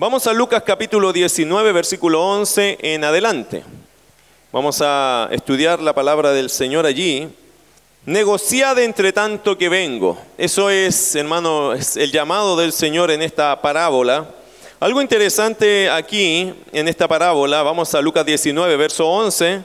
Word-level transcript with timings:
Vamos 0.00 0.28
a 0.28 0.32
Lucas 0.32 0.62
capítulo 0.64 1.12
19, 1.12 1.72
versículo 1.72 2.24
11 2.24 2.78
en 2.82 3.02
adelante. 3.02 3.64
Vamos 4.52 4.80
a 4.80 5.28
estudiar 5.32 5.80
la 5.80 5.92
palabra 5.92 6.30
del 6.30 6.50
Señor 6.50 6.86
allí. 6.86 7.28
Negociad 8.06 8.78
entre 8.78 9.12
tanto 9.12 9.58
que 9.58 9.68
vengo. 9.68 10.16
Eso 10.38 10.70
es, 10.70 11.16
hermano, 11.16 11.72
el 11.72 12.12
llamado 12.12 12.56
del 12.56 12.72
Señor 12.72 13.10
en 13.10 13.22
esta 13.22 13.60
parábola. 13.60 14.30
Algo 14.78 15.02
interesante 15.02 15.90
aquí, 15.90 16.54
en 16.72 16.86
esta 16.86 17.08
parábola, 17.08 17.64
vamos 17.64 17.92
a 17.92 18.00
Lucas 18.00 18.24
19, 18.24 18.76
verso 18.76 19.04
11, 19.04 19.62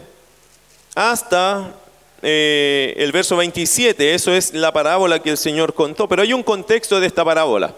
hasta 0.95 1.75
eh, 2.23 2.95
el 2.97 3.11
verso 3.11 3.37
27. 3.37 4.15
Eso 4.15 4.33
es 4.33 4.55
la 4.55 4.73
parábola 4.73 5.19
que 5.19 5.29
el 5.29 5.37
Señor 5.37 5.75
contó. 5.75 6.07
Pero 6.07 6.23
hay 6.23 6.33
un 6.33 6.41
contexto 6.41 6.99
de 6.99 7.05
esta 7.05 7.23
parábola. 7.23 7.75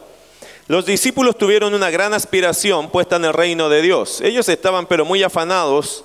Los 0.68 0.88
discípulos 0.88 1.38
tuvieron 1.38 1.76
una 1.76 1.92
gran 1.92 2.16
aspiración 2.16 2.90
puesta 2.90 3.18
en 3.18 3.26
el 3.26 3.34
reino 3.34 3.70
de 3.70 3.84
Dios. 3.84 4.20
Ellos 4.22 4.50
estaban 4.50 4.88
pero 4.88 5.06
muy 5.06 5.22
afanados 5.22 6.04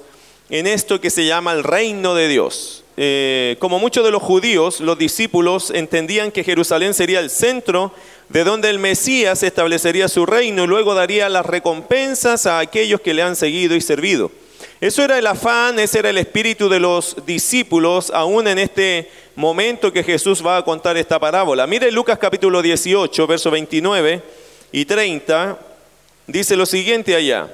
en 0.50 0.66
esto 0.66 1.00
que 1.00 1.08
se 1.08 1.24
llama 1.24 1.54
el 1.54 1.64
reino 1.64 2.14
de 2.14 2.28
Dios. 2.28 2.84
Eh, 2.98 3.56
como 3.58 3.78
muchos 3.78 4.04
de 4.04 4.10
los 4.10 4.22
judíos, 4.22 4.80
los 4.80 4.98
discípulos 4.98 5.70
entendían 5.70 6.30
que 6.30 6.44
Jerusalén 6.44 6.92
sería 6.92 7.20
el 7.20 7.30
centro 7.30 7.94
de 8.28 8.44
donde 8.44 8.68
el 8.68 8.78
Mesías 8.78 9.42
establecería 9.42 10.08
su 10.08 10.26
reino 10.26 10.64
y 10.64 10.66
luego 10.66 10.94
daría 10.94 11.30
las 11.30 11.46
recompensas 11.46 12.44
a 12.44 12.58
aquellos 12.58 13.00
que 13.00 13.14
le 13.14 13.22
han 13.22 13.36
seguido 13.36 13.74
y 13.76 13.80
servido. 13.80 14.30
Eso 14.82 15.02
era 15.02 15.18
el 15.18 15.26
afán, 15.26 15.78
ese 15.78 16.00
era 16.00 16.10
el 16.10 16.18
espíritu 16.18 16.68
de 16.68 16.80
los 16.80 17.16
discípulos, 17.24 18.10
aún 18.10 18.46
en 18.46 18.58
este 18.58 19.10
momento 19.36 19.90
que 19.90 20.04
Jesús 20.04 20.44
va 20.44 20.58
a 20.58 20.64
contar 20.66 20.98
esta 20.98 21.18
parábola. 21.18 21.66
Mire 21.66 21.90
Lucas 21.90 22.18
capítulo 22.18 22.60
18, 22.60 23.26
verso 23.26 23.50
29 23.50 24.39
y 24.72 24.84
30, 24.84 25.58
dice 26.26 26.56
lo 26.56 26.66
siguiente 26.66 27.14
allá. 27.14 27.48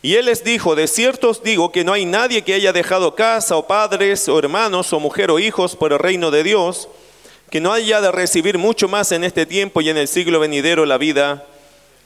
Y 0.00 0.14
él 0.14 0.26
les 0.26 0.44
dijo, 0.44 0.76
de 0.76 0.86
cierto 0.86 1.30
os 1.30 1.42
digo 1.42 1.72
que 1.72 1.84
no 1.84 1.92
hay 1.92 2.04
nadie 2.04 2.42
que 2.42 2.54
haya 2.54 2.72
dejado 2.72 3.14
casa 3.14 3.56
o 3.56 3.66
padres 3.66 4.28
o 4.28 4.38
hermanos 4.38 4.92
o 4.92 5.00
mujer 5.00 5.30
o 5.30 5.38
hijos 5.38 5.74
por 5.74 5.92
el 5.92 5.98
reino 5.98 6.30
de 6.30 6.44
Dios, 6.44 6.88
que 7.50 7.60
no 7.60 7.72
haya 7.72 8.00
de 8.00 8.12
recibir 8.12 8.58
mucho 8.58 8.88
más 8.88 9.10
en 9.10 9.24
este 9.24 9.46
tiempo 9.46 9.80
y 9.80 9.88
en 9.88 9.96
el 9.96 10.06
siglo 10.06 10.38
venidero 10.38 10.86
la 10.86 10.98
vida 10.98 11.44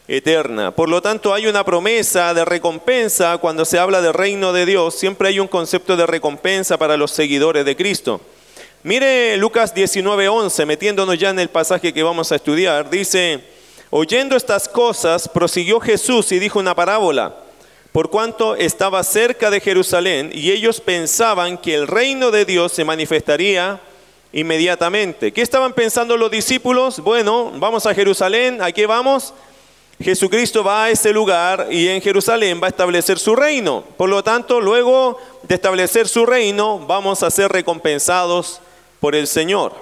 eterna. 0.09 0.71
Por 0.71 0.89
lo 0.89 1.03
tanto, 1.03 1.35
hay 1.35 1.47
una 1.47 1.65
promesa 1.65 2.33
de 2.33 2.45
recompensa 2.45 3.39
cuando 3.39 3.65
se 3.65 3.79
habla 3.79 4.01
del 4.01 4.15
reino 4.15 4.53
de 4.53 4.67
Dios, 4.67 4.95
siempre 4.95 5.29
hay 5.29 5.41
un 5.41 5.49
concepto 5.49 5.97
de 5.97 6.07
recompensa 6.07 6.79
para 6.79 6.97
los 6.97 7.11
seguidores 7.11 7.65
de 7.65 7.77
Cristo. 7.77 8.21
Mire 8.85 9.37
Lucas 9.37 9.75
19:11, 9.75 10.67
metiéndonos 10.67 11.19
ya 11.19 11.31
en 11.31 11.39
el 11.39 11.51
pasaje 11.51 11.93
que 11.93 12.03
vamos 12.03 12.33
a 12.33 12.37
estudiar, 12.37 12.91
dice, 12.91 13.45
Oyendo 13.95 14.37
estas 14.37 14.71
cosas, 14.71 15.29
prosiguió 15.29 15.79
Jesús 15.79 16.33
y 16.33 16.39
dijo 16.39 16.59
una 16.59 16.75
parábola, 16.75 17.35
por 17.93 18.09
cuanto 18.09 18.57
estaba 18.57 19.05
cerca 19.05 19.51
de 19.51 19.61
Jerusalén 19.61 20.31
y 20.33 20.51
ellos 20.51 20.81
pensaban 20.81 21.59
que 21.59 21.75
el 21.75 21.87
reino 21.87 22.31
de 22.31 22.47
Dios 22.47 22.73
se 22.73 22.87
manifestaría 22.87 23.83
inmediatamente. 24.33 25.31
¿Qué 25.31 25.43
estaban 25.43 25.75
pensando 25.75 26.17
los 26.17 26.31
discípulos? 26.31 27.01
Bueno, 27.01 27.53
vamos 27.57 27.85
a 27.85 27.93
Jerusalén, 27.93 28.63
¿a 28.63 28.73
qué 28.73 28.87
vamos? 28.87 29.35
Jesucristo 30.01 30.65
va 30.65 30.85
a 30.85 30.91
ese 30.91 31.13
lugar 31.13 31.69
y 31.71 31.89
en 31.89 32.01
Jerusalén 32.01 32.63
va 32.63 32.69
a 32.69 32.71
establecer 32.71 33.19
su 33.19 33.37
reino. 33.37 33.85
Por 33.99 34.09
lo 34.09 34.25
tanto, 34.25 34.59
luego 34.59 35.19
de 35.43 35.55
establecer 35.55 36.09
su 36.09 36.25
reino, 36.25 36.79
vamos 36.79 37.23
a 37.23 37.31
ser 37.31 37.53
recompensados 37.53 38.63
por 39.01 39.15
el 39.15 39.27
Señor. 39.27 39.75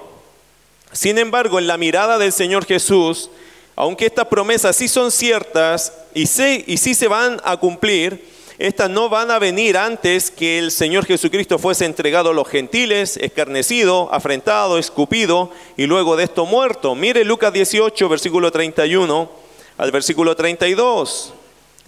Sin 0.91 1.17
embargo, 1.17 1.59
en 1.59 1.67
la 1.67 1.77
mirada 1.77 2.17
del 2.17 2.33
Señor 2.33 2.65
Jesús, 2.65 3.29
aunque 3.75 4.05
estas 4.05 4.27
promesas 4.27 4.75
sí 4.75 4.87
son 4.87 5.11
ciertas 5.11 5.93
y 6.13 6.27
sí, 6.27 6.63
y 6.67 6.77
sí 6.77 6.93
se 6.93 7.07
van 7.07 7.39
a 7.43 7.57
cumplir, 7.57 8.29
estas 8.57 8.91
no 8.91 9.09
van 9.09 9.31
a 9.31 9.39
venir 9.39 9.75
antes 9.75 10.29
que 10.29 10.59
el 10.59 10.69
Señor 10.69 11.05
Jesucristo 11.05 11.57
fuese 11.57 11.85
entregado 11.85 12.29
a 12.29 12.33
los 12.33 12.47
gentiles, 12.47 13.17
escarnecido, 13.17 14.13
afrentado, 14.13 14.77
escupido 14.77 15.49
y 15.77 15.87
luego 15.87 16.15
de 16.15 16.25
esto 16.25 16.45
muerto. 16.45 16.93
Mire 16.93 17.23
Lucas 17.23 17.51
18, 17.53 18.07
versículo 18.07 18.51
31 18.51 19.29
al 19.77 19.91
versículo 19.91 20.35
32. 20.35 21.33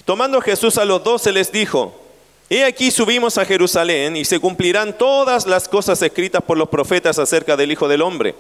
Tomando 0.04 0.42
Jesús 0.42 0.80
a 0.80 0.86
los 0.86 1.04
doce 1.04 1.32
les 1.32 1.52
dijo, 1.52 1.94
He 2.50 2.64
aquí 2.66 2.92
subimos 2.92 3.38
a 3.38 3.46
Jerusalén 3.46 4.18
y 4.18 4.26
se 4.26 4.40
cumplirán 4.40 4.98
todas 4.98 5.46
las 5.48 5.68
cosas 5.68 6.02
escritas 6.02 6.42
por 6.42 6.58
los 6.58 6.70
profetas 6.70 7.20
acerca 7.20 7.56
del 7.56 7.72
Hijo 7.72 7.88
del 7.88 8.02
Hombre. 8.02 8.36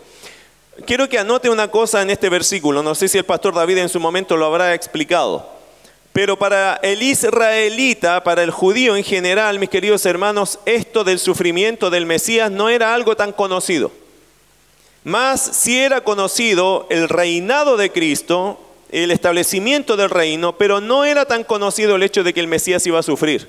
Quiero 0.85 1.07
que 1.07 1.19
anote 1.19 1.49
una 1.49 1.69
cosa 1.69 2.01
en 2.01 2.09
este 2.09 2.29
versículo, 2.29 2.81
no 2.81 2.95
sé 2.95 3.07
si 3.07 3.19
el 3.19 3.25
pastor 3.25 3.53
David 3.53 3.77
en 3.77 3.89
su 3.89 3.99
momento 3.99 4.35
lo 4.35 4.47
habrá 4.47 4.73
explicado, 4.73 5.47
pero 6.11 6.37
para 6.37 6.79
el 6.81 7.03
israelita, 7.03 8.23
para 8.23 8.41
el 8.41 8.49
judío 8.49 8.95
en 8.95 9.03
general, 9.03 9.59
mis 9.59 9.69
queridos 9.69 10.03
hermanos, 10.07 10.59
esto 10.65 11.03
del 11.03 11.19
sufrimiento 11.19 11.91
del 11.91 12.07
Mesías 12.07 12.49
no 12.49 12.69
era 12.69 12.95
algo 12.95 13.15
tan 13.15 13.33
conocido. 13.33 13.91
Más 15.03 15.41
si 15.41 15.79
era 15.79 16.01
conocido 16.01 16.87
el 16.89 17.07
reinado 17.07 17.77
de 17.77 17.91
Cristo, 17.91 18.59
el 18.89 19.11
establecimiento 19.11 19.95
del 19.95 20.09
reino, 20.09 20.57
pero 20.57 20.81
no 20.81 21.05
era 21.05 21.25
tan 21.25 21.43
conocido 21.43 21.95
el 21.95 22.03
hecho 22.03 22.23
de 22.23 22.33
que 22.33 22.39
el 22.39 22.47
Mesías 22.47 22.85
iba 22.87 22.99
a 22.99 23.03
sufrir. 23.03 23.47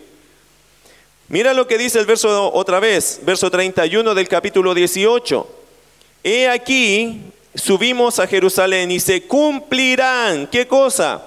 Mira 1.29 1.55
lo 1.55 1.67
que 1.67 1.79
dice 1.79 1.99
el 1.99 2.07
verso 2.07 2.53
otra 2.53 2.81
vez, 2.81 3.21
verso 3.23 3.51
31 3.51 4.15
del 4.15 4.29
capítulo 4.29 4.75
18. 4.75 5.64
He 6.27 6.49
aquí, 6.49 7.21
subimos 7.55 8.19
a 8.19 8.27
Jerusalén 8.27 8.91
y 8.91 8.99
se 8.99 9.25
cumplirán, 9.25 10.47
¿qué 10.47 10.67
cosa? 10.67 11.23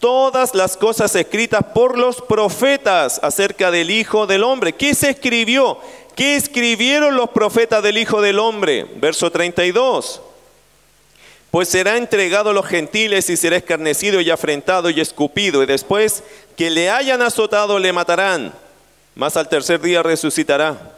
Todas 0.00 0.54
las 0.54 0.78
cosas 0.78 1.14
escritas 1.14 1.62
por 1.74 1.98
los 1.98 2.22
profetas 2.22 3.20
acerca 3.22 3.70
del 3.70 3.90
Hijo 3.90 4.26
del 4.26 4.44
Hombre. 4.44 4.72
¿Qué 4.72 4.94
se 4.94 5.10
escribió? 5.10 5.78
¿Qué 6.16 6.36
escribieron 6.36 7.14
los 7.14 7.28
profetas 7.28 7.82
del 7.82 7.98
Hijo 7.98 8.22
del 8.22 8.38
Hombre? 8.38 8.86
Verso 8.96 9.30
32. 9.30 10.22
Pues 11.50 11.68
será 11.68 11.98
entregado 11.98 12.50
a 12.50 12.54
los 12.54 12.64
gentiles 12.64 13.28
y 13.28 13.36
será 13.36 13.56
escarnecido 13.58 14.22
y 14.22 14.30
afrentado 14.30 14.88
y 14.88 14.98
escupido, 14.98 15.62
y 15.62 15.66
después 15.66 16.22
que 16.56 16.70
le 16.70 16.88
hayan 16.88 17.20
azotado 17.20 17.78
le 17.78 17.92
matarán, 17.92 18.54
mas 19.14 19.36
al 19.36 19.48
tercer 19.48 19.80
día 19.80 20.02
resucitará. 20.02 20.97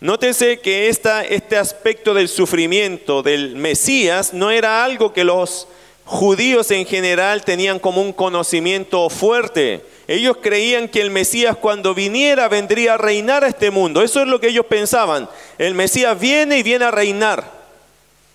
Nótese 0.00 0.58
que 0.60 0.88
este 0.90 1.56
aspecto 1.56 2.12
del 2.12 2.28
sufrimiento 2.28 3.22
del 3.22 3.56
Mesías 3.56 4.34
no 4.34 4.50
era 4.50 4.84
algo 4.84 5.14
que 5.14 5.24
los 5.24 5.68
judíos 6.04 6.70
en 6.70 6.84
general 6.84 7.44
tenían 7.44 7.78
como 7.78 8.02
un 8.02 8.12
conocimiento 8.12 9.08
fuerte. 9.08 9.82
Ellos 10.06 10.36
creían 10.42 10.88
que 10.88 11.00
el 11.00 11.10
Mesías 11.10 11.56
cuando 11.56 11.94
viniera 11.94 12.46
vendría 12.48 12.94
a 12.94 12.98
reinar 12.98 13.42
a 13.42 13.48
este 13.48 13.70
mundo. 13.70 14.02
Eso 14.02 14.20
es 14.20 14.28
lo 14.28 14.38
que 14.38 14.48
ellos 14.48 14.66
pensaban. 14.66 15.30
El 15.56 15.74
Mesías 15.74 16.20
viene 16.20 16.58
y 16.58 16.62
viene 16.62 16.84
a 16.84 16.90
reinar. 16.90 17.56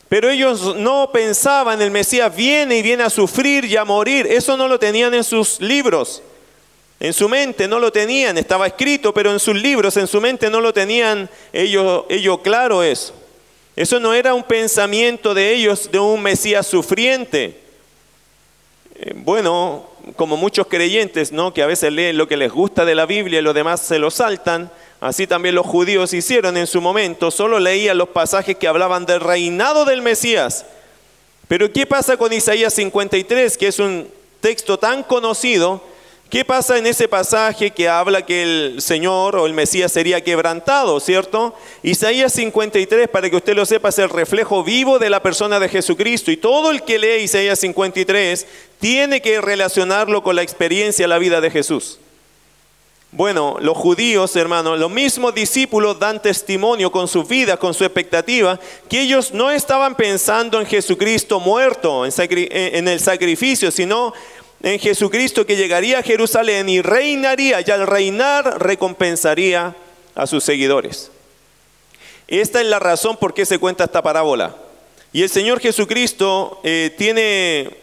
Pero 0.09 0.29
ellos 0.29 0.75
no 0.75 1.11
pensaban, 1.13 1.81
el 1.81 1.91
Mesías 1.91 2.35
viene 2.35 2.79
y 2.79 2.81
viene 2.81 3.03
a 3.03 3.09
sufrir 3.09 3.66
y 3.66 3.78
a 3.78 3.85
morir. 3.85 4.28
Eso 4.28 4.57
no 4.57 4.67
lo 4.67 4.79
tenían 4.79 5.13
en 5.13 5.23
sus 5.23 5.61
libros. 5.61 6.23
En 7.01 7.13
su 7.13 7.28
mente 7.28 7.67
no 7.67 7.79
lo 7.79 7.91
tenían, 7.91 8.38
estaba 8.38 8.67
escrito, 8.67 9.12
pero 9.12 9.31
en 9.31 9.39
sus 9.39 9.56
libros, 9.56 9.97
en 9.97 10.06
su 10.06 10.22
mente 10.22 10.51
no 10.51 10.62
lo 10.62 10.72
tenían 10.72 11.28
ellos, 11.51 12.03
ellos 12.09 12.41
claro 12.44 12.84
eso. 12.84 13.16
Eso 13.75 14.00
no 14.00 14.13
era 14.13 14.35
un 14.35 14.44
pensamiento 14.44 15.34
de 15.34 15.51
ellos 15.51 15.90
de 15.91 15.97
un 15.97 16.22
Mesías 16.22 16.67
sufriente. 16.67 17.59
Eh, 18.94 19.13
bueno, 19.16 19.88
como 20.16 20.38
muchos 20.38 20.67
creyentes, 20.67 21.31
¿no? 21.31 21.56
Que 21.56 21.63
a 21.63 21.66
veces 21.66 21.91
leen 21.91 22.19
lo 22.19 22.28
que 22.28 22.38
les 22.38 22.51
gusta 22.51 22.85
de 22.85 22.94
la 22.94 23.07
Biblia 23.07 23.40
y 23.40 23.41
los 23.41 23.56
demás 23.56 23.81
se 23.81 23.97
lo 23.97 24.11
saltan. 24.11 24.72
Así 25.00 25.25
también 25.25 25.56
los 25.56 25.66
judíos 25.66 26.13
hicieron 26.13 26.56
en 26.56 26.67
su 26.67 26.81
momento, 26.81 27.31
solo 27.31 27.59
leían 27.59 27.97
los 27.97 28.09
pasajes 28.09 28.57
que 28.57 28.67
hablaban 28.67 29.07
del 29.07 29.22
reinado 29.22 29.85
del 29.85 30.03
Mesías. 30.03 30.67
Pero 31.47 31.73
¿qué 31.73 31.88
pasa 31.88 32.16
con 32.16 32.31
Isaías 32.31 32.75
53, 32.75 33.57
que 33.57 33.69
es 33.69 33.79
un 33.79 34.07
texto 34.40 34.78
tan 34.78 35.01
conocido 35.01 35.90
¿Qué 36.31 36.45
pasa 36.45 36.78
en 36.78 36.87
ese 36.87 37.09
pasaje 37.09 37.72
que 37.72 37.89
habla 37.89 38.25
que 38.25 38.43
el 38.43 38.81
Señor 38.81 39.35
o 39.35 39.45
el 39.45 39.53
Mesías 39.53 39.91
sería 39.91 40.23
quebrantado, 40.23 40.97
cierto? 41.01 41.53
Isaías 41.83 42.31
53, 42.31 43.09
para 43.09 43.29
que 43.29 43.35
usted 43.35 43.53
lo 43.53 43.66
sepa, 43.66 43.89
es 43.89 43.99
el 43.99 44.07
reflejo 44.07 44.63
vivo 44.63 44.97
de 44.97 45.09
la 45.09 45.22
persona 45.22 45.59
de 45.59 45.67
Jesucristo. 45.67 46.31
Y 46.31 46.37
todo 46.37 46.72
el 46.72 46.83
que 46.83 46.99
lee 46.99 47.23
Isaías 47.23 47.59
53 47.59 48.47
tiene 48.79 49.22
que 49.22 49.41
relacionarlo 49.41 50.23
con 50.23 50.37
la 50.37 50.41
experiencia, 50.41 51.05
la 51.05 51.17
vida 51.17 51.41
de 51.41 51.51
Jesús. 51.51 51.99
Bueno, 53.13 53.57
los 53.59 53.75
judíos, 53.75 54.33
hermanos, 54.37 54.79
los 54.79 54.89
mismos 54.89 55.35
discípulos 55.35 55.99
dan 55.99 56.22
testimonio 56.22 56.93
con 56.93 57.09
su 57.09 57.25
vida, 57.25 57.57
con 57.57 57.73
su 57.73 57.83
expectativa, 57.83 58.57
que 58.87 59.01
ellos 59.01 59.33
no 59.33 59.51
estaban 59.51 59.95
pensando 59.95 60.61
en 60.61 60.66
Jesucristo 60.66 61.41
muerto, 61.41 62.05
en, 62.05 62.87
el 62.87 62.99
sacrificio, 63.01 63.69
sino 63.69 64.13
en 64.63 64.79
Jesucristo 64.79 65.46
que 65.46 65.55
llegaría 65.55 65.99
a 65.99 66.03
Jerusalén 66.03 66.69
y 66.69 66.81
reinaría, 66.81 67.61
y 67.61 67.72
al 67.72 67.87
reinar 67.87 68.61
recompensaría 68.61 69.75
a 70.16 70.28
sus 70.28 70.43
seguidores. 70.43 71.11
Esta 72.28 72.61
es 72.61 72.67
la 72.67 72.79
razón 72.79 73.17
por 73.17 73.34
qué 73.34 73.46
se 73.46 73.59
cuenta 73.59 73.84
esta 73.84 74.02
parábola. 74.02 74.55
Y 75.13 75.23
el 75.23 75.29
Señor 75.29 75.59
Jesucristo 75.59 76.61
eh, 76.63 76.93
tiene 76.97 77.81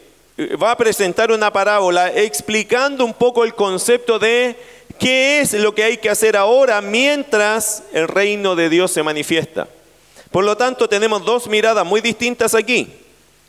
va 0.62 0.70
a 0.70 0.76
presentar 0.76 1.32
una 1.32 1.52
parábola 1.52 2.12
explicando 2.14 3.04
un 3.04 3.12
poco 3.12 3.44
el 3.44 3.54
concepto 3.54 4.18
de 4.20 4.56
qué 4.98 5.40
es 5.40 5.52
lo 5.54 5.74
que 5.74 5.82
hay 5.82 5.96
que 5.96 6.10
hacer 6.10 6.36
ahora 6.36 6.80
mientras 6.80 7.82
el 7.92 8.06
reino 8.06 8.54
de 8.54 8.68
Dios 8.68 8.92
se 8.92 9.02
manifiesta. 9.02 9.68
Por 10.30 10.44
lo 10.44 10.56
tanto, 10.56 10.88
tenemos 10.88 11.24
dos 11.24 11.48
miradas 11.48 11.84
muy 11.84 12.00
distintas 12.00 12.54
aquí. 12.54 12.88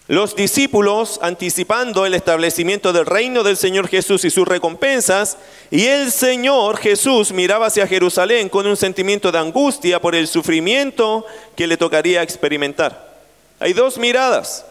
Los 0.10 0.36
discípulos 0.36 1.20
anticipando 1.22 2.04
el 2.04 2.16
establecimiento 2.16 2.92
del 2.92 3.06
reino 3.06 3.44
del 3.44 3.58
Señor 3.58 3.88
Jesús 3.88 4.26
y 4.26 4.32
sus 4.32 4.48
recompensas, 4.48 5.38
y 5.70 5.86
el 5.86 6.12
Señor 6.12 6.78
Jesús 6.78 7.32
miraba 7.32 7.68
hacia 7.68 7.86
Jerusalén 7.86 8.50
con 8.50 8.66
un 8.66 8.76
sentimiento 8.76 9.32
de 9.32 9.38
angustia 9.38 10.02
por 10.02 10.16
el 10.16 10.28
sufrimiento 10.28 11.28
que 11.56 11.68
le 11.68 11.78
tocaría 11.78 12.24
experimentar. 12.24 13.08
Hay 13.60 13.74
dos 13.74 14.00
miradas, 14.00 14.66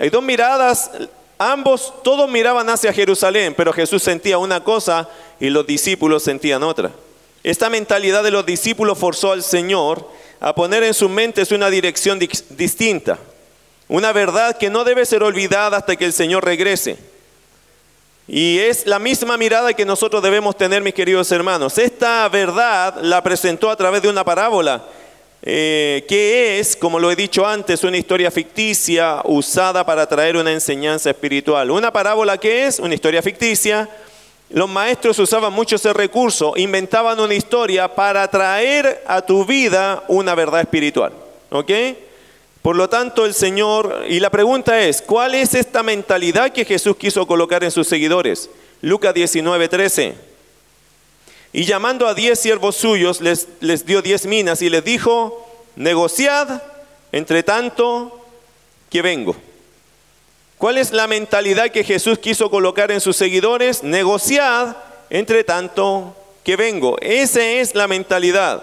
hay 0.00 0.10
dos 0.10 0.24
miradas, 0.24 0.90
ambos, 1.38 1.94
todos 2.02 2.28
miraban 2.28 2.68
hacia 2.68 2.92
Jerusalén, 2.92 3.54
pero 3.56 3.72
Jesús 3.72 4.02
sentía 4.02 4.38
una 4.38 4.64
cosa 4.64 5.08
y 5.38 5.48
los 5.48 5.64
discípulos 5.64 6.24
sentían 6.24 6.64
otra. 6.64 6.90
Esta 7.44 7.70
mentalidad 7.70 8.24
de 8.24 8.32
los 8.32 8.44
discípulos 8.44 8.98
forzó 8.98 9.30
al 9.30 9.44
Señor 9.44 10.10
a 10.40 10.56
poner 10.56 10.82
en 10.82 10.92
sus 10.92 11.08
mentes 11.08 11.52
una 11.52 11.70
dirección 11.70 12.18
distinta. 12.18 13.20
Una 13.88 14.12
verdad 14.12 14.56
que 14.56 14.70
no 14.70 14.84
debe 14.84 15.04
ser 15.04 15.22
olvidada 15.22 15.76
hasta 15.78 15.96
que 15.96 16.04
el 16.04 16.12
Señor 16.12 16.44
regrese. 16.44 16.98
Y 18.28 18.58
es 18.60 18.86
la 18.86 18.98
misma 18.98 19.36
mirada 19.36 19.74
que 19.74 19.84
nosotros 19.84 20.22
debemos 20.22 20.56
tener, 20.56 20.82
mis 20.82 20.94
queridos 20.94 21.30
hermanos. 21.32 21.76
Esta 21.78 22.28
verdad 22.28 22.98
la 23.02 23.22
presentó 23.22 23.68
a 23.68 23.76
través 23.76 24.00
de 24.00 24.08
una 24.08 24.24
parábola, 24.24 24.84
eh, 25.42 26.04
que 26.08 26.60
es, 26.60 26.76
como 26.76 27.00
lo 27.00 27.10
he 27.10 27.16
dicho 27.16 27.44
antes, 27.44 27.82
una 27.82 27.98
historia 27.98 28.30
ficticia 28.30 29.20
usada 29.24 29.84
para 29.84 30.06
traer 30.06 30.36
una 30.36 30.52
enseñanza 30.52 31.10
espiritual. 31.10 31.70
Una 31.70 31.92
parábola 31.92 32.38
que 32.38 32.66
es 32.66 32.78
una 32.78 32.94
historia 32.94 33.22
ficticia. 33.22 33.88
Los 34.50 34.68
maestros 34.68 35.18
usaban 35.18 35.52
mucho 35.52 35.76
ese 35.76 35.92
recurso, 35.92 36.54
inventaban 36.56 37.18
una 37.18 37.34
historia 37.34 37.92
para 37.92 38.28
traer 38.28 39.02
a 39.06 39.20
tu 39.22 39.44
vida 39.44 40.04
una 40.08 40.34
verdad 40.34 40.60
espiritual. 40.60 41.12
¿Ok? 41.50 41.70
Por 42.62 42.76
lo 42.76 42.88
tanto, 42.88 43.26
el 43.26 43.34
Señor, 43.34 44.04
y 44.08 44.20
la 44.20 44.30
pregunta 44.30 44.80
es, 44.80 45.02
¿cuál 45.02 45.34
es 45.34 45.54
esta 45.54 45.82
mentalidad 45.82 46.52
que 46.52 46.64
Jesús 46.64 46.96
quiso 46.96 47.26
colocar 47.26 47.64
en 47.64 47.72
sus 47.72 47.88
seguidores? 47.88 48.48
Lucas 48.80 49.12
19, 49.12 49.68
13. 49.68 50.14
Y 51.52 51.64
llamando 51.64 52.06
a 52.06 52.14
diez 52.14 52.38
siervos 52.38 52.76
suyos, 52.76 53.20
les, 53.20 53.48
les 53.60 53.84
dio 53.84 54.00
diez 54.00 54.26
minas 54.26 54.62
y 54.62 54.70
les 54.70 54.84
dijo, 54.84 55.44
negociad 55.74 56.62
entre 57.10 57.42
tanto 57.42 58.24
que 58.88 59.02
vengo. 59.02 59.34
¿Cuál 60.56 60.78
es 60.78 60.92
la 60.92 61.08
mentalidad 61.08 61.70
que 61.70 61.82
Jesús 61.82 62.20
quiso 62.20 62.48
colocar 62.48 62.92
en 62.92 63.00
sus 63.00 63.16
seguidores? 63.16 63.82
Negociad 63.82 64.76
entre 65.10 65.42
tanto 65.42 66.16
que 66.44 66.54
vengo. 66.54 66.96
Esa 67.00 67.44
es 67.44 67.74
la 67.74 67.88
mentalidad. 67.88 68.62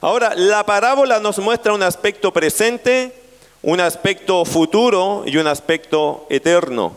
Ahora, 0.00 0.34
la 0.36 0.64
parábola 0.64 1.18
nos 1.18 1.40
muestra 1.40 1.74
un 1.74 1.82
aspecto 1.82 2.32
presente 2.32 3.19
un 3.62 3.80
aspecto 3.80 4.44
futuro 4.44 5.24
y 5.26 5.36
un 5.36 5.46
aspecto 5.46 6.26
eterno. 6.30 6.96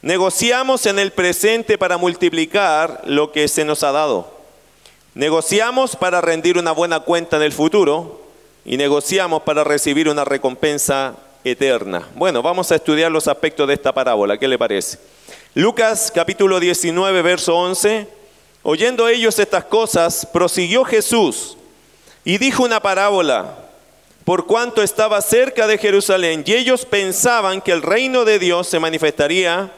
Negociamos 0.00 0.86
en 0.86 0.98
el 0.98 1.12
presente 1.12 1.78
para 1.78 1.96
multiplicar 1.96 3.02
lo 3.04 3.32
que 3.32 3.48
se 3.48 3.64
nos 3.64 3.82
ha 3.82 3.92
dado. 3.92 4.32
Negociamos 5.14 5.96
para 5.96 6.20
rendir 6.20 6.58
una 6.58 6.72
buena 6.72 7.00
cuenta 7.00 7.36
en 7.36 7.42
el 7.42 7.52
futuro 7.52 8.20
y 8.64 8.76
negociamos 8.76 9.42
para 9.42 9.64
recibir 9.64 10.08
una 10.08 10.24
recompensa 10.24 11.14
eterna. 11.44 12.08
Bueno, 12.14 12.42
vamos 12.42 12.72
a 12.72 12.76
estudiar 12.76 13.12
los 13.12 13.28
aspectos 13.28 13.68
de 13.68 13.74
esta 13.74 13.92
parábola. 13.92 14.38
¿Qué 14.38 14.48
le 14.48 14.58
parece? 14.58 14.98
Lucas 15.54 16.10
capítulo 16.14 16.58
19, 16.58 17.22
verso 17.22 17.56
11. 17.56 18.08
Oyendo 18.62 19.08
ellos 19.08 19.38
estas 19.38 19.64
cosas, 19.64 20.26
prosiguió 20.32 20.84
Jesús 20.84 21.56
y 22.24 22.38
dijo 22.38 22.62
una 22.62 22.80
parábola 22.80 23.63
por 24.24 24.46
cuanto 24.46 24.82
estaba 24.82 25.20
cerca 25.20 25.66
de 25.66 25.78
Jerusalén 25.78 26.44
y 26.46 26.54
ellos 26.54 26.86
pensaban 26.86 27.60
que 27.60 27.72
el 27.72 27.82
reino 27.82 28.24
de 28.24 28.38
Dios 28.38 28.66
se 28.66 28.80
manifestaría 28.80 29.70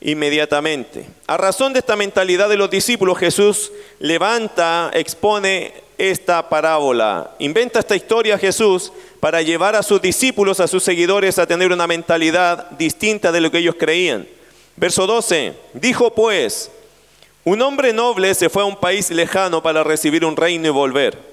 inmediatamente. 0.00 1.06
A 1.26 1.36
razón 1.36 1.72
de 1.72 1.80
esta 1.80 1.94
mentalidad 1.94 2.48
de 2.48 2.56
los 2.56 2.70
discípulos, 2.70 3.18
Jesús 3.18 3.70
levanta, 3.98 4.90
expone 4.94 5.74
esta 5.98 6.48
parábola, 6.48 7.32
inventa 7.38 7.78
esta 7.78 7.94
historia 7.94 8.38
Jesús 8.38 8.92
para 9.20 9.42
llevar 9.42 9.76
a 9.76 9.82
sus 9.82 10.00
discípulos, 10.00 10.58
a 10.58 10.66
sus 10.66 10.82
seguidores 10.82 11.38
a 11.38 11.46
tener 11.46 11.70
una 11.70 11.86
mentalidad 11.86 12.70
distinta 12.70 13.30
de 13.30 13.40
lo 13.40 13.50
que 13.50 13.58
ellos 13.58 13.76
creían. 13.78 14.26
Verso 14.74 15.06
12, 15.06 15.52
dijo 15.74 16.14
pues, 16.14 16.70
un 17.44 17.60
hombre 17.60 17.92
noble 17.92 18.34
se 18.34 18.48
fue 18.48 18.62
a 18.62 18.66
un 18.66 18.76
país 18.76 19.10
lejano 19.10 19.62
para 19.62 19.84
recibir 19.84 20.24
un 20.24 20.36
reino 20.36 20.66
y 20.66 20.70
volver. 20.70 21.31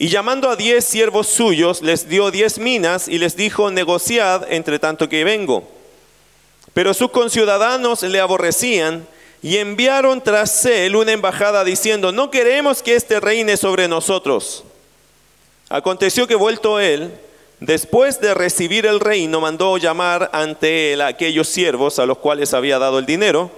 Y 0.00 0.08
llamando 0.08 0.48
a 0.48 0.56
diez 0.56 0.86
siervos 0.86 1.26
suyos, 1.26 1.82
les 1.82 2.08
dio 2.08 2.30
diez 2.30 2.58
minas 2.58 3.06
y 3.06 3.18
les 3.18 3.36
dijo, 3.36 3.70
negociad 3.70 4.50
entre 4.50 4.78
tanto 4.78 5.10
que 5.10 5.24
vengo. 5.24 5.68
Pero 6.72 6.94
sus 6.94 7.10
conciudadanos 7.10 8.02
le 8.02 8.18
aborrecían 8.18 9.06
y 9.42 9.58
enviaron 9.58 10.22
tras 10.22 10.64
él 10.64 10.96
una 10.96 11.12
embajada 11.12 11.64
diciendo, 11.64 12.12
no 12.12 12.30
queremos 12.30 12.82
que 12.82 12.94
éste 12.94 13.20
reine 13.20 13.58
sobre 13.58 13.88
nosotros. 13.88 14.64
Aconteció 15.68 16.26
que 16.26 16.34
vuelto 16.34 16.80
él, 16.80 17.12
después 17.60 18.22
de 18.22 18.32
recibir 18.32 18.86
el 18.86 19.00
reino, 19.00 19.42
mandó 19.42 19.76
llamar 19.76 20.30
ante 20.32 20.94
él 20.94 21.02
a 21.02 21.08
aquellos 21.08 21.46
siervos 21.46 21.98
a 21.98 22.06
los 22.06 22.16
cuales 22.16 22.54
había 22.54 22.78
dado 22.78 22.98
el 22.98 23.04
dinero, 23.04 23.50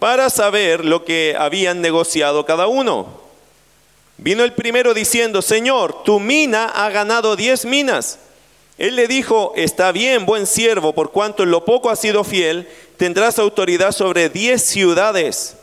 para 0.00 0.30
saber 0.30 0.84
lo 0.84 1.04
que 1.04 1.36
habían 1.38 1.80
negociado 1.80 2.44
cada 2.44 2.66
uno. 2.66 3.25
Vino 4.18 4.44
el 4.44 4.54
primero 4.54 4.94
diciendo, 4.94 5.42
Señor, 5.42 6.02
tu 6.02 6.20
mina 6.20 6.66
ha 6.66 6.88
ganado 6.90 7.36
diez 7.36 7.64
minas. 7.64 8.18
Él 8.78 8.96
le 8.96 9.08
dijo, 9.08 9.52
está 9.56 9.92
bien, 9.92 10.26
buen 10.26 10.46
siervo, 10.46 10.94
por 10.94 11.10
cuanto 11.10 11.42
en 11.42 11.50
lo 11.50 11.64
poco 11.64 11.90
has 11.90 12.00
sido 12.00 12.24
fiel, 12.24 12.68
tendrás 12.96 13.38
autoridad 13.38 13.92
sobre 13.92 14.28
diez 14.28 14.62
ciudades. 14.62 15.56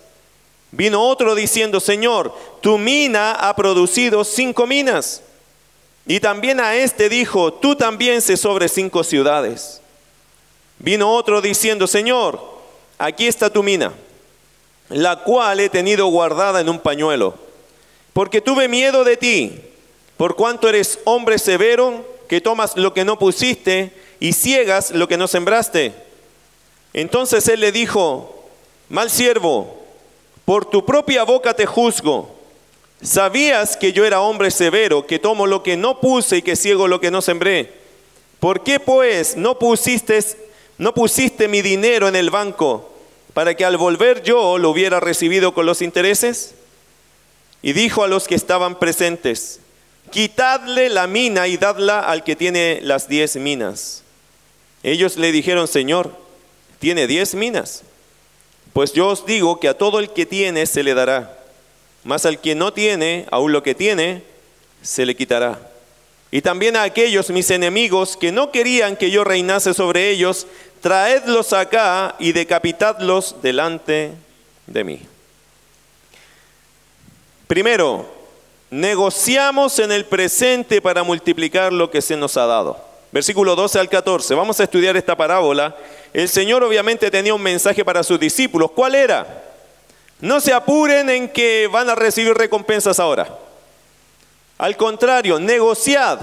Vino 0.71 1.01
otro 1.03 1.35
diciendo, 1.35 1.79
Señor, 1.79 2.35
tu 2.61 2.77
mina 2.77 3.33
ha 3.33 3.55
producido 3.55 4.23
cinco 4.23 4.65
minas. 4.65 5.21
Y 6.05 6.19
también 6.19 6.59
a 6.59 6.75
este 6.75 7.09
dijo, 7.09 7.53
tú 7.53 7.75
también 7.75 8.21
sé 8.21 8.37
sobre 8.37 8.67
cinco 8.67 9.03
ciudades. 9.03 9.81
Vino 10.79 11.11
otro 11.13 11.41
diciendo, 11.41 11.87
Señor, 11.87 12.41
aquí 12.97 13.27
está 13.27 13.51
tu 13.51 13.63
mina, 13.63 13.93
la 14.89 15.23
cual 15.23 15.59
he 15.59 15.69
tenido 15.69 16.07
guardada 16.07 16.61
en 16.61 16.69
un 16.69 16.79
pañuelo 16.79 17.42
porque 18.13 18.41
tuve 18.41 18.67
miedo 18.67 19.03
de 19.03 19.17
ti, 19.17 19.59
por 20.17 20.35
cuanto 20.35 20.69
eres 20.69 20.99
hombre 21.03 21.39
severo, 21.39 22.05
que 22.29 22.41
tomas 22.41 22.77
lo 22.77 22.93
que 22.93 23.03
no 23.03 23.19
pusiste 23.19 23.91
y 24.19 24.33
ciegas 24.33 24.91
lo 24.91 25.07
que 25.07 25.17
no 25.17 25.27
sembraste. 25.27 25.93
Entonces 26.93 27.47
él 27.47 27.59
le 27.59 27.71
dijo, 27.71 28.45
mal 28.89 29.09
siervo, 29.09 29.83
por 30.45 30.65
tu 30.65 30.85
propia 30.85 31.23
boca 31.23 31.53
te 31.53 31.65
juzgo. 31.65 32.35
Sabías 33.01 33.75
que 33.75 33.91
yo 33.91 34.05
era 34.05 34.21
hombre 34.21 34.51
severo, 34.51 35.05
que 35.05 35.19
tomo 35.19 35.47
lo 35.47 35.63
que 35.63 35.75
no 35.75 35.99
puse 35.99 36.37
y 36.37 36.41
que 36.41 36.55
ciego 36.55 36.87
lo 36.87 37.01
que 37.01 37.11
no 37.11 37.21
sembré. 37.21 37.73
¿Por 38.39 38.63
qué 38.63 38.79
pues 38.79 39.35
no 39.35 39.57
pusiste, 39.59 40.19
no 40.77 40.93
pusiste 40.93 41.47
mi 41.47 41.61
dinero 41.61 42.07
en 42.07 42.15
el 42.15 42.29
banco 42.29 42.89
para 43.33 43.55
que 43.55 43.65
al 43.65 43.77
volver 43.77 44.21
yo 44.23 44.57
lo 44.57 44.69
hubiera 44.69 44.99
recibido 44.99 45.53
con 45.53 45.65
los 45.65 45.81
intereses? 45.81 46.55
Y 47.63 47.73
dijo 47.73 48.03
a 48.03 48.07
los 48.07 48.27
que 48.27 48.35
estaban 48.35 48.77
presentes, 48.77 49.59
quitadle 50.11 50.89
la 50.89 51.07
mina 51.07 51.47
y 51.47 51.57
dadla 51.57 52.01
al 52.01 52.23
que 52.23 52.35
tiene 52.35 52.79
las 52.83 53.07
diez 53.07 53.37
minas. 53.37 54.03
Ellos 54.83 55.17
le 55.17 55.31
dijeron, 55.31 55.67
Señor, 55.67 56.15
tiene 56.79 57.07
diez 57.07 57.33
minas. 57.33 57.83
Pues 58.73 58.91
yo 58.93 59.07
os 59.07 59.25
digo 59.25 59.59
que 59.59 59.69
a 59.69 59.77
todo 59.77 59.99
el 59.99 60.09
que 60.09 60.25
tiene 60.25 60.65
se 60.65 60.83
le 60.83 60.93
dará, 60.93 61.39
mas 62.03 62.25
al 62.25 62.41
que 62.41 62.53
no 62.53 62.73
tiene, 62.73 63.25
aún 63.31 63.53
lo 63.53 63.63
que 63.63 63.75
tiene, 63.75 64.23
se 64.81 65.05
le 65.05 65.15
quitará. 65.15 65.71
Y 66.31 66.41
también 66.41 66.75
a 66.75 66.83
aquellos 66.83 67.29
mis 67.29 67.49
enemigos 67.51 68.17
que 68.17 68.31
no 68.31 68.51
querían 68.51 68.97
que 68.97 69.11
yo 69.11 69.23
reinase 69.23 69.73
sobre 69.73 70.09
ellos, 70.09 70.47
traedlos 70.81 71.53
acá 71.53 72.15
y 72.19 72.33
decapitadlos 72.33 73.35
delante 73.41 74.11
de 74.67 74.83
mí. 74.83 75.12
Primero, 77.47 78.05
negociamos 78.69 79.77
en 79.79 79.91
el 79.91 80.05
presente 80.05 80.81
para 80.81 81.03
multiplicar 81.03 81.71
lo 81.71 81.91
que 81.91 82.01
se 82.01 82.17
nos 82.17 82.37
ha 82.37 82.45
dado. 82.45 82.77
Versículo 83.11 83.55
12 83.55 83.79
al 83.79 83.89
14. 83.89 84.33
Vamos 84.33 84.59
a 84.59 84.63
estudiar 84.63 84.97
esta 84.97 85.15
parábola. 85.15 85.75
El 86.13 86.27
Señor 86.29 86.63
obviamente 86.63 87.11
tenía 87.11 87.35
un 87.35 87.41
mensaje 87.41 87.85
para 87.85 88.01
sus 88.03 88.19
discípulos. 88.19 88.71
¿Cuál 88.71 88.95
era? 88.95 89.43
No 90.19 90.39
se 90.39 90.53
apuren 90.53 91.09
en 91.09 91.29
que 91.29 91.69
van 91.71 91.89
a 91.89 91.95
recibir 91.95 92.33
recompensas 92.33 92.99
ahora. 92.99 93.37
Al 94.57 94.77
contrario, 94.77 95.39
negociad 95.39 96.19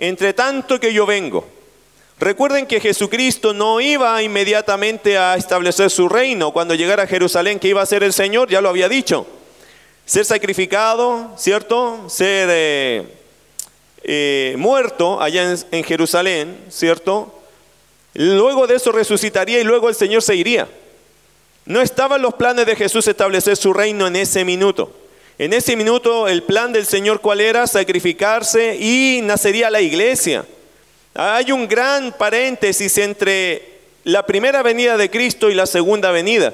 entre 0.00 0.32
tanto 0.32 0.80
que 0.80 0.92
yo 0.92 1.06
vengo. 1.06 1.46
Recuerden 2.18 2.66
que 2.66 2.80
Jesucristo 2.80 3.52
no 3.52 3.80
iba 3.80 4.22
inmediatamente 4.22 5.18
a 5.18 5.36
establecer 5.36 5.90
su 5.90 6.08
reino. 6.08 6.52
Cuando 6.52 6.74
llegara 6.74 7.04
a 7.04 7.06
Jerusalén, 7.06 7.58
que 7.58 7.68
iba 7.68 7.82
a 7.82 7.86
ser 7.86 8.02
el 8.02 8.12
Señor, 8.12 8.48
ya 8.48 8.60
lo 8.60 8.68
había 8.68 8.88
dicho. 8.88 9.26
Ser 10.06 10.24
sacrificado, 10.24 11.32
¿cierto? 11.36 12.08
Ser 12.08 12.48
eh, 12.50 13.06
eh, 14.02 14.54
muerto 14.58 15.20
allá 15.20 15.52
en, 15.52 15.58
en 15.70 15.84
Jerusalén, 15.84 16.58
¿cierto? 16.68 17.32
Luego 18.14 18.66
de 18.66 18.76
eso 18.76 18.92
resucitaría 18.92 19.60
y 19.60 19.64
luego 19.64 19.88
el 19.88 19.94
Señor 19.94 20.22
se 20.22 20.36
iría. 20.36 20.68
No 21.66 21.80
estaban 21.80 22.20
los 22.20 22.34
planes 22.34 22.66
de 22.66 22.76
Jesús 22.76 23.08
establecer 23.08 23.56
su 23.56 23.72
reino 23.72 24.06
en 24.06 24.16
ese 24.16 24.44
minuto. 24.44 24.92
En 25.38 25.52
ese 25.52 25.74
minuto 25.74 26.28
el 26.28 26.42
plan 26.42 26.72
del 26.72 26.86
Señor 26.86 27.20
cuál 27.20 27.40
era? 27.40 27.66
Sacrificarse 27.66 28.76
y 28.76 29.20
nacería 29.22 29.70
la 29.70 29.80
iglesia. 29.80 30.44
Hay 31.14 31.50
un 31.50 31.66
gran 31.66 32.12
paréntesis 32.12 32.98
entre 32.98 33.74
la 34.04 34.26
primera 34.26 34.62
venida 34.62 34.96
de 34.96 35.10
Cristo 35.10 35.50
y 35.50 35.54
la 35.54 35.66
segunda 35.66 36.10
venida. 36.12 36.52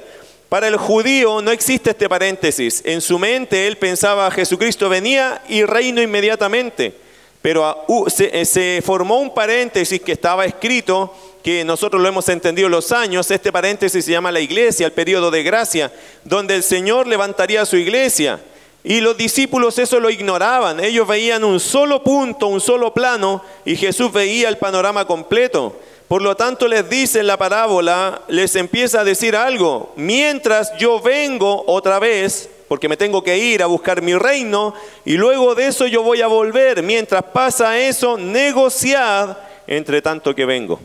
Para 0.51 0.67
el 0.67 0.75
judío 0.75 1.41
no 1.41 1.49
existe 1.51 1.91
este 1.91 2.09
paréntesis. 2.09 2.81
En 2.83 2.99
su 2.99 3.17
mente 3.17 3.67
él 3.67 3.77
pensaba 3.77 4.29
Jesucristo 4.31 4.89
venía 4.89 5.41
y 5.47 5.63
reino 5.63 6.01
inmediatamente. 6.01 6.93
Pero 7.41 7.85
se, 8.07 8.43
se 8.43 8.83
formó 8.85 9.19
un 9.19 9.33
paréntesis 9.33 10.01
que 10.01 10.11
estaba 10.11 10.43
escrito 10.43 11.15
que 11.41 11.63
nosotros 11.63 12.01
lo 12.01 12.09
hemos 12.09 12.27
entendido 12.27 12.67
los 12.67 12.91
años, 12.91 13.31
este 13.31 13.49
paréntesis 13.49 14.03
se 14.03 14.11
llama 14.11 14.29
la 14.29 14.41
iglesia, 14.41 14.87
el 14.87 14.91
periodo 14.91 15.31
de 15.31 15.41
gracia, 15.41 15.89
donde 16.25 16.55
el 16.55 16.63
Señor 16.63 17.07
levantaría 17.07 17.65
su 17.65 17.77
iglesia. 17.77 18.41
Y 18.83 18.99
los 18.99 19.15
discípulos 19.15 19.79
eso 19.79 20.01
lo 20.01 20.09
ignoraban, 20.09 20.81
ellos 20.81 21.07
veían 21.07 21.45
un 21.45 21.61
solo 21.61 22.03
punto, 22.03 22.47
un 22.47 22.59
solo 22.59 22.93
plano, 22.93 23.41
y 23.63 23.77
Jesús 23.77 24.11
veía 24.11 24.49
el 24.49 24.57
panorama 24.57 25.05
completo. 25.05 25.79
Por 26.11 26.21
lo 26.21 26.35
tanto 26.35 26.67
les 26.67 26.89
dice 26.89 27.21
en 27.21 27.27
la 27.27 27.37
parábola, 27.37 28.23
les 28.27 28.57
empieza 28.57 28.99
a 28.99 29.05
decir 29.05 29.33
algo, 29.33 29.93
mientras 29.95 30.77
yo 30.77 30.99
vengo 30.99 31.63
otra 31.67 31.99
vez, 31.99 32.49
porque 32.67 32.89
me 32.89 32.97
tengo 32.97 33.23
que 33.23 33.37
ir 33.37 33.63
a 33.63 33.67
buscar 33.67 34.01
mi 34.01 34.13
reino, 34.15 34.73
y 35.05 35.13
luego 35.13 35.55
de 35.55 35.67
eso 35.67 35.87
yo 35.87 36.03
voy 36.03 36.21
a 36.21 36.27
volver, 36.27 36.83
mientras 36.83 37.23
pasa 37.23 37.79
eso, 37.79 38.17
negociad 38.17 39.37
entre 39.67 40.01
tanto 40.01 40.35
que 40.35 40.43
vengo. 40.43 40.81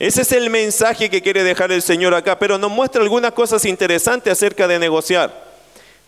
Ese 0.00 0.22
es 0.22 0.32
el 0.32 0.50
mensaje 0.50 1.08
que 1.08 1.22
quiere 1.22 1.44
dejar 1.44 1.70
el 1.70 1.80
Señor 1.80 2.12
acá, 2.12 2.36
pero 2.36 2.58
nos 2.58 2.72
muestra 2.72 3.00
algunas 3.00 3.30
cosas 3.34 3.64
interesantes 3.64 4.32
acerca 4.32 4.66
de 4.66 4.80
negociar. 4.80 5.32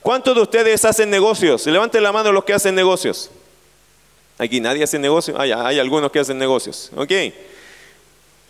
¿Cuántos 0.02 0.34
de 0.34 0.42
ustedes 0.42 0.84
hacen 0.84 1.08
negocios? 1.08 1.66
Levanten 1.66 2.02
la 2.02 2.10
mano 2.10 2.32
los 2.32 2.42
que 2.42 2.54
hacen 2.54 2.74
negocios. 2.74 3.30
Aquí 4.38 4.58
nadie 4.58 4.82
hace 4.82 4.98
negocios. 4.98 5.38
Hay 5.38 5.78
algunos 5.78 6.10
que 6.10 6.18
hacen 6.18 6.36
negocios. 6.36 6.90
Ok. 6.96 7.12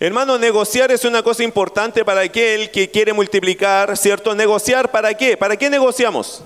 Hermano, 0.02 0.38
negociar 0.38 0.90
es 0.90 1.04
una 1.04 1.22
cosa 1.22 1.44
importante 1.44 2.06
para 2.06 2.22
aquel 2.22 2.70
que 2.70 2.90
quiere 2.90 3.12
multiplicar, 3.12 3.98
¿cierto? 3.98 4.34
Negociar 4.34 4.90
para 4.90 5.12
qué? 5.12 5.36
¿Para 5.36 5.58
qué 5.58 5.68
negociamos? 5.68 6.42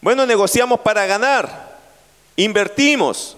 Bueno, 0.00 0.24
negociamos 0.24 0.78
para 0.78 1.06
ganar. 1.06 1.76
Invertimos. 2.36 3.36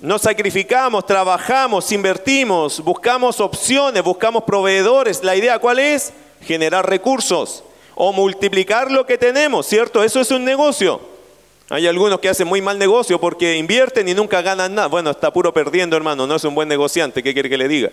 Nos 0.00 0.22
sacrificamos, 0.22 1.04
trabajamos, 1.04 1.92
invertimos, 1.92 2.80
buscamos 2.80 3.40
opciones, 3.40 4.02
buscamos 4.02 4.44
proveedores. 4.44 5.22
La 5.22 5.36
idea 5.36 5.58
cuál 5.58 5.78
es? 5.78 6.14
Generar 6.40 6.88
recursos 6.88 7.62
o 7.94 8.10
multiplicar 8.14 8.90
lo 8.90 9.04
que 9.04 9.18
tenemos, 9.18 9.66
¿cierto? 9.66 10.02
Eso 10.02 10.22
es 10.22 10.30
un 10.30 10.46
negocio. 10.46 10.98
Hay 11.68 11.86
algunos 11.86 12.20
que 12.20 12.30
hacen 12.30 12.48
muy 12.48 12.62
mal 12.62 12.78
negocio 12.78 13.20
porque 13.20 13.58
invierten 13.58 14.08
y 14.08 14.14
nunca 14.14 14.40
ganan 14.40 14.74
nada. 14.74 14.88
Bueno, 14.88 15.10
está 15.10 15.30
puro 15.30 15.52
perdiendo, 15.52 15.94
hermano, 15.94 16.26
no 16.26 16.36
es 16.36 16.44
un 16.44 16.54
buen 16.54 16.70
negociante, 16.70 17.22
¿qué 17.22 17.34
quiere 17.34 17.50
que 17.50 17.58
le 17.58 17.68
diga? 17.68 17.90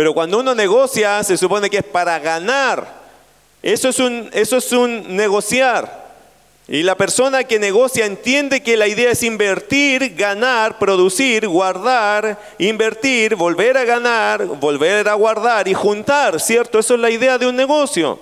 Pero 0.00 0.14
cuando 0.14 0.38
uno 0.38 0.54
negocia, 0.54 1.22
se 1.22 1.36
supone 1.36 1.68
que 1.68 1.76
es 1.76 1.84
para 1.84 2.18
ganar. 2.18 2.88
Eso 3.62 3.90
es 3.90 3.98
un, 3.98 4.30
eso 4.32 4.56
es 4.56 4.72
un 4.72 5.14
negociar. 5.14 6.08
Y 6.66 6.82
la 6.82 6.94
persona 6.94 7.44
que 7.44 7.58
negocia 7.58 8.06
entiende 8.06 8.62
que 8.62 8.78
la 8.78 8.88
idea 8.88 9.10
es 9.10 9.22
invertir, 9.22 10.14
ganar, 10.16 10.78
producir, 10.78 11.46
guardar, 11.46 12.40
invertir, 12.56 13.36
volver 13.36 13.76
a 13.76 13.84
ganar, 13.84 14.46
volver 14.46 15.06
a 15.06 15.12
guardar 15.12 15.68
y 15.68 15.74
juntar, 15.74 16.40
¿cierto? 16.40 16.78
Eso 16.78 16.94
es 16.94 17.00
la 17.00 17.10
idea 17.10 17.36
de 17.36 17.48
un 17.48 17.56
negocio. 17.56 18.18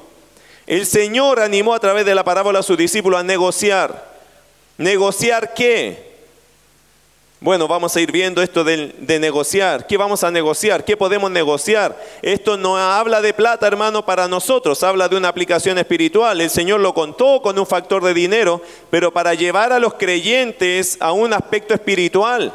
El 0.66 0.84
Señor 0.84 1.38
animó 1.38 1.74
a 1.74 1.78
través 1.78 2.04
de 2.04 2.16
la 2.16 2.24
parábola 2.24 2.58
a 2.58 2.64
sus 2.64 2.76
discípulos 2.76 3.20
a 3.20 3.22
negociar. 3.22 4.04
¿Negociar 4.78 5.54
qué? 5.54 6.07
Bueno, 7.40 7.68
vamos 7.68 7.94
a 7.94 8.00
ir 8.00 8.10
viendo 8.10 8.42
esto 8.42 8.64
de, 8.64 8.92
negociar. 9.20 9.86
¿Qué 9.86 9.96
vamos 9.96 10.24
a 10.24 10.30
negociar? 10.30 10.84
¿Qué 10.84 10.96
podemos 10.96 11.30
negociar? 11.30 11.96
Esto 12.20 12.56
no 12.56 12.76
habla 12.76 13.20
de 13.22 13.32
plata, 13.32 13.64
hermano, 13.68 14.04
para 14.04 14.26
nosotros, 14.26 14.82
habla 14.82 15.08
de 15.08 15.16
una 15.16 15.28
aplicación 15.28 15.78
espiritual. 15.78 16.40
El 16.40 16.50
Señor 16.50 16.80
lo 16.80 16.92
contó 16.94 17.40
con 17.40 17.56
un 17.56 17.64
factor 17.64 18.02
de 18.02 18.12
dinero, 18.12 18.60
pero 18.90 19.12
para 19.12 19.34
llevar 19.34 19.72
a 19.72 19.78
los 19.78 19.94
creyentes 19.94 20.96
a 20.98 21.12
un 21.12 21.32
aspecto 21.32 21.74
espiritual. 21.74 22.52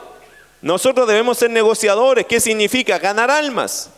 Nosotros 0.61 1.07
debemos 1.07 1.37
ser 1.37 1.49
negociadores. 1.49 2.25
¿Qué 2.25 2.41
significa? 2.41 2.99
Ganar 2.99 3.31
almas. 3.31 3.89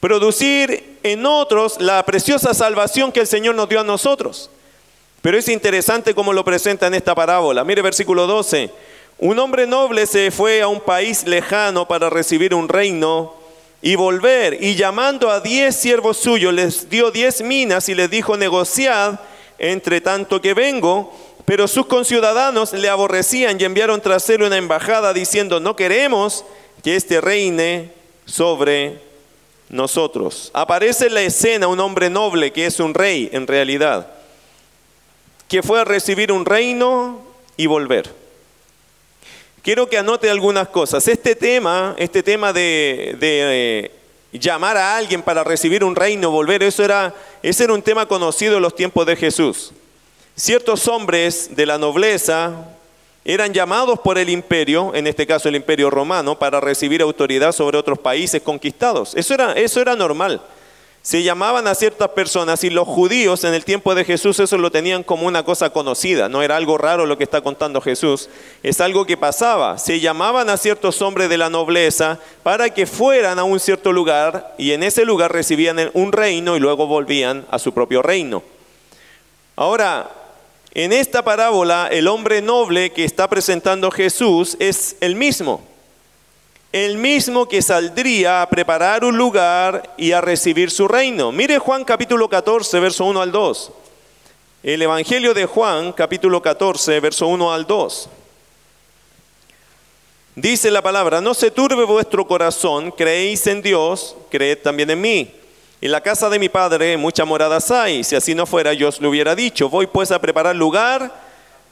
Producir 0.00 0.98
en 1.04 1.24
otros 1.24 1.80
la 1.80 2.04
preciosa 2.04 2.52
salvación 2.52 3.12
que 3.12 3.20
el 3.20 3.26
Señor 3.26 3.54
nos 3.54 3.68
dio 3.70 3.80
a 3.80 3.84
nosotros. 3.84 4.50
Pero 5.22 5.38
es 5.38 5.48
interesante 5.48 6.14
cómo 6.14 6.34
lo 6.34 6.44
presenta 6.44 6.86
en 6.86 6.94
esta 6.94 7.14
parábola. 7.14 7.64
Mire 7.64 7.80
versículo 7.80 8.26
12. 8.26 8.70
Un 9.18 9.38
hombre 9.38 9.66
noble 9.66 10.06
se 10.06 10.30
fue 10.30 10.60
a 10.60 10.68
un 10.68 10.80
país 10.80 11.26
lejano 11.26 11.88
para 11.88 12.10
recibir 12.10 12.54
un 12.54 12.68
reino 12.68 13.34
y 13.80 13.94
volver, 13.94 14.62
y 14.62 14.74
llamando 14.74 15.30
a 15.30 15.40
diez 15.40 15.76
siervos 15.76 16.16
suyos, 16.16 16.52
les 16.52 16.90
dio 16.90 17.10
diez 17.10 17.40
minas 17.40 17.88
y 17.88 17.94
les 17.94 18.10
dijo, 18.10 18.36
negociad 18.36 19.20
entre 19.58 20.00
tanto 20.00 20.40
que 20.40 20.54
vengo. 20.54 21.12
Pero 21.44 21.68
sus 21.68 21.86
conciudadanos 21.86 22.72
le 22.72 22.88
aborrecían 22.88 23.60
y 23.60 23.64
enviaron 23.64 24.00
tras 24.00 24.28
él 24.30 24.42
una 24.42 24.56
embajada 24.56 25.12
diciendo, 25.12 25.60
no 25.60 25.76
queremos 25.76 26.44
que 26.82 26.96
éste 26.96 27.20
reine 27.20 27.92
sobre 28.24 29.00
nosotros. 29.68 30.50
Aparece 30.52 31.06
en 31.06 31.14
la 31.14 31.22
escena 31.22 31.68
un 31.68 31.80
hombre 31.80 32.10
noble 32.10 32.52
que 32.52 32.66
es 32.66 32.80
un 32.80 32.94
rey 32.94 33.30
en 33.32 33.46
realidad, 33.46 34.08
que 35.48 35.62
fue 35.62 35.80
a 35.80 35.84
recibir 35.84 36.32
un 36.32 36.44
reino 36.44 37.20
y 37.56 37.66
volver. 37.66 38.25
Quiero 39.66 39.88
que 39.88 39.98
anote 39.98 40.30
algunas 40.30 40.68
cosas. 40.68 41.08
Este 41.08 41.34
tema, 41.34 41.96
este 41.98 42.22
tema 42.22 42.52
de, 42.52 43.18
eh, 43.20 43.90
llamar 44.30 44.76
a 44.76 44.96
alguien 44.96 45.22
para 45.22 45.42
recibir 45.42 45.82
un 45.82 45.96
reino, 45.96 46.30
volver, 46.30 46.62
eso 46.62 46.84
era, 46.84 47.12
ese 47.42 47.64
era 47.64 47.72
un 47.72 47.82
tema 47.82 48.06
conocido 48.06 48.54
en 48.54 48.62
los 48.62 48.76
tiempos 48.76 49.04
de 49.06 49.16
Jesús. 49.16 49.72
Ciertos 50.36 50.86
hombres 50.86 51.56
de 51.56 51.66
la 51.66 51.78
nobleza 51.78 52.68
eran 53.24 53.52
llamados 53.52 53.98
por 53.98 54.18
el 54.18 54.30
imperio, 54.30 54.94
en 54.94 55.08
este 55.08 55.26
caso 55.26 55.48
el 55.48 55.56
imperio 55.56 55.90
romano, 55.90 56.38
para 56.38 56.60
recibir 56.60 57.02
autoridad 57.02 57.50
sobre 57.50 57.76
otros 57.76 57.98
países 57.98 58.42
conquistados. 58.42 59.16
Eso 59.16 59.34
era, 59.34 59.52
eso 59.54 59.80
era 59.80 59.96
normal 59.96 60.42
se 61.06 61.22
llamaban 61.22 61.68
a 61.68 61.76
ciertas 61.76 62.08
personas 62.08 62.64
y 62.64 62.70
los 62.70 62.88
judíos 62.88 63.44
en 63.44 63.54
el 63.54 63.64
tiempo 63.64 63.94
de 63.94 64.04
Jesús 64.04 64.40
eso 64.40 64.58
lo 64.58 64.72
tenían 64.72 65.04
como 65.04 65.28
una 65.28 65.44
cosa 65.44 65.70
conocida, 65.70 66.28
no 66.28 66.42
era 66.42 66.56
algo 66.56 66.78
raro 66.78 67.06
lo 67.06 67.16
que 67.16 67.22
está 67.22 67.42
contando 67.42 67.80
Jesús, 67.80 68.28
es 68.64 68.80
algo 68.80 69.06
que 69.06 69.16
pasaba. 69.16 69.78
Se 69.78 70.00
llamaban 70.00 70.50
a 70.50 70.56
ciertos 70.56 71.00
hombres 71.02 71.28
de 71.28 71.38
la 71.38 71.48
nobleza 71.48 72.18
para 72.42 72.70
que 72.70 72.86
fueran 72.86 73.38
a 73.38 73.44
un 73.44 73.60
cierto 73.60 73.92
lugar 73.92 74.56
y 74.58 74.72
en 74.72 74.82
ese 74.82 75.04
lugar 75.04 75.32
recibían 75.32 75.92
un 75.94 76.10
reino 76.10 76.56
y 76.56 76.58
luego 76.58 76.88
volvían 76.88 77.46
a 77.52 77.60
su 77.60 77.72
propio 77.72 78.02
reino. 78.02 78.42
Ahora, 79.54 80.10
en 80.74 80.92
esta 80.92 81.22
parábola 81.22 81.86
el 81.88 82.08
hombre 82.08 82.42
noble 82.42 82.90
que 82.90 83.04
está 83.04 83.30
presentando 83.30 83.92
Jesús 83.92 84.56
es 84.58 84.96
el 85.00 85.14
mismo 85.14 85.75
el 86.84 86.98
mismo 86.98 87.48
que 87.48 87.62
saldría 87.62 88.42
a 88.42 88.50
preparar 88.50 89.02
un 89.02 89.16
lugar 89.16 89.94
y 89.96 90.12
a 90.12 90.20
recibir 90.20 90.70
su 90.70 90.86
reino. 90.86 91.32
Mire 91.32 91.58
Juan 91.58 91.84
capítulo 91.84 92.28
14, 92.28 92.80
verso 92.80 93.06
1 93.06 93.22
al 93.22 93.32
2. 93.32 93.72
El 94.62 94.82
Evangelio 94.82 95.32
de 95.32 95.46
Juan 95.46 95.92
capítulo 95.92 96.42
14, 96.42 97.00
verso 97.00 97.28
1 97.28 97.50
al 97.50 97.66
2. 97.66 98.08
Dice 100.34 100.70
la 100.70 100.82
palabra, 100.82 101.22
no 101.22 101.32
se 101.32 101.50
turbe 101.50 101.82
vuestro 101.84 102.26
corazón, 102.26 102.90
creéis 102.90 103.46
en 103.46 103.62
Dios, 103.62 104.14
creed 104.30 104.58
también 104.58 104.90
en 104.90 105.00
mí. 105.00 105.30
En 105.80 105.90
la 105.90 106.02
casa 106.02 106.28
de 106.28 106.38
mi 106.38 106.50
padre 106.50 106.98
muchas 106.98 107.26
moradas 107.26 107.70
hay, 107.70 108.04
si 108.04 108.16
así 108.16 108.34
no 108.34 108.44
fuera 108.44 108.74
yo 108.74 108.88
os 108.88 109.00
lo 109.00 109.08
hubiera 109.08 109.34
dicho, 109.34 109.70
voy 109.70 109.86
pues 109.86 110.10
a 110.10 110.20
preparar 110.20 110.54
lugar 110.54 111.10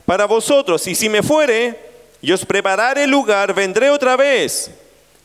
para 0.07 0.25
vosotros, 0.25 0.87
y 0.87 0.95
si 0.95 1.11
me 1.11 1.23
fuere, 1.23 1.79
y 2.23 2.33
os 2.33 2.47
prepararé 2.47 3.07
lugar, 3.07 3.53
vendré 3.53 3.91
otra 3.91 4.17
vez 4.17 4.71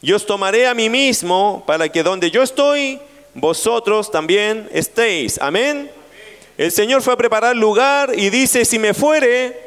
yo 0.01 0.15
os 0.15 0.25
tomaré 0.25 0.68
a 0.68 0.74
mí 0.74 0.89
mismo 0.89 1.63
para 1.68 1.89
que 1.89 2.03
donde 2.03 2.32
yo 2.32 2.41
estoy, 2.41 3.00
vosotros 3.34 4.10
también 4.10 4.70
estéis. 4.72 5.39
Amén. 5.41 5.91
El 6.58 6.72
Señor 6.72 7.01
fue 7.01 7.13
a 7.13 7.18
preparar 7.18 7.56
lugar 7.56 8.12
y 8.15 8.29
dice, 8.29 8.65
si 8.65 8.79
me 8.79 8.94
fuere, 8.94 9.58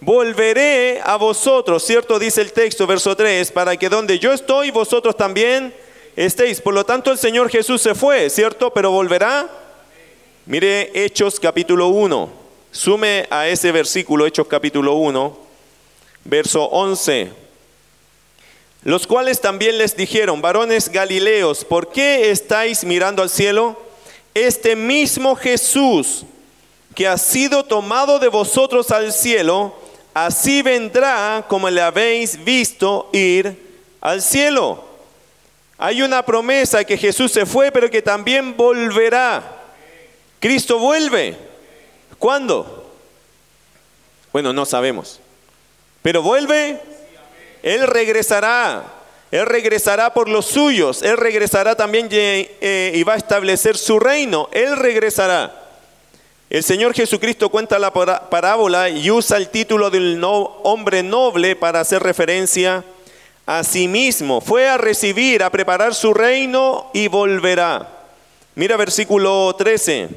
volveré 0.00 1.00
a 1.02 1.16
vosotros, 1.16 1.84
¿cierto? 1.84 2.18
Dice 2.18 2.40
el 2.40 2.52
texto, 2.52 2.86
verso 2.86 3.16
3, 3.16 3.50
para 3.52 3.76
que 3.76 3.88
donde 3.88 4.18
yo 4.18 4.32
estoy, 4.32 4.70
vosotros 4.70 5.16
también 5.16 5.72
estéis. 6.16 6.60
Por 6.60 6.74
lo 6.74 6.84
tanto, 6.84 7.12
el 7.12 7.18
Señor 7.18 7.48
Jesús 7.50 7.82
se 7.82 7.94
fue, 7.94 8.30
¿cierto? 8.30 8.72
Pero 8.72 8.90
volverá. 8.90 9.48
Mire 10.46 10.90
Hechos 10.94 11.40
capítulo 11.40 11.88
1. 11.88 12.30
Sume 12.70 13.26
a 13.30 13.48
ese 13.48 13.72
versículo, 13.72 14.26
Hechos 14.26 14.46
capítulo 14.46 14.94
1, 14.94 15.38
verso 16.24 16.64
11. 16.64 17.45
Los 18.86 19.08
cuales 19.08 19.40
también 19.40 19.78
les 19.78 19.96
dijeron, 19.96 20.40
varones 20.40 20.90
galileos, 20.90 21.64
¿por 21.64 21.90
qué 21.90 22.30
estáis 22.30 22.84
mirando 22.84 23.20
al 23.20 23.30
cielo? 23.30 23.76
Este 24.32 24.76
mismo 24.76 25.34
Jesús 25.34 26.24
que 26.94 27.08
ha 27.08 27.18
sido 27.18 27.64
tomado 27.64 28.20
de 28.20 28.28
vosotros 28.28 28.92
al 28.92 29.12
cielo, 29.12 29.74
así 30.14 30.62
vendrá 30.62 31.44
como 31.48 31.68
le 31.68 31.80
habéis 31.80 32.44
visto 32.44 33.10
ir 33.12 33.60
al 34.00 34.22
cielo. 34.22 34.84
Hay 35.78 36.02
una 36.02 36.24
promesa 36.24 36.84
que 36.84 36.96
Jesús 36.96 37.32
se 37.32 37.44
fue, 37.44 37.72
pero 37.72 37.90
que 37.90 38.02
también 38.02 38.56
volverá. 38.56 39.64
Cristo 40.38 40.78
vuelve. 40.78 41.36
¿Cuándo? 42.20 42.88
Bueno, 44.32 44.52
no 44.52 44.64
sabemos. 44.64 45.18
Pero 46.02 46.22
vuelve. 46.22 46.80
Él 47.66 47.84
regresará. 47.88 48.84
Él 49.32 49.44
regresará 49.44 50.14
por 50.14 50.28
los 50.28 50.46
suyos. 50.46 51.02
Él 51.02 51.16
regresará 51.16 51.74
también 51.74 52.06
eh, 52.12 52.92
y 52.94 53.02
va 53.02 53.14
a 53.14 53.16
establecer 53.16 53.76
su 53.76 53.98
reino. 53.98 54.48
Él 54.52 54.76
regresará. 54.76 55.64
El 56.48 56.62
Señor 56.62 56.94
Jesucristo 56.94 57.48
cuenta 57.48 57.80
la 57.80 57.92
parábola 57.92 58.88
y 58.88 59.10
usa 59.10 59.36
el 59.36 59.48
título 59.48 59.90
del 59.90 60.22
hombre 60.22 61.02
noble 61.02 61.56
para 61.56 61.80
hacer 61.80 62.04
referencia 62.04 62.84
a 63.46 63.64
sí 63.64 63.88
mismo. 63.88 64.40
Fue 64.40 64.68
a 64.68 64.78
recibir, 64.78 65.42
a 65.42 65.50
preparar 65.50 65.92
su 65.92 66.14
reino 66.14 66.88
y 66.94 67.08
volverá. 67.08 67.88
Mira 68.54 68.76
versículo 68.76 69.56
13. 69.58 70.08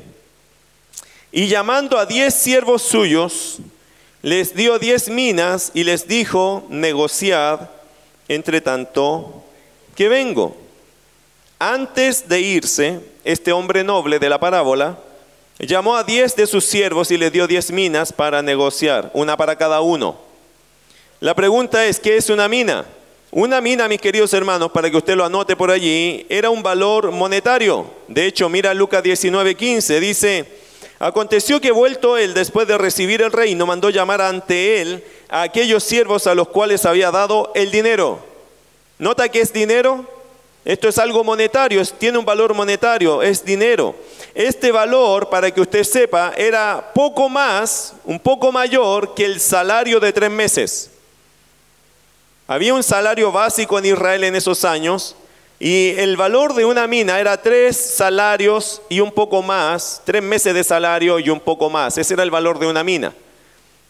Y 1.32 1.48
llamando 1.48 1.98
a 1.98 2.06
diez 2.06 2.36
siervos 2.36 2.84
suyos, 2.84 3.58
les 4.22 4.56
dio 4.56 4.80
diez 4.80 5.10
minas 5.10 5.72
y 5.74 5.84
les 5.84 6.08
dijo, 6.08 6.66
negociad 6.70 7.70
entre 8.28 8.62
tanto 8.62 9.44
que 9.96 10.10
vengo. 10.10 10.56
Antes 11.60 12.28
de 12.30 12.42
irse, 12.42 13.00
este 13.24 13.52
hombre 13.52 13.84
noble 13.84 14.20
de 14.20 14.30
la 14.30 14.40
parábola, 14.40 14.98
Llamó 15.60 15.98
a 15.98 16.06
diez 16.06 16.38
de 16.38 16.48
sus 16.48 16.64
siervos 16.64 17.12
y 17.12 17.18
le 17.18 17.32
dio 17.32 17.46
diez 17.46 17.70
minas 17.70 18.14
para 18.14 18.42
negociar, 18.42 19.12
una 19.14 19.36
para 19.36 19.58
cada 19.58 19.82
uno. 19.82 20.18
La 21.20 21.36
pregunta 21.36 21.86
es, 21.86 22.00
¿qué 22.00 22.16
es 22.16 22.30
una 22.30 22.48
mina? 22.48 22.86
Una 23.30 23.60
mina, 23.60 23.90
mis 23.90 24.00
queridos 24.00 24.34
hermanos, 24.34 24.72
para 24.72 24.90
que 24.90 24.96
usted 24.96 25.18
lo 25.18 25.26
anote 25.26 25.58
por 25.58 25.70
allí, 25.70 26.26
era 26.30 26.50
un 26.50 26.64
valor 26.64 27.12
monetario. 27.12 27.86
De 28.08 28.26
hecho, 28.26 28.48
mira 28.48 28.74
Lucas 28.74 29.04
19:15, 29.04 30.00
dice, 30.00 30.46
aconteció 31.00 31.62
que 31.62 31.72
vuelto 31.72 32.18
él 32.18 32.34
después 32.34 32.68
de 32.68 32.78
recibir 32.78 33.22
el 33.22 33.32
reino, 33.32 33.66
mandó 33.66 33.90
llamar 33.90 34.22
ante 34.22 34.82
él 34.82 35.04
a 35.30 35.44
aquellos 35.44 35.84
siervos 35.84 36.28
a 36.28 36.36
los 36.36 36.50
cuales 36.50 36.86
había 36.86 37.10
dado 37.10 37.52
el 37.56 37.72
dinero. 37.72 38.20
¿Nota 38.98 39.30
que 39.30 39.42
es 39.42 39.54
dinero? 39.54 40.06
Esto 40.66 40.90
es 40.90 40.98
algo 40.98 41.24
monetario, 41.24 41.84
tiene 41.98 42.18
un 42.18 42.26
valor 42.26 42.54
monetario, 42.54 43.24
es 43.24 43.44
dinero. 43.44 43.96
Este 44.36 44.72
valor, 44.72 45.30
para 45.30 45.50
que 45.52 45.62
usted 45.62 45.84
sepa, 45.84 46.34
era 46.36 46.92
poco 46.94 47.30
más, 47.30 47.94
un 48.04 48.20
poco 48.20 48.52
mayor 48.52 49.16
que 49.16 49.26
el 49.26 49.40
salario 49.40 50.00
de 50.00 50.12
tres 50.12 50.30
meses. 50.30 50.92
Había 52.46 52.74
un 52.74 52.84
salario 52.84 53.32
básico 53.32 53.80
en 53.80 53.86
Israel 53.86 54.24
en 54.26 54.36
esos 54.36 54.66
años 54.66 55.16
y 55.60 55.90
el 55.98 56.16
valor 56.16 56.54
de 56.54 56.64
una 56.64 56.88
mina 56.88 57.20
era 57.20 57.42
tres 57.42 57.76
salarios 57.76 58.82
y 58.88 59.02
un 59.02 59.12
poco 59.12 59.42
más, 59.42 60.02
tres 60.06 60.24
meses 60.24 60.54
de 60.54 60.64
salario 60.64 61.20
y 61.20 61.30
un 61.30 61.42
poco 61.42 61.70
más. 61.70 61.98
Ese 61.98 62.14
era 62.14 62.24
el 62.24 62.32
valor 62.32 62.60
de 62.60 62.68
una 62.68 62.82
mina. 62.82 63.14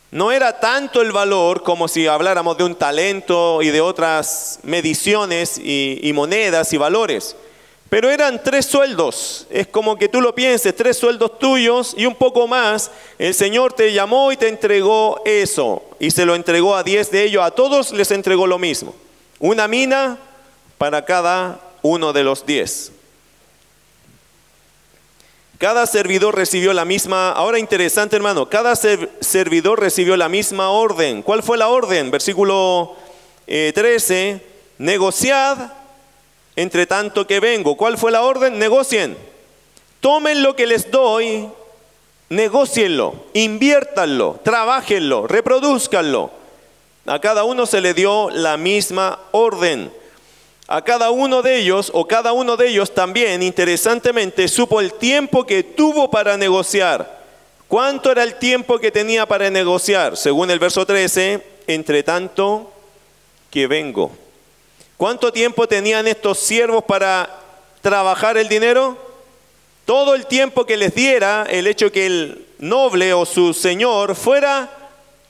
No 0.09 0.31
era 0.31 0.59
tanto 0.59 1.03
el 1.03 1.11
valor 1.11 1.61
como 1.61 1.87
si 1.87 2.07
habláramos 2.07 2.57
de 2.57 2.63
un 2.63 2.73
talento 2.73 3.61
y 3.61 3.69
de 3.69 3.81
otras 3.81 4.59
mediciones 4.63 5.59
y, 5.63 6.11
monedas 6.15 6.73
y 6.73 6.77
valores. 6.77 7.35
Pero 7.87 8.09
eran 8.09 8.41
tres 8.43 8.65
sueldos. 8.65 9.45
Es 9.51 9.67
como 9.67 9.95
que 9.95 10.09
tú 10.09 10.21
lo 10.21 10.33
pienses, 10.33 10.75
tres 10.75 10.97
sueldos 10.97 11.37
tuyos 11.37 11.93
y 11.95 12.07
un 12.07 12.15
poco 12.15 12.47
más. 12.47 12.89
El 13.19 13.35
Señor 13.35 13.73
te 13.73 13.93
llamó 13.93 14.31
y 14.31 14.37
te 14.37 14.47
entregó 14.47 15.21
eso. 15.23 15.83
Y 15.99 16.09
se 16.09 16.25
lo 16.25 16.33
entregó 16.33 16.75
a 16.75 16.81
diez 16.81 17.11
de 17.11 17.25
ellos. 17.25 17.43
A 17.43 17.51
todos 17.51 17.91
les 17.91 18.09
entregó 18.09 18.47
lo 18.47 18.57
mismo. 18.57 18.95
Una 19.39 19.67
mina 19.67 20.17
para 20.79 21.05
cada 21.05 21.59
uno 21.83 22.13
de 22.13 22.23
los 22.23 22.47
diez. 22.47 22.91
Cada 25.59 25.85
servidor 25.85 26.35
recibió 26.35 26.71
la 26.71 26.85
misma, 26.85 27.31
ahora 27.33 27.59
interesante 27.59 28.15
hermano, 28.15 28.47
cada 28.47 28.77
servidor 28.77 29.81
recibió 29.81 30.15
la 30.15 30.29
misma 30.29 30.69
orden. 30.69 31.21
¿Cuál 31.21 31.43
fue 31.43 31.57
la 31.57 31.67
orden? 31.67 32.09
Versículo 32.11 32.95
13, 33.45 34.29
eh, 34.29 34.41
negociad 34.77 35.73
entre 36.55 36.85
tanto 36.85 37.27
que 37.27 37.41
vengo. 37.41 37.75
¿Cuál 37.75 37.97
fue 37.97 38.09
la 38.11 38.21
orden? 38.21 38.57
Negocien. 38.57 39.17
Tomen 39.99 40.43
lo 40.43 40.55
que 40.55 40.65
les 40.65 40.89
doy, 40.89 41.49
negocienlo, 42.29 43.25
inviértanlo, 43.33 44.39
trabajenlo, 44.43 45.27
reproduzcanlo. 45.27 46.31
A 47.05 47.19
cada 47.19 47.43
uno 47.43 47.65
se 47.65 47.81
le 47.81 47.93
dio 47.93 48.29
la 48.29 48.55
misma 48.55 49.19
orden. 49.31 49.91
A 50.71 50.83
cada 50.83 51.09
uno 51.09 51.41
de 51.41 51.57
ellos, 51.57 51.89
o 51.95 52.05
cada 52.05 52.31
uno 52.31 52.55
de 52.55 52.67
ellos 52.67 52.93
también, 52.93 53.41
interesantemente, 53.41 54.47
supo 54.47 54.79
el 54.79 54.93
tiempo 54.93 55.43
que 55.43 55.63
tuvo 55.63 56.11
para 56.11 56.37
negociar. 56.37 57.23
¿Cuánto 57.67 58.11
era 58.11 58.21
el 58.21 58.35
tiempo 58.35 58.77
que 58.77 58.91
tenía 58.91 59.25
para 59.25 59.49
negociar? 59.49 60.15
Según 60.15 60.51
el 60.51 60.59
verso 60.59 60.85
13, 60.85 61.43
entre 61.65 62.03
tanto 62.03 62.71
que 63.49 63.65
vengo. 63.65 64.11
¿Cuánto 64.95 65.33
tiempo 65.33 65.67
tenían 65.67 66.07
estos 66.07 66.37
siervos 66.37 66.83
para 66.83 67.35
trabajar 67.81 68.37
el 68.37 68.47
dinero? 68.47 68.95
Todo 69.85 70.13
el 70.13 70.27
tiempo 70.27 70.67
que 70.67 70.77
les 70.77 70.93
diera 70.93 71.47
el 71.49 71.65
hecho 71.65 71.91
que 71.91 72.05
el 72.05 72.45
noble 72.59 73.11
o 73.15 73.25
su 73.25 73.55
señor 73.55 74.13
fuera 74.13 74.69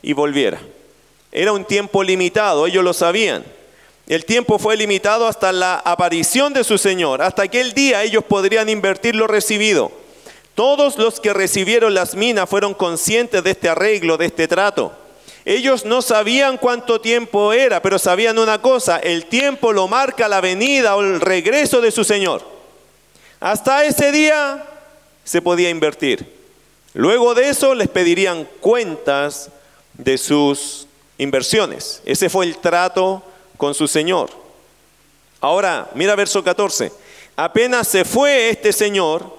y 0.02 0.12
volviera. 0.12 0.60
Era 1.32 1.54
un 1.54 1.64
tiempo 1.64 2.04
limitado, 2.04 2.68
ellos 2.68 2.84
lo 2.84 2.92
sabían. 2.92 3.46
El 4.10 4.26
tiempo 4.26 4.58
fue 4.58 4.76
limitado 4.76 5.28
hasta 5.28 5.52
la 5.52 5.76
aparición 5.76 6.52
de 6.52 6.64
su 6.64 6.80
Señor. 6.80 7.22
Hasta 7.22 7.44
aquel 7.44 7.74
día 7.74 8.02
ellos 8.02 8.24
podrían 8.24 8.68
invertir 8.68 9.14
lo 9.14 9.28
recibido. 9.28 9.92
Todos 10.56 10.98
los 10.98 11.20
que 11.20 11.32
recibieron 11.32 11.94
las 11.94 12.16
minas 12.16 12.50
fueron 12.50 12.74
conscientes 12.74 13.44
de 13.44 13.52
este 13.52 13.70
arreglo, 13.70 14.18
de 14.18 14.26
este 14.26 14.48
trato. 14.48 14.92
Ellos 15.46 15.86
no 15.86 16.02
sabían 16.02 16.58
cuánto 16.58 17.00
tiempo 17.00 17.54
era, 17.54 17.84
pero 17.84 18.00
sabían 18.00 18.40
una 18.40 18.60
cosa, 18.64 18.98
el 18.98 19.28
tiempo 19.28 19.72
lo 19.74 19.88
marca 19.88 20.28
la 20.28 20.42
venida 20.42 20.96
o 20.96 21.02
el 21.02 21.22
regreso 21.22 21.80
de 21.80 21.92
su 21.92 22.04
Señor. 22.04 22.42
Hasta 23.40 23.86
ese 23.86 24.12
día 24.12 24.66
se 25.24 25.40
podía 25.40 25.70
invertir. 25.70 26.28
Luego 26.96 27.36
de 27.36 27.50
eso 27.50 27.76
les 27.76 27.90
pedirían 27.90 28.48
cuentas 28.60 29.52
de 29.94 30.18
sus 30.18 30.88
inversiones. 31.20 32.02
Ese 32.06 32.28
fue 32.28 32.48
el 32.48 32.58
trato 32.58 33.24
con 33.60 33.76
su 33.76 33.88
Señor. 33.88 34.32
Ahora, 35.40 35.92
mira 35.94 36.16
verso 36.16 36.44
14. 36.44 36.92
Apenas 37.36 37.88
se 37.88 38.04
fue 38.04 38.50
este 38.50 38.74
Señor, 38.74 39.38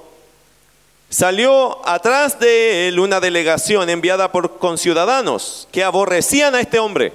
Salió 1.11 1.85
atrás 1.89 2.39
de 2.39 2.87
él 2.87 3.01
una 3.01 3.19
delegación 3.19 3.91
enviada 3.91 4.31
por 4.31 4.59
conciudadanos 4.59 5.67
que 5.73 5.83
aborrecían 5.83 6.55
a 6.55 6.61
este 6.61 6.79
hombre. 6.79 7.13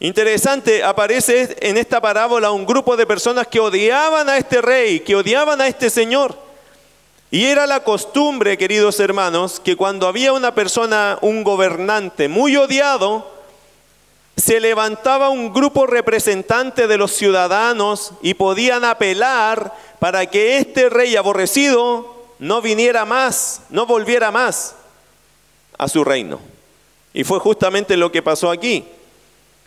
Interesante, 0.00 0.82
aparece 0.82 1.54
en 1.60 1.76
esta 1.76 2.00
parábola 2.00 2.50
un 2.50 2.64
grupo 2.64 2.96
de 2.96 3.06
personas 3.06 3.46
que 3.46 3.60
odiaban 3.60 4.30
a 4.30 4.38
este 4.38 4.62
rey, 4.62 5.00
que 5.00 5.14
odiaban 5.14 5.60
a 5.60 5.66
este 5.66 5.90
señor. 5.90 6.34
Y 7.30 7.44
era 7.44 7.66
la 7.66 7.84
costumbre, 7.84 8.56
queridos 8.56 8.98
hermanos, 9.00 9.60
que 9.60 9.76
cuando 9.76 10.08
había 10.08 10.32
una 10.32 10.54
persona, 10.54 11.18
un 11.20 11.44
gobernante 11.44 12.26
muy 12.26 12.56
odiado, 12.56 13.31
se 14.36 14.60
levantaba 14.60 15.28
un 15.28 15.52
grupo 15.52 15.86
representante 15.86 16.86
de 16.86 16.96
los 16.96 17.12
ciudadanos 17.12 18.12
y 18.22 18.34
podían 18.34 18.84
apelar 18.84 19.74
para 19.98 20.26
que 20.26 20.58
este 20.58 20.88
rey 20.88 21.16
aborrecido 21.16 22.14
no 22.38 22.62
viniera 22.62 23.04
más, 23.04 23.62
no 23.70 23.86
volviera 23.86 24.30
más 24.30 24.74
a 25.78 25.88
su 25.88 26.02
reino. 26.02 26.40
Y 27.14 27.24
fue 27.24 27.38
justamente 27.38 27.96
lo 27.96 28.10
que 28.10 28.22
pasó 28.22 28.50
aquí. 28.50 28.84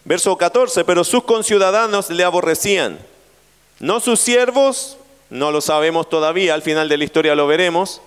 Verso 0.04 0.36
14, 0.36 0.84
pero 0.84 1.04
sus 1.04 1.23
conciudadanos 1.23 2.10
le 2.10 2.23
aborrecían. 2.23 2.99
No 3.80 3.99
sus 3.99 4.19
siervos, 4.19 4.97
no 5.30 5.51
lo 5.51 5.62
sabemos 5.62 6.10
todavía, 6.10 6.54
al 6.54 6.62
final 6.62 6.89
de 6.89 6.97
la 6.97 7.04
historia 7.04 7.36
lo 7.36 7.47
veremos, 7.47 8.01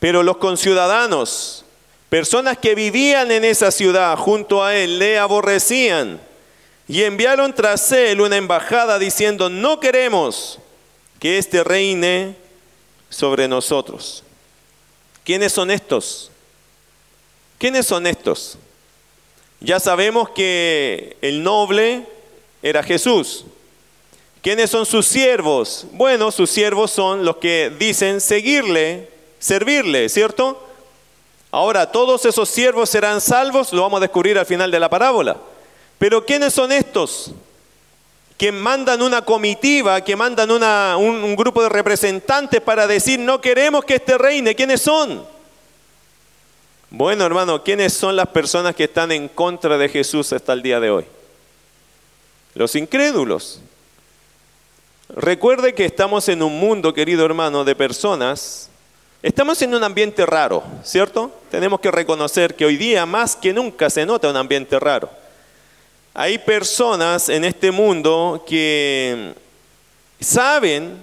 pero 0.00 0.22
los 0.22 0.38
conciudadanos, 0.38 1.63
personas 2.14 2.56
que 2.58 2.76
vivían 2.76 3.32
en 3.32 3.44
esa 3.44 3.72
ciudad 3.72 4.16
junto 4.16 4.62
a 4.62 4.76
él, 4.76 5.00
le 5.00 5.18
aborrecían. 5.18 6.20
Y 6.86 7.02
enviaron 7.02 7.52
tras 7.52 7.90
él 7.90 8.20
una 8.20 8.36
embajada 8.36 9.00
diciendo, 9.00 9.50
no 9.50 9.80
queremos 9.80 10.60
que 11.18 11.38
éste 11.38 11.64
reine 11.64 12.36
sobre 13.10 13.48
nosotros. 13.48 14.22
¿Quiénes 15.24 15.52
son 15.52 15.72
estos? 15.72 16.30
¿Quiénes 17.58 17.84
son 17.84 18.06
estos? 18.06 18.58
Ya 19.58 19.80
sabemos 19.80 20.30
que 20.30 21.16
el 21.20 21.42
noble 21.42 22.06
era 22.62 22.84
Jesús. 22.84 23.44
¿Quiénes 24.40 24.70
son 24.70 24.86
sus 24.86 25.04
siervos? 25.04 25.86
Bueno, 25.90 26.30
sus 26.30 26.48
siervos 26.48 26.92
son 26.92 27.24
los 27.24 27.38
que 27.38 27.72
dicen 27.76 28.20
seguirle, 28.20 29.10
servirle, 29.40 30.08
¿cierto? 30.08 30.63
Ahora, 31.54 31.92
todos 31.92 32.24
esos 32.24 32.48
siervos 32.48 32.90
serán 32.90 33.20
salvos, 33.20 33.72
lo 33.72 33.82
vamos 33.82 33.98
a 33.98 34.00
descubrir 34.00 34.36
al 34.36 34.44
final 34.44 34.72
de 34.72 34.80
la 34.80 34.90
parábola. 34.90 35.36
Pero 35.98 36.26
¿quiénes 36.26 36.52
son 36.52 36.72
estos? 36.72 37.30
Que 38.36 38.50
mandan 38.50 39.00
una 39.00 39.22
comitiva, 39.22 40.00
que 40.00 40.16
mandan 40.16 40.50
un, 40.50 40.64
un 40.64 41.36
grupo 41.36 41.62
de 41.62 41.68
representantes 41.68 42.60
para 42.60 42.88
decir, 42.88 43.20
no 43.20 43.40
queremos 43.40 43.84
que 43.84 43.94
este 43.94 44.18
reine. 44.18 44.56
¿Quiénes 44.56 44.80
son? 44.80 45.24
Bueno, 46.90 47.24
hermano, 47.24 47.62
¿quiénes 47.62 47.92
son 47.92 48.16
las 48.16 48.26
personas 48.26 48.74
que 48.74 48.84
están 48.84 49.12
en 49.12 49.28
contra 49.28 49.78
de 49.78 49.88
Jesús 49.88 50.32
hasta 50.32 50.54
el 50.54 50.60
día 50.60 50.80
de 50.80 50.90
hoy? 50.90 51.04
Los 52.54 52.74
incrédulos. 52.74 53.60
Recuerde 55.08 55.72
que 55.72 55.84
estamos 55.84 56.28
en 56.28 56.42
un 56.42 56.58
mundo, 56.58 56.92
querido 56.92 57.24
hermano, 57.24 57.62
de 57.62 57.76
personas 57.76 58.70
Estamos 59.24 59.62
en 59.62 59.74
un 59.74 59.82
ambiente 59.82 60.26
raro, 60.26 60.62
¿cierto? 60.82 61.32
Tenemos 61.50 61.80
que 61.80 61.90
reconocer 61.90 62.54
que 62.54 62.66
hoy 62.66 62.76
día 62.76 63.06
más 63.06 63.34
que 63.34 63.54
nunca 63.54 63.88
se 63.88 64.04
nota 64.04 64.28
un 64.28 64.36
ambiente 64.36 64.78
raro. 64.78 65.08
Hay 66.12 66.36
personas 66.36 67.30
en 67.30 67.46
este 67.46 67.70
mundo 67.70 68.44
que 68.46 69.32
saben, 70.20 70.98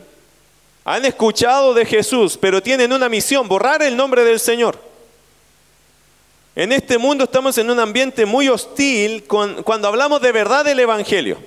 han 0.85 1.03
escuchado 1.03 1.73
de 1.73 1.83
Jesús, 1.83 2.37
pero 2.39 2.61
tienen 2.61 2.93
una 2.93 3.09
misión, 3.09 3.47
borrar 3.47 3.81
el 3.81 3.97
nombre 3.97 4.23
del 4.23 4.39
Señor. 4.39 4.77
En 6.55 6.71
este 6.73 6.99
mundo 6.99 7.23
estamos 7.23 7.57
en 7.57 7.71
un 7.71 7.79
ambiente 7.79 8.27
muy 8.27 8.49
hostil 8.49 9.23
cuando 9.23 9.87
hablamos 9.87 10.21
de 10.21 10.31
verdad 10.31 10.63
del 10.63 10.79
Evangelio. 10.79 11.39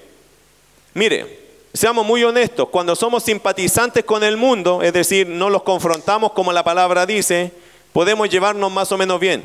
Mire, 0.92 1.43
Seamos 1.74 2.06
muy 2.06 2.22
honestos, 2.22 2.68
cuando 2.68 2.94
somos 2.94 3.24
simpatizantes 3.24 4.04
con 4.04 4.22
el 4.22 4.36
mundo, 4.36 4.80
es 4.80 4.92
decir, 4.92 5.26
no 5.26 5.50
los 5.50 5.64
confrontamos 5.64 6.30
como 6.30 6.52
la 6.52 6.62
palabra 6.62 7.04
dice, 7.04 7.50
podemos 7.92 8.30
llevarnos 8.30 8.70
más 8.70 8.92
o 8.92 8.96
menos 8.96 9.18
bien. 9.18 9.42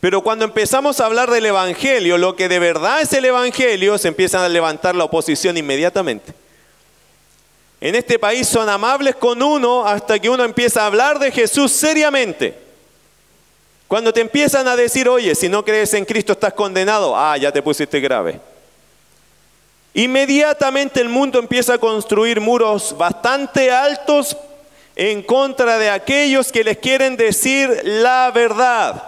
Pero 0.00 0.20
cuando 0.20 0.44
empezamos 0.44 0.98
a 0.98 1.06
hablar 1.06 1.30
del 1.30 1.46
Evangelio, 1.46 2.18
lo 2.18 2.34
que 2.34 2.48
de 2.48 2.58
verdad 2.58 3.02
es 3.02 3.12
el 3.12 3.24
Evangelio, 3.24 3.98
se 3.98 4.08
empieza 4.08 4.44
a 4.44 4.48
levantar 4.48 4.96
la 4.96 5.04
oposición 5.04 5.56
inmediatamente. 5.56 6.34
En 7.80 7.94
este 7.94 8.18
país 8.18 8.48
son 8.48 8.68
amables 8.68 9.14
con 9.14 9.40
uno 9.40 9.86
hasta 9.86 10.18
que 10.18 10.28
uno 10.28 10.42
empieza 10.42 10.82
a 10.82 10.86
hablar 10.86 11.20
de 11.20 11.30
Jesús 11.30 11.70
seriamente. 11.70 12.58
Cuando 13.86 14.12
te 14.12 14.22
empiezan 14.22 14.66
a 14.66 14.74
decir, 14.74 15.08
oye, 15.08 15.36
si 15.36 15.48
no 15.48 15.64
crees 15.64 15.94
en 15.94 16.04
Cristo 16.04 16.32
estás 16.32 16.52
condenado, 16.52 17.16
ah, 17.16 17.36
ya 17.36 17.52
te 17.52 17.62
pusiste 17.62 18.00
grave. 18.00 18.40
Inmediatamente 19.96 21.00
el 21.00 21.08
mundo 21.08 21.38
empieza 21.38 21.72
a 21.72 21.78
construir 21.78 22.38
muros 22.38 22.94
bastante 22.98 23.70
altos 23.70 24.36
en 24.94 25.22
contra 25.22 25.78
de 25.78 25.88
aquellos 25.88 26.52
que 26.52 26.62
les 26.62 26.76
quieren 26.76 27.16
decir 27.16 27.80
la 27.82 28.30
verdad. 28.30 29.02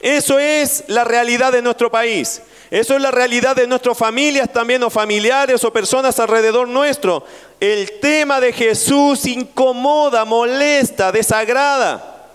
Eso 0.00 0.38
es 0.38 0.84
la 0.86 1.04
realidad 1.04 1.50
de 1.50 1.62
nuestro 1.62 1.90
país. 1.90 2.42
Eso 2.70 2.94
es 2.94 3.00
la 3.00 3.10
realidad 3.10 3.56
de 3.56 3.66
nuestras 3.66 3.96
familias 3.96 4.52
también 4.52 4.82
o 4.82 4.90
familiares 4.90 5.64
o 5.64 5.72
personas 5.72 6.20
alrededor 6.20 6.68
nuestro. 6.68 7.24
El 7.58 7.98
tema 7.98 8.38
de 8.38 8.52
Jesús 8.52 9.24
incomoda, 9.24 10.26
molesta, 10.26 11.10
desagrada. 11.10 12.26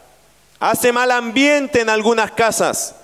Hace 0.59 0.91
mal 0.91 1.11
ambiente 1.11 1.81
en 1.81 1.89
algunas 1.91 2.31
casas. 2.31 2.95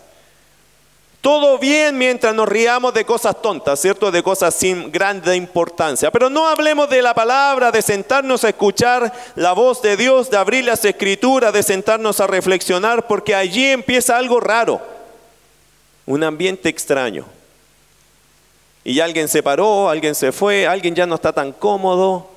Todo 1.22 1.58
bien 1.58 1.98
mientras 1.98 2.34
nos 2.34 2.48
riamos 2.48 2.94
de 2.94 3.04
cosas 3.04 3.42
tontas, 3.42 3.82
¿cierto? 3.82 4.10
De 4.10 4.24
cosas 4.24 4.56
sin 4.56 4.90
grande 4.90 5.36
importancia. 5.36 6.12
Pero 6.12 6.30
no 6.30 6.48
hablemos 6.48 6.90
de 6.90 7.02
la 7.02 7.14
palabra, 7.14 7.72
de 7.72 7.82
sentarnos 7.82 8.46
a 8.46 8.50
escuchar 8.50 9.12
la 9.36 9.52
voz 9.52 9.82
de 9.82 9.98
Dios, 9.98 10.30
de 10.30 10.38
abrir 10.38 10.64
las 10.64 10.86
escrituras, 10.86 11.52
de 11.52 11.62
sentarnos 11.62 12.22
a 12.22 12.28
reflexionar, 12.28 13.06
porque 13.06 13.36
allí 13.36 13.66
empieza 13.66 14.18
algo 14.18 14.40
raro, 14.40 14.82
un 16.06 16.24
ambiente 16.24 16.70
extraño. 16.70 17.26
Y 18.86 19.02
alguien 19.02 19.28
se 19.28 19.44
paró, 19.44 19.90
alguien 19.90 20.16
se 20.16 20.32
fue, 20.32 20.66
alguien 20.66 20.96
ya 20.96 21.06
no 21.06 21.16
está 21.16 21.34
tan 21.34 21.52
cómodo, 21.52 22.30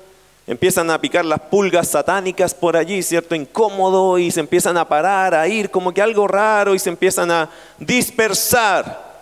Empiezan 0.45 0.91
a 0.91 0.99
picar 0.99 1.23
las 1.23 1.39
pulgas 1.39 1.87
satánicas 1.87 2.53
por 2.53 2.75
allí, 2.75 3.01
¿cierto? 3.01 3.33
Incómodo 3.33 4.17
y 4.17 4.29
se 4.29 4.41
empiezan 4.41 4.77
a 4.77 4.87
parar, 4.87 5.33
a 5.33 5.47
ir 5.47 5.69
como 5.69 5.93
que 5.93 6.01
algo 6.01 6.27
raro 6.27 6.75
y 6.75 6.79
se 6.79 6.89
empiezan 6.89 7.31
a 7.31 7.49
dispersar. 7.79 9.13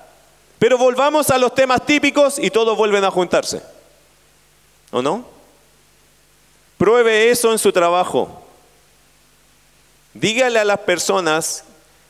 Pero 0.57 0.77
volvamos 0.77 1.29
a 1.29 1.37
los 1.37 1.53
temas 1.53 1.85
típicos 1.85 2.39
y 2.39 2.49
todos 2.49 2.75
vuelven 2.75 3.03
a 3.03 3.11
juntarse. 3.11 3.61
¿O 4.91 5.01
no? 5.01 5.25
Pruebe 6.77 7.29
eso 7.29 7.51
en 7.51 7.59
su 7.59 7.71
trabajo. 7.71 8.43
Dígale 10.13 10.59
a 10.59 10.65
las 10.65 10.79
personas 10.79 11.63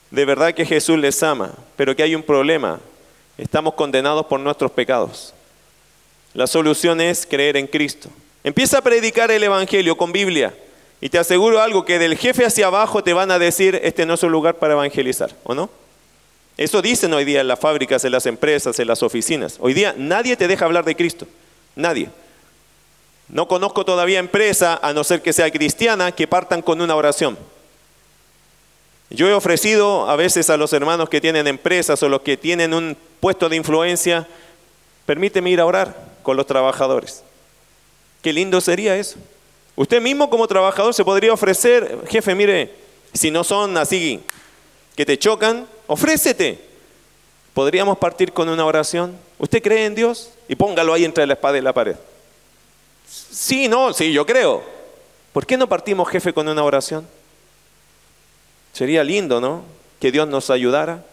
de 0.10 0.26
verdad 0.26 0.54
que 0.54 0.66
Jesús 0.66 0.98
les 0.98 1.22
ama, 1.22 1.52
pero 1.76 1.96
que 1.96 2.04
hay 2.04 2.16
un 2.16 2.24
problema. 2.24 2.80
Estamos 3.38 3.74
condenados 3.74 4.26
por 4.26 4.40
nuestros 4.40 4.72
pecados. 4.72 5.34
La 6.34 6.48
solución 6.48 7.02
es 7.02 7.26
creer 7.26 7.58
en 7.58 7.68
Cristo. 7.68 8.10
Empieza 8.44 8.80
a 8.80 8.82
predicar 8.82 9.32
el 9.32 9.44
Evangelio 9.44 9.96
con 9.96 10.12
Biblia. 10.12 10.54
Y 11.00 11.10
te 11.10 11.18
aseguro 11.18 11.62
algo, 11.62 11.84
que 11.84 12.00
del 12.00 12.18
jefe 12.18 12.46
hacia 12.46 12.68
abajo 12.68 13.04
te 13.04 13.14
van 13.14 13.32
a 13.32 13.40
decir, 13.40 13.80
este 13.84 14.06
no 14.06 14.14
es 14.14 14.24
un 14.24 14.32
lugar 14.32 14.56
para 14.56 14.74
evangelizar, 14.74 15.36
¿o 15.44 15.56
no? 15.56 15.70
Eso 16.58 16.82
dicen 16.82 17.12
hoy 17.14 17.26
día 17.26 17.42
en 17.42 17.48
las 17.48 17.60
fábricas, 17.60 18.06
en 18.06 18.12
las 18.12 18.28
empresas, 18.28 18.78
en 18.80 18.88
las 18.88 19.02
oficinas. 19.02 19.58
Hoy 19.60 19.74
día 19.74 19.96
nadie 19.98 20.38
te 20.38 20.48
deja 20.48 20.66
hablar 20.66 20.86
de 20.86 20.96
Cristo. 20.96 21.26
Nadie. 21.76 22.10
No 23.30 23.48
conozco 23.48 23.86
todavía 23.86 24.20
empresa, 24.20 24.80
a 24.84 24.94
no 24.94 25.04
ser 25.04 25.22
que 25.22 25.34
sea 25.34 25.50
cristiana, 25.50 26.12
que 26.12 26.28
partan 26.28 26.62
con 26.62 26.82
una 26.82 26.96
oración. 26.96 27.38
Yo 29.10 29.28
he 29.28 29.34
ofrecido 29.34 30.10
a 30.10 30.16
veces 30.16 30.50
a 30.50 30.58
los 30.58 30.72
hermanos 30.74 31.10
que 31.10 31.22
tienen 31.22 31.48
empresas 31.48 32.02
o 32.04 32.10
los 32.10 32.22
que 32.22 32.38
tienen 32.38 32.74
un 32.74 32.96
puesto 33.20 33.50
de 33.50 33.56
influencia, 33.56 34.28
permíteme 35.06 35.50
ir 35.50 35.62
a 35.62 35.66
orar 35.66 35.96
con 36.24 36.38
los 36.38 36.46
trabajadores. 36.46 37.24
Qué 38.22 38.34
lindo 38.34 38.62
sería 38.62 38.96
eso. 38.96 39.18
Usted 39.76 40.02
mismo 40.02 40.30
como 40.30 40.48
trabajador 40.48 40.94
se 40.94 41.04
podría 41.04 41.34
ofrecer, 41.34 42.04
jefe, 42.08 42.36
mire, 42.36 42.72
si 43.14 43.32
no 43.32 43.44
son 43.44 43.78
así 43.78 44.22
que 44.96 45.06
te 45.06 45.18
chocan, 45.18 45.68
ofrécete. 45.88 46.60
Podríamos 47.54 47.98
partir 47.98 48.32
con 48.32 48.48
una 48.50 48.66
oración. 48.66 49.18
¿Usted 49.40 49.62
cree 49.62 49.86
en 49.86 49.96
Dios? 49.96 50.32
Y 50.48 50.56
póngalo 50.56 50.94
ahí 50.94 51.04
entre 51.06 51.26
la 51.26 51.34
espada 51.34 51.58
y 51.58 51.62
la 51.62 51.74
pared. 51.74 51.96
Sí, 53.08 53.68
no, 53.68 53.94
sí, 53.94 54.14
yo 54.14 54.26
creo. 54.26 54.64
¿Por 55.34 55.46
qué 55.46 55.58
no 55.58 55.68
partimos, 55.68 56.10
jefe, 56.10 56.34
con 56.34 56.48
una 56.48 56.64
oración? 56.64 57.08
Sería 58.74 59.04
lindo, 59.04 59.42
¿no? 59.42 59.64
Que 60.00 60.12
Dios 60.12 60.28
nos 60.28 60.50
ayudara. 60.50 61.04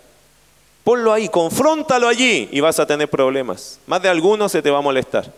Ponlo 0.84 1.12
ahí, 1.12 1.28
confróntalo 1.28 2.08
allí 2.08 2.48
y 2.52 2.60
vas 2.60 2.78
a 2.78 2.86
tener 2.86 3.08
problemas. 3.08 3.80
Más 3.86 4.00
de 4.00 4.08
algunos 4.08 4.52
se 4.52 4.62
te 4.62 4.70
va 4.70 4.78
a 4.78 4.82
molestar. 4.82 5.32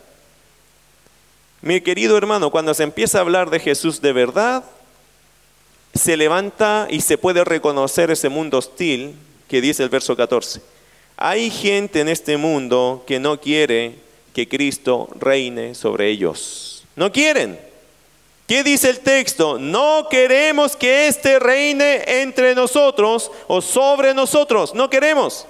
Mi 1.62 1.80
querido 1.82 2.16
hermano, 2.16 2.50
cuando 2.50 2.72
se 2.72 2.82
empieza 2.82 3.18
a 3.18 3.20
hablar 3.20 3.50
de 3.50 3.60
Jesús 3.60 4.00
de 4.00 4.12
verdad, 4.12 4.64
se 5.94 6.16
levanta 6.16 6.86
y 6.88 7.02
se 7.02 7.18
puede 7.18 7.44
reconocer 7.44 8.10
ese 8.10 8.28
mundo 8.28 8.58
hostil 8.58 9.14
que 9.48 9.60
dice 9.60 9.82
el 9.82 9.90
verso 9.90 10.16
14. 10.16 10.62
Hay 11.16 11.50
gente 11.50 12.00
en 12.00 12.08
este 12.08 12.38
mundo 12.38 13.04
que 13.06 13.20
no 13.20 13.40
quiere 13.40 13.96
que 14.32 14.48
Cristo 14.48 15.08
reine 15.18 15.74
sobre 15.74 16.08
ellos. 16.08 16.84
No 16.96 17.12
quieren. 17.12 17.60
¿Qué 18.46 18.64
dice 18.64 18.88
el 18.88 19.00
texto? 19.00 19.58
No 19.58 20.08
queremos 20.10 20.76
que 20.76 21.08
éste 21.08 21.38
reine 21.38 22.02
entre 22.22 22.54
nosotros 22.54 23.30
o 23.48 23.60
sobre 23.60 24.14
nosotros. 24.14 24.74
No 24.74 24.88
queremos. 24.88 25.46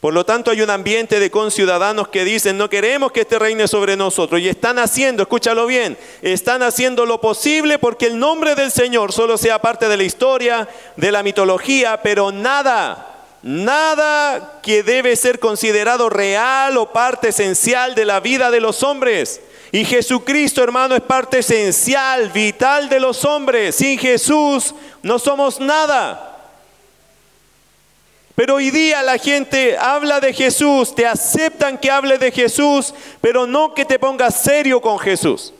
Por 0.00 0.14
lo 0.14 0.24
tanto, 0.24 0.52
hay 0.52 0.62
un 0.62 0.70
ambiente 0.70 1.18
de 1.18 1.30
conciudadanos 1.30 2.06
que 2.08 2.24
dicen, 2.24 2.56
no 2.56 2.70
queremos 2.70 3.10
que 3.10 3.22
este 3.22 3.36
reine 3.36 3.66
sobre 3.66 3.96
nosotros. 3.96 4.40
Y 4.40 4.48
están 4.48 4.78
haciendo, 4.78 5.24
escúchalo 5.24 5.66
bien, 5.66 5.98
están 6.22 6.62
haciendo 6.62 7.04
lo 7.04 7.20
posible 7.20 7.80
porque 7.80 8.06
el 8.06 8.18
nombre 8.18 8.54
del 8.54 8.70
Señor 8.70 9.12
solo 9.12 9.36
sea 9.36 9.58
parte 9.58 9.88
de 9.88 9.96
la 9.96 10.04
historia, 10.04 10.68
de 10.96 11.10
la 11.10 11.24
mitología, 11.24 12.00
pero 12.00 12.30
nada, 12.30 13.24
nada 13.42 14.60
que 14.62 14.84
debe 14.84 15.16
ser 15.16 15.40
considerado 15.40 16.08
real 16.08 16.76
o 16.76 16.92
parte 16.92 17.30
esencial 17.30 17.96
de 17.96 18.04
la 18.04 18.20
vida 18.20 18.52
de 18.52 18.60
los 18.60 18.84
hombres. 18.84 19.40
Y 19.72 19.84
Jesucristo, 19.84 20.62
hermano, 20.62 20.94
es 20.94 21.02
parte 21.02 21.40
esencial, 21.40 22.30
vital 22.30 22.88
de 22.88 23.00
los 23.00 23.24
hombres. 23.24 23.74
Sin 23.74 23.98
Jesús 23.98 24.76
no 25.02 25.18
somos 25.18 25.58
nada. 25.58 26.27
Pero 28.38 28.54
hoy 28.54 28.70
día 28.70 29.02
la 29.02 29.18
gente 29.18 29.76
habla 29.76 30.20
de 30.20 30.32
Jesús, 30.32 30.94
te 30.94 31.04
aceptan 31.04 31.76
que 31.76 31.90
hable 31.90 32.18
de 32.18 32.30
Jesús, 32.30 32.94
pero 33.20 33.48
no 33.48 33.74
que 33.74 33.84
te 33.84 33.98
pongas 33.98 34.40
serio 34.40 34.80
con 34.80 34.96
Jesús. 35.00 35.52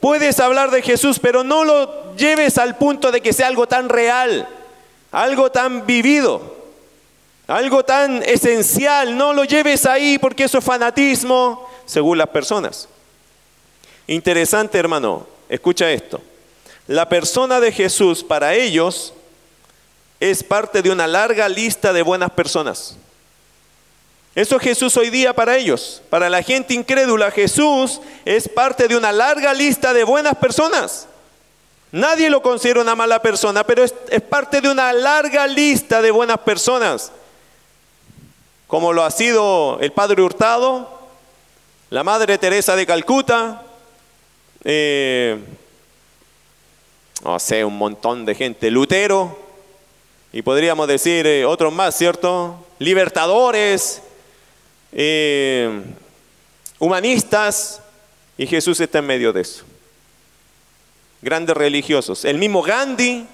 Puedes 0.00 0.40
hablar 0.40 0.70
de 0.70 0.80
Jesús, 0.80 1.18
pero 1.18 1.44
no 1.44 1.66
lo 1.66 2.16
lleves 2.16 2.56
al 2.56 2.78
punto 2.78 3.12
de 3.12 3.20
que 3.20 3.34
sea 3.34 3.48
algo 3.48 3.68
tan 3.68 3.90
real, 3.90 4.48
algo 5.12 5.52
tan 5.52 5.84
vivido, 5.84 6.40
algo 7.46 7.84
tan 7.84 8.22
esencial. 8.22 9.14
No 9.14 9.34
lo 9.34 9.44
lleves 9.44 9.84
ahí 9.84 10.16
porque 10.18 10.44
eso 10.44 10.56
es 10.56 10.64
fanatismo, 10.64 11.68
según 11.84 12.16
las 12.16 12.28
personas. 12.28 12.88
Interesante, 14.06 14.78
hermano, 14.78 15.26
escucha 15.50 15.90
esto. 15.90 16.22
La 16.86 17.06
persona 17.06 17.60
de 17.60 17.70
Jesús 17.70 18.24
para 18.24 18.54
ellos 18.54 19.12
es 20.20 20.42
parte 20.42 20.82
de 20.82 20.90
una 20.90 21.06
larga 21.06 21.48
lista 21.48 21.92
de 21.92 22.02
buenas 22.02 22.30
personas. 22.30 22.96
Eso 24.34 24.56
es 24.56 24.62
Jesús 24.62 24.96
hoy 24.96 25.10
día 25.10 25.32
para 25.32 25.56
ellos. 25.56 26.02
Para 26.10 26.28
la 26.28 26.42
gente 26.42 26.74
incrédula, 26.74 27.30
Jesús 27.30 28.00
es 28.24 28.48
parte 28.48 28.86
de 28.86 28.96
una 28.96 29.10
larga 29.10 29.52
lista 29.52 29.92
de 29.92 30.04
buenas 30.04 30.36
personas. 30.36 31.08
Nadie 31.90 32.28
lo 32.28 32.42
considera 32.42 32.80
una 32.80 32.94
mala 32.94 33.22
persona, 33.22 33.64
pero 33.64 33.82
es, 33.82 33.92
parte 34.28 34.60
de 34.60 34.68
una 34.68 34.92
larga 34.92 35.46
lista 35.46 36.02
de 36.02 36.10
buenas 36.10 36.38
personas. 36.38 37.10
Como 38.66 38.92
lo 38.92 39.04
ha 39.04 39.10
sido 39.10 39.78
el 39.80 39.92
Padre 39.92 40.22
Hurtado, 40.22 40.98
la 41.90 42.04
Madre 42.04 42.36
Teresa 42.36 42.76
de 42.76 42.86
Calcuta, 42.86 43.62
eh, 44.64 45.38
no 47.24 47.38
sé, 47.38 47.64
un 47.64 47.78
montón 47.78 48.26
de 48.26 48.34
gente, 48.34 48.70
Lutero, 48.70 49.47
y 50.32 50.42
podríamos 50.42 50.86
decir 50.88 51.26
eh, 51.26 51.44
otros 51.44 51.72
más, 51.72 51.96
¿cierto? 51.96 52.66
Libertadores, 52.78 54.02
eh, 54.92 55.82
humanistas, 56.78 57.80
y 58.36 58.46
Jesús 58.46 58.80
está 58.80 58.98
en 58.98 59.06
medio 59.06 59.32
de 59.32 59.40
eso. 59.40 59.64
Grandes 61.22 61.56
religiosos. 61.56 62.24
El 62.24 62.38
mismo 62.38 62.62
Gandhi, 62.62 63.26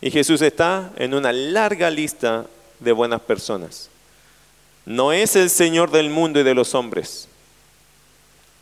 y 0.00 0.10
Jesús 0.10 0.40
está 0.40 0.90
en 0.96 1.14
una 1.14 1.32
larga 1.32 1.90
lista 1.90 2.46
de 2.78 2.92
buenas 2.92 3.20
personas. 3.20 3.90
No 4.86 5.12
es 5.12 5.36
el 5.36 5.50
Señor 5.50 5.90
del 5.90 6.10
mundo 6.10 6.40
y 6.40 6.42
de 6.42 6.54
los 6.54 6.74
hombres. 6.74 7.28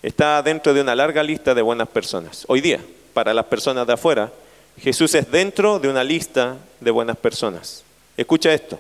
Está 0.03 0.43
dentro 0.43 0.75
de 0.75 0.81
una 0.81 0.95
larga 0.95 1.23
lista 1.23 1.55
de 1.55 1.63
buenas 1.63 1.89
personas. 1.89 2.45
Hoy 2.49 2.61
día, 2.61 2.81
para 3.13 3.35
las 3.35 3.47
personas 3.47 3.87
de 3.87 3.93
afuera, 3.93 4.33
Jesús 4.81 5.15
es 5.15 5.31
dentro 5.31 5.79
de 5.79 5.89
una 5.89 6.05
lista 6.05 6.57
de 6.81 6.91
buenas 6.91 7.17
personas. 7.17 7.83
Escucha 8.17 8.53
esto. 8.53 8.79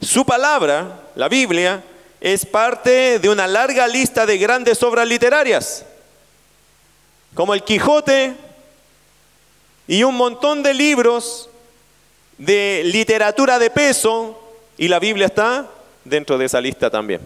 Su 0.00 0.24
palabra, 0.24 1.00
la 1.14 1.28
Biblia, 1.28 1.82
es 2.20 2.46
parte 2.46 3.18
de 3.18 3.28
una 3.28 3.46
larga 3.46 3.86
lista 3.88 4.26
de 4.26 4.38
grandes 4.38 4.82
obras 4.82 5.08
literarias, 5.08 5.84
como 7.34 7.54
el 7.54 7.64
Quijote 7.64 8.34
y 9.88 10.04
un 10.04 10.14
montón 10.14 10.62
de 10.62 10.74
libros 10.74 11.48
de 12.38 12.82
literatura 12.84 13.58
de 13.58 13.70
peso, 13.70 14.38
y 14.78 14.88
la 14.88 14.98
Biblia 14.98 15.26
está 15.26 15.68
dentro 16.04 16.38
de 16.38 16.46
esa 16.46 16.60
lista 16.60 16.90
también. 16.90 17.20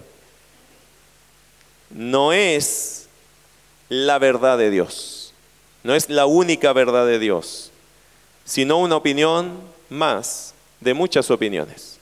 No 1.90 2.32
es 2.32 3.08
la 3.88 4.18
verdad 4.18 4.58
de 4.58 4.70
Dios, 4.70 5.32
no 5.82 5.94
es 5.94 6.10
la 6.10 6.26
única 6.26 6.72
verdad 6.72 7.06
de 7.06 7.18
Dios 7.18 7.70
sino 8.46 8.78
una 8.78 8.96
opinión 8.96 9.60
más 9.90 10.54
de 10.80 10.94
muchas 10.94 11.30
opiniones. 11.30 11.98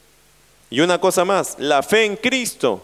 Y 0.70 0.80
una 0.80 1.00
cosa 1.00 1.24
más, 1.24 1.56
la 1.58 1.82
fe 1.82 2.04
en 2.04 2.16
Cristo. 2.16 2.80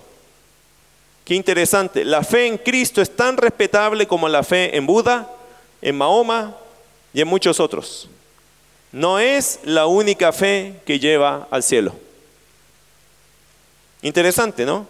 Qué 1.25 1.35
interesante, 1.35 2.05
la 2.05 2.25
fe 2.25 2.47
en 2.47 2.59
Cristo 2.59 3.01
es 3.01 3.15
tan 3.15 3.37
respetable 3.37 4.07
como 4.07 4.29
la 4.29 4.43
fe 4.43 4.77
en 4.77 4.87
Buda, 4.87 5.31
en 5.81 5.97
Mahoma 5.97 6.57
y 7.13 7.21
en 7.21 7.29
muchos 7.29 7.61
otros. 7.61 8.09
No 8.91 9.19
es 9.19 9.61
la 9.63 9.87
única 9.87 10.33
fe 10.33 10.81
que 10.85 10.99
lleva 10.99 11.47
al 11.51 11.63
cielo. 11.63 11.95
Interesante, 14.03 14.65
¿no? 14.65 14.87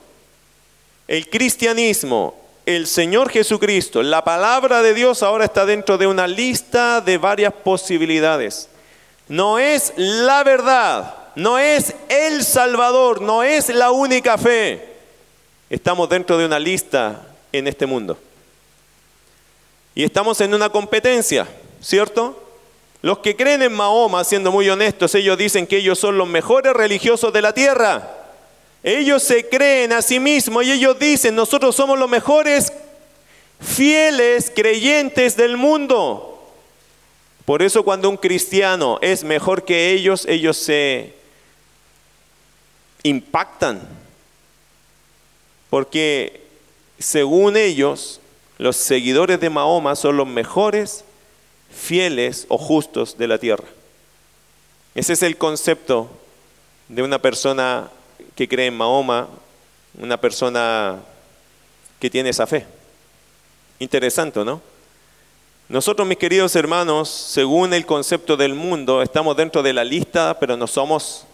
El 1.09 1.29
cristianismo, 1.29 2.35
el 2.67 2.87
Señor 2.87 3.31
Jesucristo, 3.31 4.03
la 4.03 4.25
palabra 4.25 4.83
de 4.83 4.95
Dios 4.95 5.23
ahora 5.23 5.45
está 5.45 5.67
dentro 5.67 5.99
de 5.99 6.07
una 6.07 6.27
lista 6.27 7.01
de 7.01 7.19
varias 7.19 7.53
posibilidades. 7.53 8.69
No 9.29 9.59
es 9.59 9.93
la 9.97 10.43
verdad, 10.45 11.15
no 11.37 11.59
es 11.59 11.95
el 12.09 12.45
Salvador, 12.45 13.21
no 13.21 13.43
es 13.43 13.69
la 13.69 13.91
única 13.91 14.37
fe. 14.39 14.89
Estamos 15.69 16.09
dentro 16.09 16.37
de 16.37 16.47
una 16.47 16.59
lista 16.59 17.23
en 17.53 17.67
este 17.67 17.87
mundo. 17.87 18.19
Y 19.95 20.05
estamos 20.05 20.41
en 20.41 20.55
una 20.55 20.71
competencia, 20.71 21.47
¿cierto? 21.81 22.43
Los 23.03 23.19
que 23.19 23.37
creen 23.37 23.63
en 23.63 23.73
Mahoma, 23.73 24.25
siendo 24.25 24.53
muy 24.53 24.69
honestos, 24.69 25.15
ellos 25.15 25.39
dicen 25.39 25.67
que 25.67 25.79
ellos 25.79 25.99
son 25.99 26.19
los 26.19 26.29
mejores 26.29 26.73
religiosos 26.73 27.33
de 27.33 27.43
la 27.43 27.55
tierra. 27.55 28.20
Ellos 28.83 29.23
se 29.23 29.49
creen 29.49 29.93
a 29.93 30.03
sí 30.03 30.19
mismos 30.19 30.65
y 30.65 30.73
ellos 30.73 30.99
dicen, 30.99 31.35
nosotros 31.35 31.77
somos 31.77 31.99
los 31.99 32.09
mejores 32.09 32.73
fieles 33.61 34.51
creyentes 34.55 35.37
del 35.37 35.57
mundo. 35.57 36.27
Por 37.45 37.63
eso 37.63 37.83
cuando 37.83 38.09
un 38.09 38.17
cristiano 38.17 38.99
es 39.03 39.23
mejor 39.23 39.65
que 39.65 39.91
ellos, 39.91 40.25
ellos 40.27 40.57
se 40.57 41.15
impactan. 43.03 43.81
Porque 45.69 46.43
según 46.99 47.57
ellos, 47.57 48.21
los 48.57 48.77
seguidores 48.77 49.41
de 49.41 49.51
Mahoma 49.51 49.95
son 49.97 50.17
los 50.17 50.27
mejores 50.27 51.05
fieles 51.71 52.47
o 52.49 52.59
justos 52.59 53.17
de 53.19 53.29
la 53.29 53.39
tierra. 53.39 53.65
Ese 54.95 55.13
es 55.13 55.23
el 55.23 55.37
concepto 55.37 56.11
de 56.89 57.03
una 57.03 57.21
persona 57.21 57.91
que 58.41 58.49
cree 58.49 58.69
en 58.69 58.75
Mahoma, 58.75 59.29
una 60.01 60.19
persona 60.19 60.99
que 61.99 62.09
tiene 62.09 62.31
esa 62.31 62.47
fe. 62.47 62.65
Interesante, 63.79 64.43
¿no? 64.47 64.63
Nosotros, 65.69 66.09
mis 66.09 66.17
queridos 66.17 66.57
hermanos, 66.57 67.11
según 67.11 67.75
el 67.75 67.85
concepto 67.85 68.39
del 68.39 68.55
mundo, 68.55 69.03
estamos 69.03 69.37
dentro 69.37 69.63
de 69.63 69.75
la 69.75 69.85
lista, 69.85 70.39
pero 70.41 70.57
no 70.57 70.67
somos, 70.67 71.27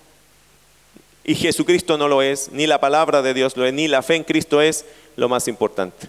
y 1.22 1.36
Jesucristo 1.36 1.96
no 1.96 2.08
lo 2.08 2.22
es, 2.22 2.50
ni 2.50 2.66
la 2.66 2.80
palabra 2.80 3.22
de 3.22 3.34
Dios 3.34 3.56
lo 3.56 3.64
es, 3.64 3.72
ni 3.72 3.86
la 3.86 4.02
fe 4.02 4.16
en 4.16 4.24
Cristo 4.24 4.60
es 4.60 4.84
lo 5.14 5.28
más 5.28 5.46
importante. 5.46 6.08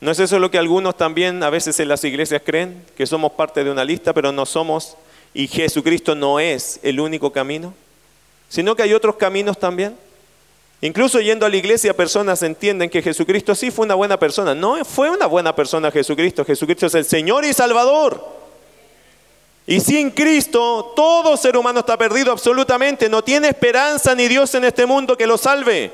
¿No 0.00 0.12
es 0.12 0.20
eso 0.20 0.38
lo 0.38 0.52
que 0.52 0.58
algunos 0.58 0.96
también 0.96 1.42
a 1.42 1.50
veces 1.50 1.80
en 1.80 1.88
las 1.88 2.04
iglesias 2.04 2.42
creen? 2.46 2.84
Que 2.96 3.08
somos 3.08 3.32
parte 3.32 3.64
de 3.64 3.72
una 3.72 3.84
lista, 3.84 4.14
pero 4.14 4.30
no 4.30 4.46
somos, 4.46 4.96
y 5.34 5.48
Jesucristo 5.48 6.14
no 6.14 6.38
es 6.38 6.78
el 6.84 7.00
único 7.00 7.32
camino 7.32 7.74
sino 8.50 8.74
que 8.74 8.82
hay 8.82 8.92
otros 8.92 9.14
caminos 9.16 9.58
también. 9.58 9.96
Incluso 10.82 11.20
yendo 11.20 11.46
a 11.46 11.48
la 11.48 11.56
iglesia, 11.56 11.94
personas 11.94 12.42
entienden 12.42 12.90
que 12.90 13.00
Jesucristo 13.00 13.54
sí 13.54 13.70
fue 13.70 13.86
una 13.86 13.94
buena 13.94 14.18
persona. 14.18 14.54
No 14.54 14.84
fue 14.84 15.08
una 15.08 15.26
buena 15.26 15.54
persona 15.54 15.90
Jesucristo. 15.90 16.44
Jesucristo 16.44 16.86
es 16.86 16.94
el 16.94 17.04
Señor 17.04 17.44
y 17.44 17.52
Salvador. 17.52 18.40
Y 19.66 19.78
sin 19.78 20.10
Cristo, 20.10 20.92
todo 20.96 21.36
ser 21.36 21.56
humano 21.56 21.80
está 21.80 21.96
perdido 21.96 22.32
absolutamente. 22.32 23.08
No 23.08 23.22
tiene 23.22 23.48
esperanza 23.48 24.16
ni 24.16 24.26
Dios 24.26 24.52
en 24.56 24.64
este 24.64 24.84
mundo 24.84 25.16
que 25.16 25.28
lo 25.28 25.38
salve. 25.38 25.92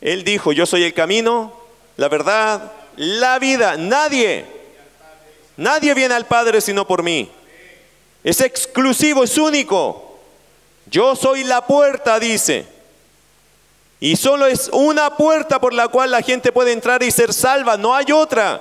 Él 0.00 0.22
dijo, 0.22 0.52
yo 0.52 0.64
soy 0.64 0.84
el 0.84 0.94
camino, 0.94 1.52
la 1.96 2.08
verdad, 2.08 2.70
la 2.96 3.40
vida. 3.40 3.76
Nadie, 3.76 4.44
nadie 5.56 5.92
viene 5.94 6.14
al 6.14 6.26
Padre 6.26 6.60
sino 6.60 6.86
por 6.86 7.02
mí. 7.02 7.28
Es 8.22 8.40
exclusivo, 8.42 9.24
es 9.24 9.36
único. 9.36 10.09
Yo 10.90 11.14
soy 11.14 11.44
la 11.44 11.66
puerta, 11.66 12.18
dice. 12.18 12.66
Y 14.00 14.16
solo 14.16 14.46
es 14.46 14.70
una 14.72 15.16
puerta 15.16 15.60
por 15.60 15.72
la 15.72 15.88
cual 15.88 16.10
la 16.10 16.22
gente 16.22 16.52
puede 16.52 16.72
entrar 16.72 17.02
y 17.02 17.10
ser 17.10 17.32
salva, 17.34 17.76
no 17.76 17.94
hay 17.94 18.10
otra. 18.12 18.60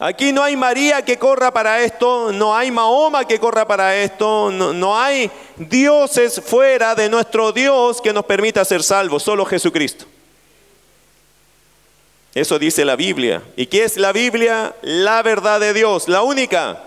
Aquí 0.00 0.32
no 0.32 0.42
hay 0.42 0.56
María 0.56 1.04
que 1.04 1.18
corra 1.18 1.52
para 1.52 1.82
esto, 1.82 2.32
no 2.32 2.56
hay 2.56 2.70
Mahoma 2.70 3.26
que 3.26 3.40
corra 3.40 3.66
para 3.66 3.96
esto, 3.96 4.50
no, 4.50 4.72
no, 4.72 4.96
hay 4.96 5.28
dioses 5.56 6.40
fuera 6.44 6.94
de 6.94 7.08
nuestro 7.08 7.50
Dios 7.52 8.00
que 8.00 8.12
nos 8.12 8.24
permita 8.24 8.64
ser 8.64 8.82
salvos, 8.82 9.24
solo 9.24 9.44
Jesucristo. 9.44 10.06
Eso 12.32 12.58
dice 12.58 12.84
la 12.84 12.94
Biblia. 12.94 13.42
¿Y 13.56 13.66
qué 13.66 13.82
es 13.84 13.96
la 13.96 14.12
Biblia? 14.12 14.74
La 14.82 15.22
verdad 15.22 15.58
de 15.58 15.74
Dios, 15.74 16.08
la 16.08 16.22
única. 16.22 16.80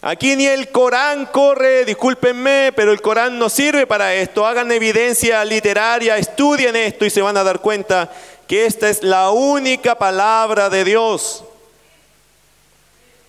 Aquí 0.00 0.36
ni 0.36 0.46
el 0.46 0.70
Corán 0.70 1.26
corre, 1.26 1.84
discúlpenme, 1.84 2.72
pero 2.76 2.92
el 2.92 3.02
Corán 3.02 3.38
no 3.38 3.48
sirve 3.48 3.86
para 3.86 4.14
esto. 4.14 4.46
Hagan 4.46 4.70
evidencia 4.70 5.44
literaria, 5.44 6.16
estudien 6.16 6.76
esto 6.76 7.04
y 7.04 7.10
se 7.10 7.20
van 7.20 7.36
a 7.36 7.42
dar 7.42 7.60
cuenta 7.60 8.10
que 8.46 8.64
esta 8.64 8.88
es 8.88 9.02
la 9.02 9.30
única 9.30 9.96
palabra 9.98 10.70
de 10.70 10.84
Dios. 10.84 11.44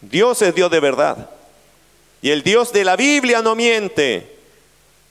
Dios 0.01 0.41
es 0.43 0.53
Dios 0.53 0.69
de 0.69 0.79
verdad. 0.79 1.29
Y 2.21 2.29
el 2.29 2.43
Dios 2.43 2.71
de 2.71 2.83
la 2.83 2.95
Biblia 2.95 3.41
no 3.41 3.55
miente. 3.55 4.37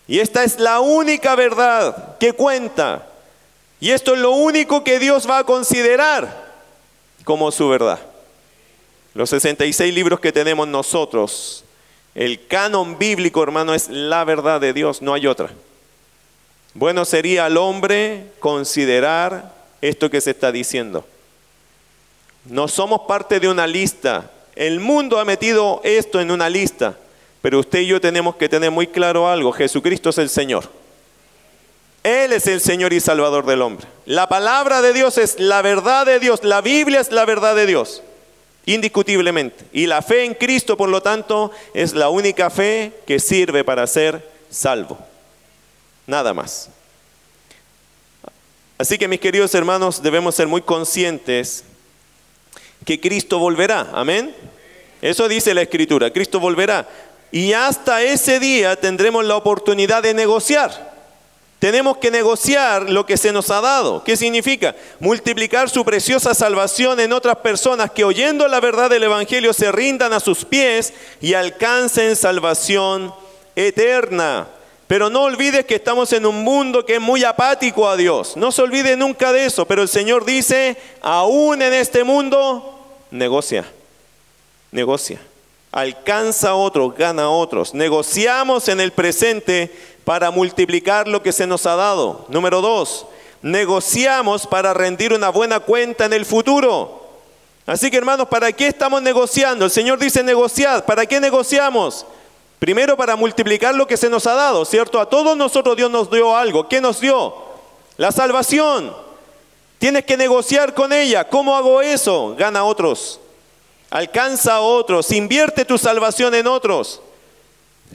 Y 0.07 0.21
esta 0.21 0.45
es 0.45 0.61
la 0.61 0.79
única 0.79 1.35
verdad 1.35 2.17
que 2.19 2.35
cuenta. 2.35 3.07
Y 3.81 3.91
esto 3.91 4.15
es 4.15 4.21
lo 4.21 4.31
único 4.31 4.85
que 4.85 4.99
Dios 4.99 5.29
va 5.29 5.39
a 5.39 5.45
considerar 5.45 6.47
como 7.25 7.51
su 7.51 7.69
verdad. 7.69 7.99
Los 9.19 9.31
66 9.31 9.93
libros 9.93 10.21
que 10.21 10.31
tenemos 10.31 10.69
nosotros, 10.69 11.65
el 12.15 12.47
canon 12.47 13.01
bíblico, 13.01 13.43
hermano, 13.43 13.75
es 13.75 13.89
la 13.89 14.23
verdad 14.23 14.61
de 14.61 14.73
Dios, 14.73 15.03
no 15.03 15.13
hay 15.13 15.27
otra. 15.27 15.51
Bueno 16.73 17.05
sería 17.05 17.47
al 17.47 17.57
hombre 17.57 18.27
considerar 18.39 19.53
esto 19.81 20.09
que 20.09 20.21
se 20.21 20.31
está 20.31 20.53
diciendo. 20.53 21.05
No 22.45 22.69
somos 22.69 23.09
parte 23.09 23.41
de 23.41 23.49
una 23.49 23.67
lista. 23.67 24.31
El 24.55 24.79
mundo 24.79 25.19
ha 25.19 25.25
metido 25.25 25.81
esto 25.83 26.21
en 26.21 26.31
una 26.31 26.49
lista. 26.49 26.97
Pero 27.43 27.59
usted 27.59 27.81
y 27.81 27.87
yo 27.89 28.01
tenemos 28.01 28.37
que 28.37 28.49
tener 28.49 28.71
muy 28.71 28.87
claro 28.87 29.29
algo. 29.29 29.51
Jesucristo 29.51 30.11
es 30.11 30.19
el 30.19 30.29
Señor. 30.29 30.71
Él 32.05 32.33
es 32.33 32.47
el 32.47 32.61
Señor 32.61 32.93
y 32.93 33.01
Salvador 33.01 33.45
del 33.47 33.63
hombre. 33.63 33.89
La 34.07 34.29
palabra 34.29 34.81
de 34.81 34.93
Dios 34.93 35.19
es 35.19 35.41
la 35.41 35.61
verdad 35.61 36.07
de 36.07 36.21
Dios. 36.21 36.45
La 36.45 36.61
Biblia 36.61 37.01
es 37.01 37.11
la 37.11 37.25
verdad 37.25 37.57
de 37.57 37.67
Dios. 37.67 38.05
Indiscutiblemente. 38.69 39.65
Y 39.73 39.87
la 39.87 40.03
fe 40.03 40.25
en 40.25 40.35
Cristo, 40.35 40.77
por 40.77 40.91
lo 40.91 41.01
tanto, 41.01 41.51
es 41.73 41.95
la 41.95 42.11
única 42.11 42.51
fe 42.51 42.93
que 43.07 43.19
sirve 43.19 43.65
para 43.65 43.87
ser 43.87 44.31
salvo. 44.51 44.99
Nada 46.07 46.35
más. 46.35 46.69
Así 48.77 48.99
que 48.99 49.09
mis 49.09 49.21
queridos 49.21 49.55
hermanos, 49.55 50.03
debemos 50.03 50.35
ser 50.35 50.49
muy 50.49 50.61
conscientes 50.61 51.65
que 52.85 53.01
Cristo 53.01 53.39
volverá. 53.39 53.89
Amén. 53.95 54.35
Eso 55.01 55.29
dice 55.29 55.55
la 55.55 55.63
Escritura. 55.63 56.13
Cristo 56.13 56.39
volverá. 56.39 56.87
Y 57.33 57.55
hasta 57.55 58.03
ese 58.03 58.39
día 58.39 58.77
tendremos 58.77 59.25
la 59.25 59.37
oportunidad 59.37 60.03
de 60.03 60.13
negociar. 60.13 60.88
Tenemos 61.59 61.97
que 61.97 62.13
negociar 62.13 62.89
lo 62.89 63.05
que 63.05 63.17
se 63.17 63.33
nos 63.33 63.51
ha 63.51 63.61
dado. 63.61 64.05
¿Qué 64.05 64.17
significa? 64.17 64.77
Multiplicar 65.01 65.69
su 65.69 65.85
preciosa 65.85 66.33
salvación 66.33 67.01
en 67.01 67.13
otras 67.13 67.39
personas 67.39 67.91
que 67.91 68.05
oyendo 68.05 68.47
la 68.47 68.61
verdad 68.61 68.89
del 68.89 69.03
Evangelio 69.03 69.53
se 69.53 69.73
rindan 69.73 70.13
a 70.13 70.21
sus 70.21 70.45
pies 70.45 70.93
y 71.21 71.35
alcancen 71.35 72.15
salvación 72.15 73.13
eterna. 73.57 74.47
Pero 74.87 75.11
no 75.11 75.25
olvides 75.25 75.67
que 75.67 75.75
estamos 75.75 76.13
en 76.13 76.27
un 76.27 76.45
mundo 76.45 76.87
que 76.87 76.95
es 76.95 77.01
muy 77.01 77.25
apático 77.25 77.89
a 77.89 77.97
Dios. 77.97 78.37
No 78.37 78.53
se 78.53 78.63
olvide 78.63 78.97
nunca 78.97 79.33
de 79.33 79.45
eso. 79.45 79.67
Pero 79.67 79.83
el 79.83 79.89
Señor 79.89 80.25
dice, 80.25 80.77
aún 81.03 81.61
en 81.61 81.75
este 81.75 82.05
mundo, 82.05 82.87
negocia, 83.11 83.65
negocia 84.71 85.21
alcanza 85.73 86.51
a 86.51 86.55
otros, 86.55 86.95
gana 86.97 87.25
a 87.25 87.29
otros. 87.29 87.75
Negociamos 87.75 88.69
en 88.69 88.81
el 88.81 88.93
presente 88.93 89.71
para 90.09 90.31
multiplicar 90.31 91.07
lo 91.07 91.23
que 91.23 91.33
se 91.33 91.47
nos 91.47 91.67
ha 91.67 91.77
dado. 91.77 92.25
Número 92.31 92.63
dos, 92.63 93.05
negociamos 93.43 94.47
para 94.47 94.73
rendir 94.73 95.13
una 95.13 95.29
buena 95.29 95.61
cuenta 95.61 96.07
en 96.07 96.15
el 96.15 96.25
futuro. 96.25 97.03
Así 97.67 97.91
que 97.91 97.99
hermanos, 97.99 98.27
¿para 98.27 98.51
qué 98.51 98.69
estamos 98.69 99.03
negociando? 99.03 99.67
El 99.67 99.71
Señor 99.71 99.99
dice 99.99 100.23
negociar. 100.23 100.87
¿Para 100.87 101.05
qué 101.05 101.21
negociamos? 101.21 102.07
Primero 102.59 102.97
para 102.97 103.17
multiplicar 103.17 103.75
lo 103.75 103.87
que 103.87 103.99
se 103.99 104.09
nos 104.09 104.27
ha 104.27 104.33
dado, 104.33 104.65
¿cierto? 104.65 104.99
A 104.99 105.11
todos 105.11 105.37
nosotros 105.37 105.77
Dios 105.77 105.91
nos 105.91 106.11
dio 106.11 106.35
algo. 106.35 106.71
¿Qué 106.71 106.81
nos 106.81 107.03
dio? 107.03 107.35
La 107.99 108.11
salvación. 108.11 108.97
Tienes 109.79 110.07
que 110.07 110.17
negociar 110.17 110.73
con 110.73 110.95
ella. 110.95 111.29
¿Cómo 111.29 111.55
hago 111.55 111.83
eso? 111.83 112.35
Gana 112.39 112.61
a 112.61 112.65
otros. 112.65 113.21
Alcanza 113.91 114.55
a 114.55 114.61
otros, 114.61 115.13
invierte 115.13 115.67
tu 115.67 115.77
salvación 115.77 116.35
en 116.35 116.47
otros. 116.47 117.03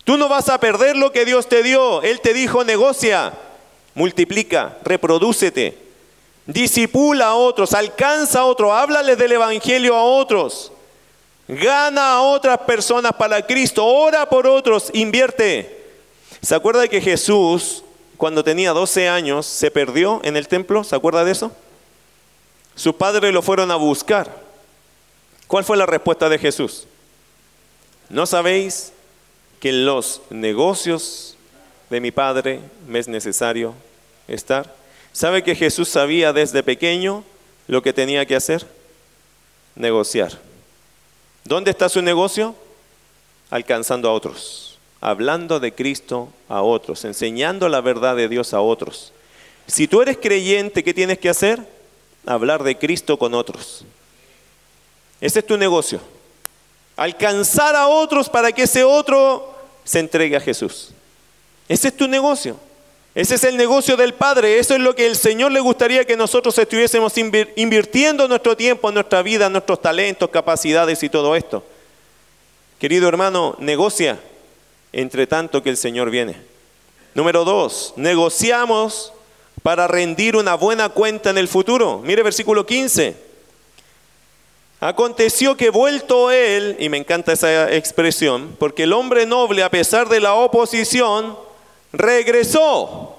Tú 0.03 0.17
no 0.17 0.27
vas 0.27 0.49
a 0.49 0.60
perder 0.60 0.95
lo 0.95 1.12
que 1.12 1.25
Dios 1.25 1.47
te 1.47 1.63
dio. 1.63 2.01
Él 2.01 2.19
te 2.19 2.34
dijo, 2.34 2.63
negocia, 2.63 3.34
multiplica, 3.93 4.77
reprodúcete, 4.84 5.77
disipula 6.45 7.27
a 7.27 7.36
otros, 7.36 7.73
alcanza 7.73 8.39
a 8.39 8.45
otros, 8.45 8.71
háblales 8.71 9.17
del 9.17 9.34
Evangelio 9.34 9.95
a 9.95 10.03
otros. 10.03 10.71
Gana 11.47 12.13
a 12.13 12.21
otras 12.21 12.58
personas 12.60 13.13
para 13.13 13.45
Cristo, 13.45 13.86
ora 13.86 14.27
por 14.27 14.47
otros, 14.47 14.89
invierte. 14.93 15.84
¿Se 16.41 16.56
acuerda 16.56 16.88
que 16.88 17.01
Jesús, 17.01 17.84
cuando 18.17 18.43
tenía 18.43 18.71
12 18.71 19.08
años, 19.08 19.45
se 19.45 19.69
perdió 19.69 20.21
en 20.23 20.36
el 20.38 20.47
templo? 20.47 20.84
¿Se 20.84 20.95
acuerda 20.95 21.23
de 21.23 21.32
eso? 21.32 21.51
Sus 22.75 22.95
padres 22.95 23.34
lo 23.34 23.41
fueron 23.41 23.71
a 23.71 23.75
buscar. 23.75 24.41
¿Cuál 25.47 25.63
fue 25.63 25.77
la 25.77 25.86
respuesta 25.86 26.29
de 26.29 26.39
Jesús? 26.39 26.88
¿No 28.10 28.25
sabéis 28.25 28.93
que 29.63 29.69
en 29.69 29.86
los 29.86 30.19
negocios 30.30 31.38
de 31.89 32.02
mi 32.02 32.12
Padre 32.12 32.60
me 32.86 32.99
es 32.99 33.08
necesario 33.08 33.73
estar? 34.28 34.76
¿Sabe 35.13 35.41
que 35.41 35.56
Jesús 35.56 35.88
sabía 35.88 36.34
desde 36.34 36.63
pequeño 36.63 37.23
lo 37.67 37.82
que 37.82 37.93
tenía 37.93 38.26
que 38.26 38.36
hacer? 38.36 38.67
Negociar. 39.76 40.38
¿Dónde 41.45 41.71
está 41.71 41.88
su 41.88 42.02
negocio? 42.02 42.56
Alcanzando 43.52 44.10
a 44.10 44.13
otros, 44.13 44.80
hablando 44.99 45.62
de 45.62 45.73
Cristo 45.73 46.28
a 46.49 46.62
otros, 46.62 47.06
enseñando 47.06 47.69
la 47.69 47.80
verdad 47.80 48.17
de 48.17 48.28
Dios 48.28 48.54
a 48.54 48.60
otros. 48.60 49.13
Si 49.65 49.88
tú 49.88 50.02
eres 50.02 50.17
creyente, 50.17 50.84
¿qué 50.84 50.93
tienes 50.93 51.19
que 51.19 51.30
hacer? 51.30 51.65
Hablar 52.26 52.63
de 52.63 52.78
Cristo 52.78 53.17
con 53.17 53.34
otros. 53.34 53.86
Ese 55.21 55.39
es 55.39 55.47
tu 55.47 55.56
negocio. 55.56 56.02
Alcanzar 56.97 57.78
a 57.78 57.88
otros 57.88 58.28
para 58.28 58.52
que 58.52 58.63
ese 58.63 58.84
otro 58.84 59.52
se 59.83 59.99
entregue 59.99 60.35
a 60.35 60.39
Jesús. 60.39 60.89
Ese 61.67 61.89
es 61.89 61.97
tu 61.97 62.07
negocio. 62.07 62.57
Ese 63.15 63.35
es 63.35 63.43
el 63.43 63.57
negocio 63.57 63.95
del 63.95 64.13
Padre. 64.13 64.57
Eso 64.57 64.73
es 64.73 64.79
lo 64.79 64.95
que 64.95 65.05
el 65.05 65.15
Señor 65.15 65.51
le 65.51 65.59
gustaría 65.59 66.05
que 66.05 66.17
nosotros 66.17 66.57
estuviésemos 66.57 67.13
invirtiendo 67.17 68.27
nuestro 68.27 68.57
tiempo, 68.57 68.91
nuestra 68.91 69.21
vida, 69.21 69.49
nuestros 69.49 69.81
talentos, 69.81 70.29
capacidades 70.29 71.03
y 71.03 71.09
todo 71.09 71.35
esto. 71.35 71.63
Querido 72.79 73.07
hermano, 73.07 73.55
negocia 73.59 74.19
entre 74.91 75.27
tanto 75.27 75.61
que 75.61 75.69
el 75.69 75.77
Señor 75.77 76.09
viene. 76.09 76.35
Número 77.13 77.45
dos, 77.45 77.93
negociamos 77.95 79.13
para 79.61 79.87
rendir 79.87 80.35
una 80.35 80.55
buena 80.55 80.89
cuenta 80.89 81.29
en 81.29 81.37
el 81.37 81.47
futuro. 81.47 82.01
Mire 82.03 82.23
versículo 82.23 82.65
15. 82.65 83.32
Aconteció 84.85 85.55
que 85.55 85.69
vuelto 85.69 86.29
él, 86.29 86.75
y 86.77 86.89
me 86.89 86.97
encanta 86.97 87.31
esa 87.31 87.73
expresión, 87.73 88.53
porque 88.59 88.83
el 88.83 88.91
hombre 88.91 89.25
noble, 89.25 89.63
a 89.63 89.71
pesar 89.71 90.09
de 90.09 90.19
la 90.19 90.33
oposición, 90.33 91.37
regresó. 91.93 93.15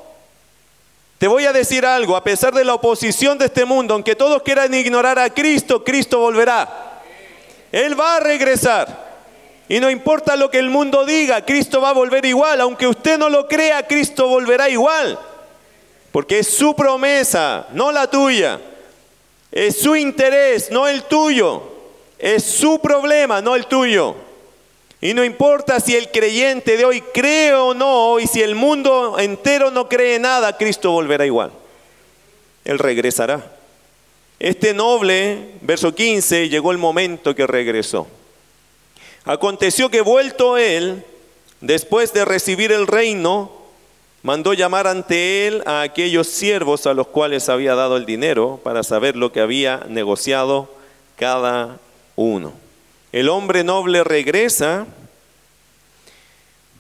Te 1.17 1.27
voy 1.27 1.47
a 1.47 1.55
decir 1.55 1.87
algo, 1.87 2.17
a 2.17 2.23
pesar 2.23 2.53
de 2.53 2.67
la 2.67 2.75
oposición 2.75 3.39
de 3.39 3.47
este 3.47 3.65
mundo, 3.65 3.95
aunque 3.95 4.15
todos 4.15 4.43
quieran 4.43 4.75
ignorar 4.75 5.19
a 5.19 5.31
Cristo, 5.31 5.83
Cristo 5.83 6.19
volverá. 6.19 7.01
Él 7.73 7.99
va 7.99 8.17
a 8.17 8.21
regresar. 8.21 9.15
Y 9.67 9.81
no 9.81 9.89
importa 9.89 10.37
lo 10.37 10.51
que 10.51 10.59
el 10.59 10.69
mundo 10.69 11.07
diga, 11.07 11.47
Cristo 11.47 11.81
va 11.81 11.89
a 11.89 11.95
volver 11.95 12.27
igual. 12.27 12.61
Aunque 12.61 12.87
usted 12.87 13.17
no 13.17 13.31
lo 13.31 13.49
crea, 13.49 13.87
Cristo 13.87 14.29
volverá 14.29 14.69
igual. 14.69 15.19
Porque 16.13 16.41
es 16.41 16.55
su 16.55 16.77
promesa, 16.77 17.69
no 17.73 17.91
la 17.91 18.07
tuya. 18.11 18.61
Es 19.55 19.77
su 19.77 19.95
interés, 19.95 20.73
no 20.73 20.89
el 20.89 21.05
tuyo. 21.05 21.63
Es 22.19 22.43
su 22.43 22.81
problema, 22.81 23.41
no 23.41 23.55
el 23.55 23.67
tuyo. 23.67 24.17
Y 25.01 25.15
no 25.15 25.23
importa 25.23 25.79
si 25.79 25.95
el 25.95 26.11
creyente 26.11 26.77
de 26.77 26.85
hoy 26.85 27.01
cree 27.01 27.55
o 27.55 27.73
no, 27.73 28.19
y 28.19 28.27
si 28.27 28.43
el 28.43 28.57
mundo 28.57 29.17
entero 29.17 29.71
no 29.71 29.89
cree 29.89 30.19
nada, 30.19 30.57
Cristo 30.57 30.91
volverá 30.91 31.25
igual. 31.25 31.53
Él 32.65 32.81
regresará. 32.81 33.53
Este 34.41 34.75
noble, 34.75 35.51
verso 35.61 35.95
15, 35.95 36.49
llegó 36.49 36.73
el 36.73 36.79
momento 36.79 37.33
que 37.37 37.47
regresó. 37.47 38.09
Aconteció 39.25 39.89
que 39.89 40.01
vuelto 40.01 40.59
él, 40.59 41.05
después 41.61 42.13
de 42.13 42.25
recibir 42.25 42.73
el 42.73 42.89
reino, 42.89 43.53
mandó 44.25 44.55
llamar 44.55 44.87
ante 44.87 45.47
él 45.47 45.63
a 45.67 45.83
aquellos 45.83 46.27
siervos 46.27 46.87
a 46.87 46.95
los 46.95 47.07
cuales 47.09 47.51
había 47.51 47.75
dado 47.75 47.99
el 47.99 48.07
dinero 48.07 48.59
para 48.65 48.83
saber 48.83 49.17
lo 49.17 49.31
que 49.31 49.41
había 49.41 49.85
negociado 49.87 50.71
cada 51.17 51.79
uno. 52.17 52.55
El 53.13 53.29
hombre 53.29 53.63
noble 53.65 54.03
regresa, 54.03 54.87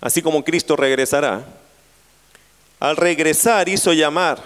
así 0.01 0.23
como 0.23 0.43
Cristo 0.43 0.75
regresará. 0.75 1.45
Al 2.81 2.97
regresar 2.97 3.68
hizo 3.68 3.93
llamar 3.93 4.39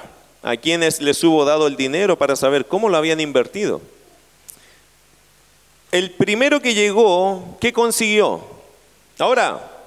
a 0.43 0.57
quienes 0.57 1.01
les 1.01 1.23
hubo 1.23 1.45
dado 1.45 1.69
el 1.69 1.77
dinero 1.77 2.19
para 2.19 2.35
saber 2.35 2.67
cómo 2.67 2.89
lo 2.89 2.97
habían 2.97 3.21
invertido. 3.21 3.81
El 5.93 6.11
primero 6.11 6.61
que 6.61 6.75
llegó, 6.75 7.57
¿qué 7.61 7.73
consiguió? 7.73 8.45
Ahora, 9.21 9.78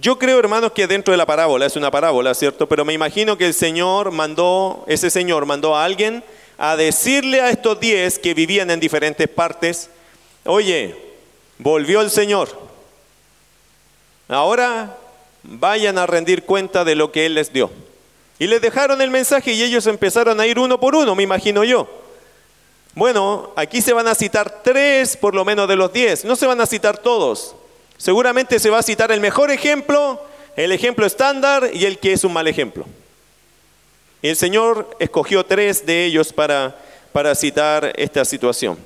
yo 0.00 0.18
creo, 0.18 0.38
hermanos, 0.38 0.72
que 0.72 0.86
dentro 0.86 1.12
de 1.12 1.18
la 1.18 1.26
parábola, 1.26 1.66
es 1.66 1.76
una 1.76 1.90
parábola, 1.90 2.34
¿cierto? 2.34 2.68
Pero 2.68 2.84
me 2.84 2.92
imagino 2.92 3.38
que 3.38 3.46
el 3.46 3.54
Señor 3.54 4.10
mandó, 4.10 4.84
ese 4.86 5.10
Señor 5.10 5.46
mandó 5.46 5.76
a 5.76 5.84
alguien 5.84 6.22
a 6.58 6.76
decirle 6.76 7.40
a 7.40 7.50
estos 7.50 7.78
diez 7.78 8.18
que 8.18 8.34
vivían 8.34 8.70
en 8.70 8.80
diferentes 8.80 9.28
partes, 9.28 9.90
oye, 10.44 10.96
volvió 11.58 12.00
el 12.00 12.10
Señor. 12.10 12.48
Ahora 14.28 14.96
vayan 15.42 15.98
a 15.98 16.06
rendir 16.06 16.44
cuenta 16.44 16.84
de 16.84 16.94
lo 16.94 17.12
que 17.12 17.26
Él 17.26 17.34
les 17.34 17.52
dio. 17.52 17.70
Y 18.38 18.46
les 18.46 18.60
dejaron 18.60 19.00
el 19.00 19.10
mensaje 19.10 19.52
y 19.52 19.62
ellos 19.62 19.86
empezaron 19.86 20.40
a 20.40 20.46
ir 20.46 20.58
uno 20.58 20.78
por 20.78 20.94
uno, 20.94 21.14
me 21.14 21.22
imagino 21.22 21.64
yo. 21.64 21.88
Bueno, 22.94 23.52
aquí 23.56 23.80
se 23.80 23.92
van 23.92 24.08
a 24.08 24.14
citar 24.14 24.62
tres 24.62 25.16
por 25.16 25.34
lo 25.34 25.44
menos 25.44 25.68
de 25.68 25.76
los 25.76 25.92
diez, 25.92 26.24
no 26.24 26.36
se 26.36 26.46
van 26.46 26.60
a 26.60 26.66
citar 26.66 26.98
todos. 26.98 27.54
Seguramente 27.98 28.60
se 28.60 28.70
va 28.70 28.78
a 28.78 28.82
citar 28.82 29.10
el 29.10 29.20
mejor 29.20 29.50
ejemplo, 29.50 30.20
el 30.56 30.72
ejemplo 30.72 31.04
estándar 31.04 31.68
y 31.72 31.84
el 31.84 31.98
que 31.98 32.12
es 32.12 32.24
un 32.24 32.32
mal 32.32 32.46
ejemplo. 32.46 32.86
El 34.22 34.36
Señor 34.36 34.96
escogió 35.00 35.44
tres 35.44 35.84
de 35.84 36.04
ellos 36.04 36.32
para, 36.32 36.76
para 37.12 37.34
citar 37.34 37.92
esta 37.96 38.24
situación. 38.24 38.78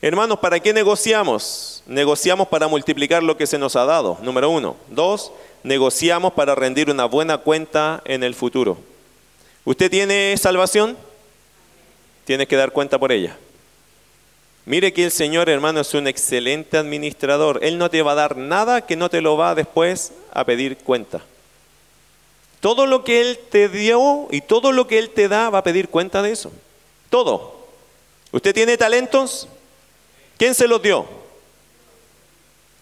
Hermanos, 0.00 0.38
¿para 0.38 0.60
qué 0.60 0.72
negociamos? 0.72 1.82
Negociamos 1.86 2.48
para 2.48 2.68
multiplicar 2.68 3.22
lo 3.22 3.36
que 3.36 3.46
se 3.46 3.58
nos 3.58 3.76
ha 3.76 3.84
dado, 3.84 4.18
número 4.22 4.48
uno. 4.50 4.76
Dos, 4.88 5.32
negociamos 5.62 6.32
para 6.32 6.54
rendir 6.54 6.90
una 6.90 7.04
buena 7.04 7.38
cuenta 7.38 8.02
en 8.04 8.22
el 8.22 8.34
futuro. 8.34 8.78
¿Usted 9.64 9.90
tiene 9.90 10.36
salvación? 10.38 10.96
Tiene 12.24 12.46
que 12.46 12.56
dar 12.56 12.70
cuenta 12.70 12.98
por 12.98 13.12
ella. 13.12 13.36
Mire 14.66 14.92
que 14.92 15.04
el 15.04 15.10
Señor, 15.10 15.48
hermano, 15.48 15.80
es 15.80 15.94
un 15.94 16.06
excelente 16.06 16.76
administrador. 16.76 17.60
Él 17.62 17.78
no 17.78 17.90
te 17.90 18.02
va 18.02 18.12
a 18.12 18.16
dar 18.16 18.36
nada 18.36 18.86
que 18.86 18.96
no 18.96 19.08
te 19.08 19.20
lo 19.20 19.36
va 19.36 19.54
después 19.54 20.12
a 20.32 20.44
pedir 20.44 20.76
cuenta. 20.78 21.22
Todo 22.60 22.86
lo 22.86 23.04
que 23.04 23.22
Él 23.22 23.38
te 23.50 23.68
dio 23.68 24.28
y 24.30 24.42
todo 24.42 24.72
lo 24.72 24.86
que 24.86 24.98
Él 24.98 25.10
te 25.10 25.28
da 25.28 25.48
va 25.48 25.58
a 25.58 25.64
pedir 25.64 25.88
cuenta 25.88 26.22
de 26.22 26.32
eso. 26.32 26.52
Todo. 27.08 27.66
¿Usted 28.32 28.54
tiene 28.54 28.76
talentos? 28.76 29.48
¿Quién 30.36 30.54
se 30.54 30.68
los 30.68 30.82
dio? 30.82 31.06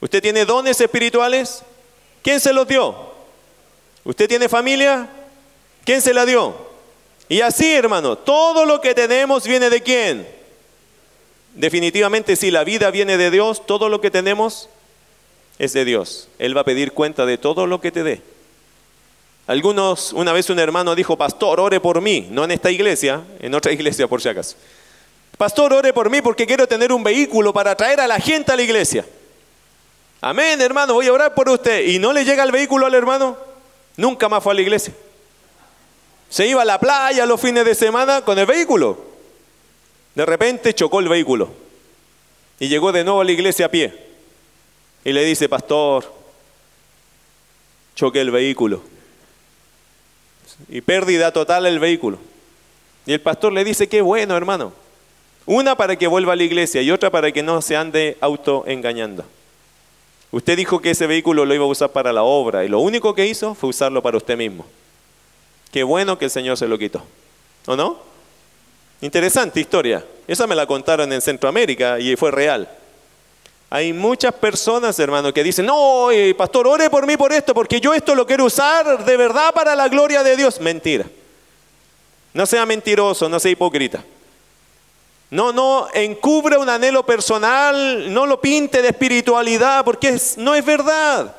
¿Usted 0.00 0.20
tiene 0.20 0.44
dones 0.44 0.80
espirituales? 0.80 1.62
¿Quién 2.22 2.40
se 2.40 2.52
los 2.52 2.66
dio? 2.66 2.94
¿Usted 4.04 4.28
tiene 4.28 4.48
familia? 4.48 5.08
¿Quién 5.84 6.02
se 6.02 6.12
la 6.12 6.26
dio? 6.26 6.54
Y 7.28 7.40
así, 7.40 7.72
hermano, 7.72 8.16
todo 8.16 8.64
lo 8.64 8.80
que 8.80 8.94
tenemos 8.94 9.46
viene 9.46 9.70
de 9.70 9.82
quién? 9.82 10.37
Definitivamente, 11.54 12.36
si 12.36 12.50
la 12.50 12.64
vida 12.64 12.90
viene 12.90 13.16
de 13.16 13.30
Dios, 13.30 13.66
todo 13.66 13.88
lo 13.88 14.00
que 14.00 14.10
tenemos 14.10 14.68
es 15.58 15.72
de 15.72 15.84
Dios. 15.84 16.28
Él 16.38 16.56
va 16.56 16.62
a 16.62 16.64
pedir 16.64 16.92
cuenta 16.92 17.26
de 17.26 17.38
todo 17.38 17.66
lo 17.66 17.80
que 17.80 17.90
te 17.90 18.02
dé. 18.02 18.22
Algunos, 19.46 20.12
una 20.12 20.32
vez 20.32 20.50
un 20.50 20.58
hermano 20.58 20.94
dijo, 20.94 21.16
pastor, 21.16 21.58
ore 21.58 21.80
por 21.80 22.00
mí, 22.00 22.28
no 22.30 22.44
en 22.44 22.50
esta 22.50 22.70
iglesia, 22.70 23.22
en 23.40 23.54
otra 23.54 23.72
iglesia 23.72 24.06
por 24.06 24.20
si 24.20 24.28
acaso. 24.28 24.56
Pastor, 25.36 25.72
ore 25.72 25.92
por 25.92 26.10
mí 26.10 26.20
porque 26.20 26.46
quiero 26.46 26.66
tener 26.66 26.92
un 26.92 27.02
vehículo 27.02 27.52
para 27.52 27.74
traer 27.74 28.00
a 28.00 28.06
la 28.06 28.20
gente 28.20 28.52
a 28.52 28.56
la 28.56 28.62
iglesia. 28.62 29.06
Amén, 30.20 30.60
hermano, 30.60 30.94
voy 30.94 31.06
a 31.06 31.12
orar 31.12 31.34
por 31.34 31.48
usted. 31.48 31.86
¿Y 31.86 31.98
no 31.98 32.12
le 32.12 32.24
llega 32.24 32.42
el 32.42 32.52
vehículo 32.52 32.86
al 32.86 32.94
hermano? 32.94 33.36
Nunca 33.96 34.28
más 34.28 34.42
fue 34.42 34.52
a 34.52 34.54
la 34.56 34.62
iglesia. 34.62 34.92
Se 36.28 36.46
iba 36.46 36.62
a 36.62 36.64
la 36.64 36.78
playa 36.78 37.24
los 37.24 37.40
fines 37.40 37.64
de 37.64 37.74
semana 37.74 38.22
con 38.22 38.38
el 38.38 38.46
vehículo. 38.46 39.07
De 40.18 40.26
repente 40.26 40.74
chocó 40.74 40.98
el 40.98 41.08
vehículo 41.08 41.48
y 42.58 42.66
llegó 42.66 42.90
de 42.90 43.04
nuevo 43.04 43.20
a 43.20 43.24
la 43.24 43.30
iglesia 43.30 43.66
a 43.66 43.68
pie. 43.68 43.94
Y 45.04 45.12
le 45.12 45.24
dice, 45.24 45.48
pastor, 45.48 46.12
choqué 47.94 48.22
el 48.22 48.32
vehículo. 48.32 48.82
Y 50.68 50.80
pérdida 50.80 51.32
total 51.32 51.66
el 51.66 51.78
vehículo. 51.78 52.18
Y 53.06 53.12
el 53.12 53.20
pastor 53.20 53.52
le 53.52 53.62
dice, 53.62 53.88
qué 53.88 54.00
bueno, 54.00 54.36
hermano. 54.36 54.72
Una 55.46 55.76
para 55.76 55.94
que 55.94 56.08
vuelva 56.08 56.32
a 56.32 56.36
la 56.36 56.42
iglesia 56.42 56.82
y 56.82 56.90
otra 56.90 57.10
para 57.10 57.30
que 57.30 57.44
no 57.44 57.62
se 57.62 57.76
ande 57.76 58.18
autoengañando. 58.20 59.24
Usted 60.32 60.56
dijo 60.56 60.80
que 60.80 60.90
ese 60.90 61.06
vehículo 61.06 61.44
lo 61.44 61.54
iba 61.54 61.62
a 61.62 61.68
usar 61.68 61.92
para 61.92 62.12
la 62.12 62.24
obra 62.24 62.64
y 62.64 62.68
lo 62.68 62.80
único 62.80 63.14
que 63.14 63.28
hizo 63.28 63.54
fue 63.54 63.70
usarlo 63.70 64.02
para 64.02 64.16
usted 64.16 64.36
mismo. 64.36 64.66
Qué 65.70 65.84
bueno 65.84 66.18
que 66.18 66.24
el 66.24 66.32
Señor 66.32 66.56
se 66.58 66.66
lo 66.66 66.76
quitó. 66.76 67.04
¿O 67.66 67.76
no? 67.76 68.17
Interesante 69.00 69.60
historia. 69.60 70.04
Esa 70.26 70.46
me 70.46 70.54
la 70.54 70.66
contaron 70.66 71.12
en 71.12 71.20
Centroamérica 71.20 71.98
y 71.98 72.16
fue 72.16 72.30
real. 72.30 72.68
Hay 73.70 73.92
muchas 73.92 74.32
personas, 74.34 74.98
hermano, 74.98 75.32
que 75.32 75.44
dicen, 75.44 75.66
no, 75.66 76.08
pastor, 76.36 76.66
ore 76.66 76.88
por 76.88 77.06
mí 77.06 77.16
por 77.16 77.32
esto, 77.32 77.54
porque 77.54 77.80
yo 77.80 77.92
esto 77.94 78.14
lo 78.14 78.26
quiero 78.26 78.46
usar 78.46 79.04
de 79.04 79.16
verdad 79.16 79.52
para 79.52 79.76
la 79.76 79.88
gloria 79.88 80.22
de 80.22 80.36
Dios. 80.36 80.60
Mentira. 80.60 81.06
No 82.32 82.46
sea 82.46 82.64
mentiroso, 82.66 83.28
no 83.28 83.38
sea 83.38 83.50
hipócrita. 83.50 84.02
No, 85.30 85.52
no 85.52 85.88
encubre 85.92 86.56
un 86.56 86.68
anhelo 86.68 87.04
personal, 87.04 88.12
no 88.12 88.24
lo 88.24 88.40
pinte 88.40 88.80
de 88.80 88.88
espiritualidad, 88.88 89.84
porque 89.84 90.18
no 90.38 90.54
es 90.54 90.64
verdad. 90.64 91.36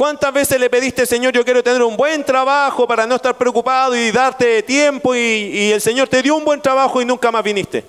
¿Cuántas 0.00 0.32
veces 0.32 0.58
le 0.58 0.70
pediste, 0.70 1.04
Señor, 1.04 1.34
yo 1.34 1.44
quiero 1.44 1.62
tener 1.62 1.82
un 1.82 1.94
buen 1.94 2.24
trabajo 2.24 2.88
para 2.88 3.06
no 3.06 3.16
estar 3.16 3.36
preocupado 3.36 3.94
y 3.94 4.10
darte 4.10 4.62
tiempo 4.62 5.14
y, 5.14 5.72
el 5.72 5.80
Señor 5.82 6.08
te 6.08 6.22
dio 6.22 6.36
un 6.36 6.42
buen 6.42 6.62
trabajo 6.62 7.02
y 7.02 7.04
nunca 7.04 7.30
más 7.30 7.44
viniste? 7.44 7.84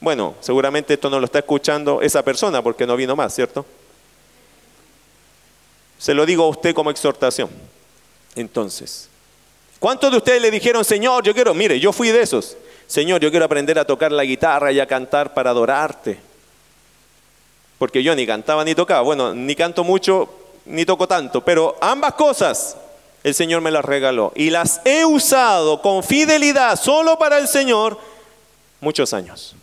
Bueno, 0.00 0.34
seguramente 0.40 0.94
esto 0.94 1.08
no 1.08 1.20
lo 1.20 1.26
está 1.26 1.38
escuchando 1.38 2.02
esa 2.02 2.24
persona 2.24 2.60
porque 2.60 2.84
no 2.84 2.96
vino 2.96 3.14
más, 3.14 3.32
¿cierto? 3.32 3.64
Se 5.98 6.12
lo 6.12 6.26
digo 6.26 6.42
a 6.42 6.48
usted 6.48 6.74
como 6.74 6.90
exhortación. 6.90 7.48
Entonces, 8.34 9.08
¿cuántos 9.78 10.10
de 10.10 10.16
ustedes 10.16 10.42
le 10.42 10.50
dijeron, 10.50 10.84
Señor, 10.84 11.22
yo 11.22 11.32
quiero, 11.32 11.54
mire, 11.54 11.78
yo 11.78 11.92
fui 11.92 12.08
de 12.08 12.22
esos, 12.22 12.56
Señor, 12.88 13.20
yo 13.20 13.30
quiero 13.30 13.44
aprender 13.44 13.78
a 13.78 13.84
tocar 13.84 14.10
la 14.10 14.24
guitarra 14.24 14.72
y 14.72 14.80
a 14.80 14.86
cantar 14.88 15.32
para 15.32 15.50
adorarte? 15.50 16.27
Porque 17.78 18.02
yo 18.02 18.14
ni 18.14 18.26
cantaba 18.26 18.64
ni 18.64 18.74
tocaba. 18.74 19.02
Bueno, 19.02 19.34
ni 19.34 19.54
canto 19.54 19.84
mucho, 19.84 20.28
ni 20.66 20.84
toco 20.84 21.06
tanto, 21.06 21.44
pero 21.44 21.76
ambas 21.80 22.14
cosas 22.14 22.76
el 23.24 23.34
Señor 23.34 23.60
me 23.60 23.70
las 23.70 23.84
regaló 23.84 24.32
y 24.34 24.50
las 24.50 24.80
he 24.84 25.04
usado 25.04 25.80
con 25.82 26.02
fidelidad 26.02 26.76
solo 26.76 27.18
para 27.18 27.38
el 27.38 27.48
Señor 27.48 27.98
muchos 28.80 29.12
años. 29.12 29.54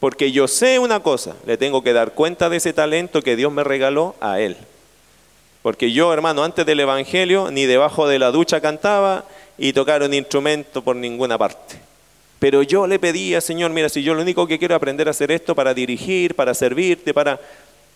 Porque 0.00 0.30
yo 0.30 0.46
sé 0.46 0.78
una 0.78 1.00
cosa, 1.00 1.34
le 1.46 1.56
tengo 1.56 1.82
que 1.82 1.92
dar 1.92 2.12
cuenta 2.12 2.48
de 2.48 2.58
ese 2.58 2.72
talento 2.72 3.22
que 3.22 3.36
Dios 3.36 3.50
me 3.50 3.64
regaló 3.64 4.14
a 4.20 4.40
Él. 4.40 4.56
Porque 5.62 5.90
yo, 5.90 6.12
hermano, 6.12 6.44
antes 6.44 6.64
del 6.66 6.80
Evangelio, 6.80 7.50
ni 7.50 7.64
debajo 7.64 8.06
de 8.06 8.18
la 8.18 8.30
ducha 8.30 8.60
cantaba 8.60 9.24
y 9.58 9.72
tocar 9.72 10.02
un 10.02 10.14
instrumento 10.14 10.82
por 10.82 10.94
ninguna 10.94 11.38
parte. 11.38 11.85
Pero 12.38 12.62
yo 12.62 12.86
le 12.86 12.98
pedía, 12.98 13.40
Señor, 13.40 13.70
mira, 13.70 13.88
si 13.88 14.02
yo 14.02 14.14
lo 14.14 14.22
único 14.22 14.46
que 14.46 14.58
quiero 14.58 14.74
aprender 14.74 15.08
a 15.08 15.12
hacer 15.12 15.30
esto 15.30 15.54
para 15.54 15.72
dirigir, 15.72 16.34
para 16.34 16.54
servirte, 16.54 17.14
para... 17.14 17.40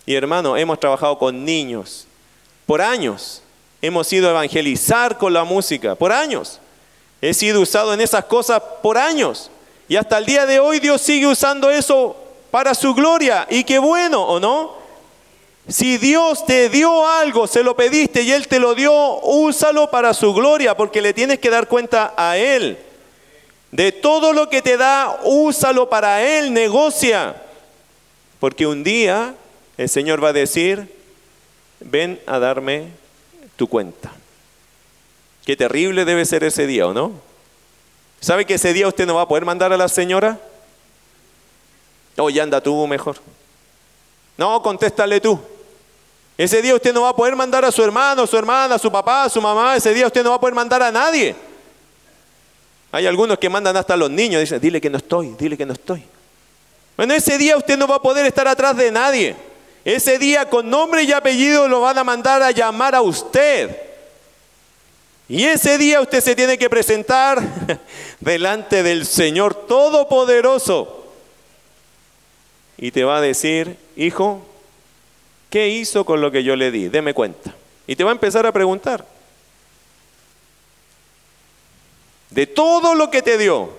Y 0.05 0.15
hermano, 0.15 0.57
hemos 0.57 0.79
trabajado 0.79 1.17
con 1.19 1.45
niños 1.45 2.07
por 2.65 2.81
años. 2.81 3.43
Hemos 3.81 4.11
ido 4.11 4.27
a 4.27 4.31
evangelizar 4.31 5.17
con 5.17 5.33
la 5.33 5.43
música 5.43 5.95
por 5.95 6.11
años. 6.11 6.59
He 7.21 7.33
sido 7.33 7.61
usado 7.61 7.93
en 7.93 8.01
esas 8.01 8.25
cosas 8.25 8.61
por 8.81 8.97
años. 8.97 9.51
Y 9.87 9.95
hasta 9.95 10.17
el 10.17 10.25
día 10.25 10.45
de 10.45 10.59
hoy 10.59 10.79
Dios 10.79 11.01
sigue 11.01 11.27
usando 11.27 11.69
eso 11.69 12.15
para 12.49 12.73
su 12.73 12.95
gloria. 12.95 13.45
Y 13.49 13.63
qué 13.63 13.77
bueno, 13.77 14.23
¿o 14.23 14.39
no? 14.39 14.81
Si 15.67 15.97
Dios 15.97 16.45
te 16.45 16.69
dio 16.69 17.07
algo, 17.07 17.45
se 17.45 17.63
lo 17.63 17.75
pediste 17.75 18.23
y 18.23 18.31
Él 18.31 18.47
te 18.47 18.59
lo 18.59 18.73
dio, 18.73 19.19
úsalo 19.21 19.91
para 19.91 20.13
su 20.13 20.33
gloria, 20.33 20.75
porque 20.75 21.01
le 21.01 21.13
tienes 21.13 21.39
que 21.39 21.51
dar 21.51 21.67
cuenta 21.67 22.13
a 22.17 22.37
Él. 22.37 22.77
De 23.71 23.91
todo 23.91 24.33
lo 24.33 24.49
que 24.49 24.61
te 24.61 24.77
da, 24.77 25.19
úsalo 25.23 25.89
para 25.89 26.21
Él, 26.21 26.53
negocia. 26.53 27.35
Porque 28.39 28.67
un 28.67 28.83
día 28.83 29.35
el 29.77 29.89
Señor 29.89 30.23
va 30.23 30.29
a 30.29 30.33
decir, 30.33 30.93
ven 31.79 32.19
a 32.25 32.39
darme 32.39 32.89
tu 33.55 33.67
cuenta. 33.67 34.11
Qué 35.45 35.55
terrible 35.55 36.05
debe 36.05 36.25
ser 36.25 36.43
ese 36.43 36.67
día, 36.67 36.87
¿o 36.87 36.93
no? 36.93 37.13
¿Sabe 38.19 38.45
que 38.45 38.55
ese 38.55 38.73
día 38.73 38.87
usted 38.87 39.07
no 39.07 39.15
va 39.15 39.23
a 39.23 39.27
poder 39.27 39.45
mandar 39.45 39.73
a 39.73 39.77
la 39.77 39.87
señora? 39.87 40.39
Oye, 42.17 42.41
anda 42.41 42.61
tú 42.61 42.85
mejor. 42.87 43.17
No, 44.37 44.61
contéstale 44.61 45.19
tú. 45.19 45.39
Ese 46.37 46.61
día 46.61 46.75
usted 46.75 46.93
no 46.93 47.03
va 47.03 47.09
a 47.09 47.15
poder 47.15 47.35
mandar 47.35 47.65
a 47.65 47.71
su 47.71 47.83
hermano, 47.83 48.27
su 48.27 48.37
hermana, 48.37 48.77
su 48.77 48.91
papá, 48.91 49.29
su 49.29 49.41
mamá. 49.41 49.75
Ese 49.75 49.93
día 49.93 50.07
usted 50.07 50.23
no 50.23 50.31
va 50.31 50.35
a 50.35 50.39
poder 50.39 50.55
mandar 50.55 50.81
a 50.83 50.91
nadie. 50.91 51.35
Hay 52.91 53.07
algunos 53.07 53.37
que 53.39 53.49
mandan 53.49 53.77
hasta 53.77 53.93
a 53.93 53.97
los 53.97 54.09
niños, 54.09 54.41
dicen, 54.41 54.59
dile 54.59 54.81
que 54.81 54.89
no 54.89 54.97
estoy, 54.97 55.35
dile 55.39 55.57
que 55.57 55.65
no 55.65 55.73
estoy. 55.73 56.03
Bueno, 56.97 57.13
ese 57.13 57.37
día 57.37 57.55
usted 57.57 57.77
no 57.77 57.87
va 57.87 57.95
a 57.95 58.01
poder 58.01 58.25
estar 58.25 58.47
atrás 58.47 58.75
de 58.75 58.91
nadie. 58.91 59.35
Ese 59.85 60.19
día 60.19 60.49
con 60.49 60.69
nombre 60.69 61.03
y 61.03 61.11
apellido 61.11 61.67
lo 61.67 61.81
van 61.81 61.97
a 61.97 62.03
mandar 62.03 62.43
a 62.43 62.51
llamar 62.51 62.93
a 62.93 63.01
usted. 63.01 63.75
Y 65.27 65.45
ese 65.45 65.77
día 65.77 66.01
usted 66.01 66.19
se 66.19 66.35
tiene 66.35 66.57
que 66.57 66.69
presentar 66.69 67.41
delante 68.19 68.83
del 68.83 69.05
Señor 69.05 69.55
Todopoderoso. 69.65 71.07
Y 72.77 72.91
te 72.91 73.03
va 73.05 73.17
a 73.17 73.21
decir, 73.21 73.77
hijo, 73.95 74.45
¿qué 75.49 75.69
hizo 75.69 76.03
con 76.03 76.19
lo 76.19 76.31
que 76.31 76.43
yo 76.43 76.55
le 76.57 76.69
di? 76.69 76.89
Deme 76.89 77.13
cuenta. 77.13 77.55
Y 77.87 77.95
te 77.95 78.03
va 78.03 78.11
a 78.11 78.13
empezar 78.13 78.45
a 78.45 78.51
preguntar. 78.51 79.05
De 82.31 82.47
todo 82.47 82.95
lo 82.95 83.11
que 83.11 83.21
te 83.21 83.37
dio. 83.37 83.69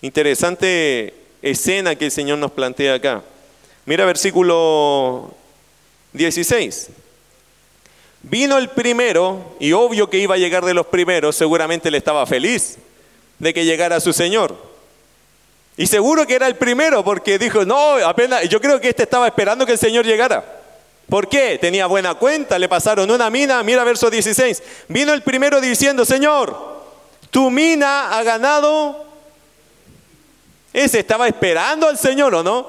Interesante 0.00 1.14
escena 1.40 1.94
que 1.94 2.06
el 2.06 2.10
Señor 2.10 2.38
nos 2.38 2.50
plantea 2.50 2.94
acá. 2.94 3.22
Mira 3.86 4.04
versículo 4.04 5.34
16. 6.12 6.88
Vino 8.22 8.56
el 8.56 8.70
primero, 8.70 9.56
y 9.60 9.72
obvio 9.72 10.08
que 10.08 10.18
iba 10.18 10.34
a 10.34 10.38
llegar 10.38 10.64
de 10.64 10.72
los 10.72 10.86
primeros, 10.86 11.36
seguramente 11.36 11.90
le 11.90 11.98
estaba 11.98 12.26
feliz 12.26 12.78
de 13.38 13.52
que 13.52 13.66
llegara 13.66 14.00
su 14.00 14.14
Señor. 14.14 14.56
Y 15.76 15.86
seguro 15.86 16.26
que 16.26 16.34
era 16.34 16.46
el 16.46 16.56
primero, 16.56 17.04
porque 17.04 17.38
dijo, 17.38 17.66
no, 17.66 17.96
apenas, 18.06 18.48
yo 18.48 18.60
creo 18.60 18.80
que 18.80 18.88
este 18.88 19.02
estaba 19.02 19.26
esperando 19.26 19.66
que 19.66 19.72
el 19.72 19.78
Señor 19.78 20.06
llegara. 20.06 20.62
¿Por 21.14 21.28
qué? 21.28 21.58
Tenía 21.60 21.86
buena 21.86 22.14
cuenta, 22.14 22.58
le 22.58 22.68
pasaron 22.68 23.08
una 23.08 23.30
mina, 23.30 23.62
mira 23.62 23.84
verso 23.84 24.10
16. 24.10 24.60
Vino 24.88 25.12
el 25.12 25.22
primero 25.22 25.60
diciendo, 25.60 26.04
Señor, 26.04 26.82
tu 27.30 27.52
mina 27.52 28.18
ha 28.18 28.24
ganado. 28.24 29.04
Ese 30.72 30.98
estaba 30.98 31.28
esperando 31.28 31.86
al 31.86 31.98
Señor, 31.98 32.34
¿o 32.34 32.42
no? 32.42 32.68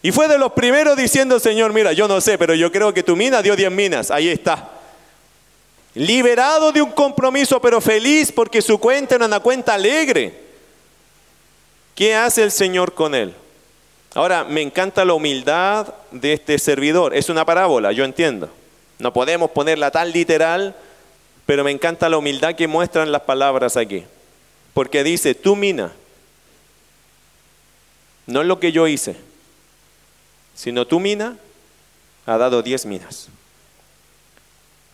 Y 0.00 0.12
fue 0.12 0.28
de 0.28 0.38
los 0.38 0.52
primeros 0.52 0.96
diciendo, 0.96 1.38
Señor, 1.38 1.74
mira, 1.74 1.92
yo 1.92 2.08
no 2.08 2.22
sé, 2.22 2.38
pero 2.38 2.54
yo 2.54 2.72
creo 2.72 2.94
que 2.94 3.02
tu 3.02 3.16
mina 3.16 3.42
dio 3.42 3.54
10 3.54 3.70
minas, 3.70 4.10
ahí 4.10 4.30
está 4.30 4.70
liberado 5.92 6.72
de 6.72 6.80
un 6.80 6.92
compromiso, 6.92 7.60
pero 7.60 7.82
feliz 7.82 8.32
porque 8.32 8.62
su 8.62 8.78
cuenta 8.78 9.16
era 9.16 9.26
una 9.26 9.40
cuenta 9.40 9.74
alegre. 9.74 10.32
¿Qué 11.94 12.14
hace 12.14 12.44
el 12.44 12.50
Señor 12.50 12.94
con 12.94 13.14
él? 13.14 13.34
Ahora, 14.14 14.44
me 14.44 14.62
encanta 14.62 15.04
la 15.04 15.14
humildad 15.14 15.92
de 16.12 16.34
este 16.34 16.58
servidor. 16.58 17.14
Es 17.14 17.28
una 17.28 17.44
parábola, 17.44 17.92
yo 17.92 18.04
entiendo. 18.04 18.48
No 18.98 19.12
podemos 19.12 19.50
ponerla 19.50 19.90
tan 19.90 20.12
literal, 20.12 20.76
pero 21.46 21.64
me 21.64 21.72
encanta 21.72 22.08
la 22.08 22.16
humildad 22.16 22.54
que 22.54 22.68
muestran 22.68 23.10
las 23.10 23.22
palabras 23.22 23.76
aquí. 23.76 24.04
Porque 24.72 25.02
dice, 25.02 25.34
tú 25.34 25.56
mina, 25.56 25.92
no 28.26 28.40
es 28.40 28.46
lo 28.46 28.60
que 28.60 28.72
yo 28.72 28.86
hice, 28.86 29.16
sino 30.54 30.86
tú 30.86 31.00
mina 31.00 31.36
ha 32.26 32.38
dado 32.38 32.62
diez 32.62 32.86
minas. 32.86 33.28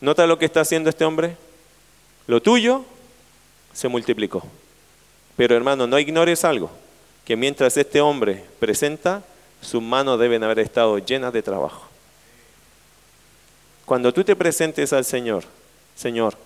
¿Nota 0.00 0.26
lo 0.26 0.38
que 0.38 0.46
está 0.46 0.62
haciendo 0.62 0.88
este 0.88 1.04
hombre? 1.04 1.36
Lo 2.26 2.40
tuyo 2.40 2.84
se 3.72 3.88
multiplicó. 3.88 4.42
Pero 5.36 5.54
hermano, 5.54 5.86
no 5.86 5.98
ignores 5.98 6.44
algo, 6.44 6.70
que 7.30 7.36
mientras 7.36 7.76
este 7.76 8.00
hombre 8.00 8.42
presenta, 8.58 9.22
sus 9.62 9.80
manos 9.80 10.18
deben 10.18 10.42
haber 10.42 10.58
estado 10.58 10.98
llenas 10.98 11.32
de 11.32 11.44
trabajo. 11.44 11.86
Cuando 13.84 14.12
tú 14.12 14.24
te 14.24 14.34
presentes 14.34 14.92
al 14.92 15.04
Señor, 15.04 15.44
Señor, 15.94 16.36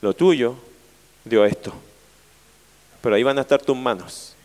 lo 0.00 0.14
tuyo 0.14 0.54
dio 1.24 1.44
esto, 1.44 1.74
pero 3.00 3.16
ahí 3.16 3.24
van 3.24 3.36
a 3.36 3.40
estar 3.40 3.60
tus 3.62 3.76
manos, 3.76 4.36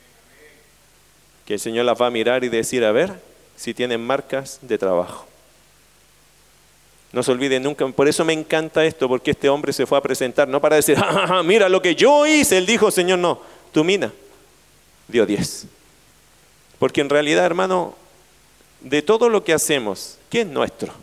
que 1.46 1.54
el 1.54 1.60
Señor 1.60 1.86
las 1.86 2.02
va 2.02 2.08
a 2.08 2.10
mirar 2.10 2.44
y 2.44 2.50
decir, 2.50 2.84
a 2.84 2.92
ver 2.92 3.14
si 3.56 3.76
tienen 3.76 4.04
marcas 4.04 4.58
de 4.64 4.80
trabajo. 4.80 5.28
No 7.12 7.22
se 7.22 7.32
olvide 7.32 7.60
nunca, 7.60 7.88
por 7.90 8.08
eso 8.08 8.26
me 8.26 8.34
encanta 8.34 8.84
esto, 8.84 9.08
porque 9.08 9.30
este 9.30 9.48
hombre 9.48 9.72
se 9.74 9.86
fue 9.86 10.00
a 10.00 10.02
presentar, 10.02 10.48
no 10.48 10.60
para 10.60 10.78
decir, 10.78 10.98
mira 11.46 11.70
lo 11.70 11.84
que 11.84 11.94
yo 11.94 12.26
hice, 12.26 12.58
él 12.58 12.66
dijo, 12.66 12.90
Señor, 12.90 13.20
no, 13.20 13.40
tu 13.72 13.84
mina 13.84 14.12
dio 15.08 15.26
10. 15.26 15.66
Porque 16.80 17.01
en 17.01 17.10
realidad, 17.10 17.45
hermano, 17.45 17.95
de 18.82 19.01
todo 19.01 19.30
lo 19.30 19.43
que 19.43 19.53
hacemos, 19.53 20.18
¿qué 20.30 20.41
es 20.41 20.47
nuestro? 20.47 20.93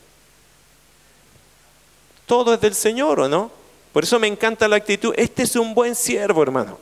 Todo 2.26 2.55
es 2.55 2.61
del 2.61 2.74
Señor, 2.74 3.20
¿o 3.20 3.28
no? 3.28 3.50
Por 3.92 4.05
eso 4.05 4.18
me 4.18 4.26
encanta 4.26 4.68
la 4.68 4.76
actitud. 4.76 5.14
Este 5.16 5.42
es 5.42 5.57
un 5.57 5.74
buen 5.74 5.94
siervo, 5.94 6.42
hermano. 6.42 6.78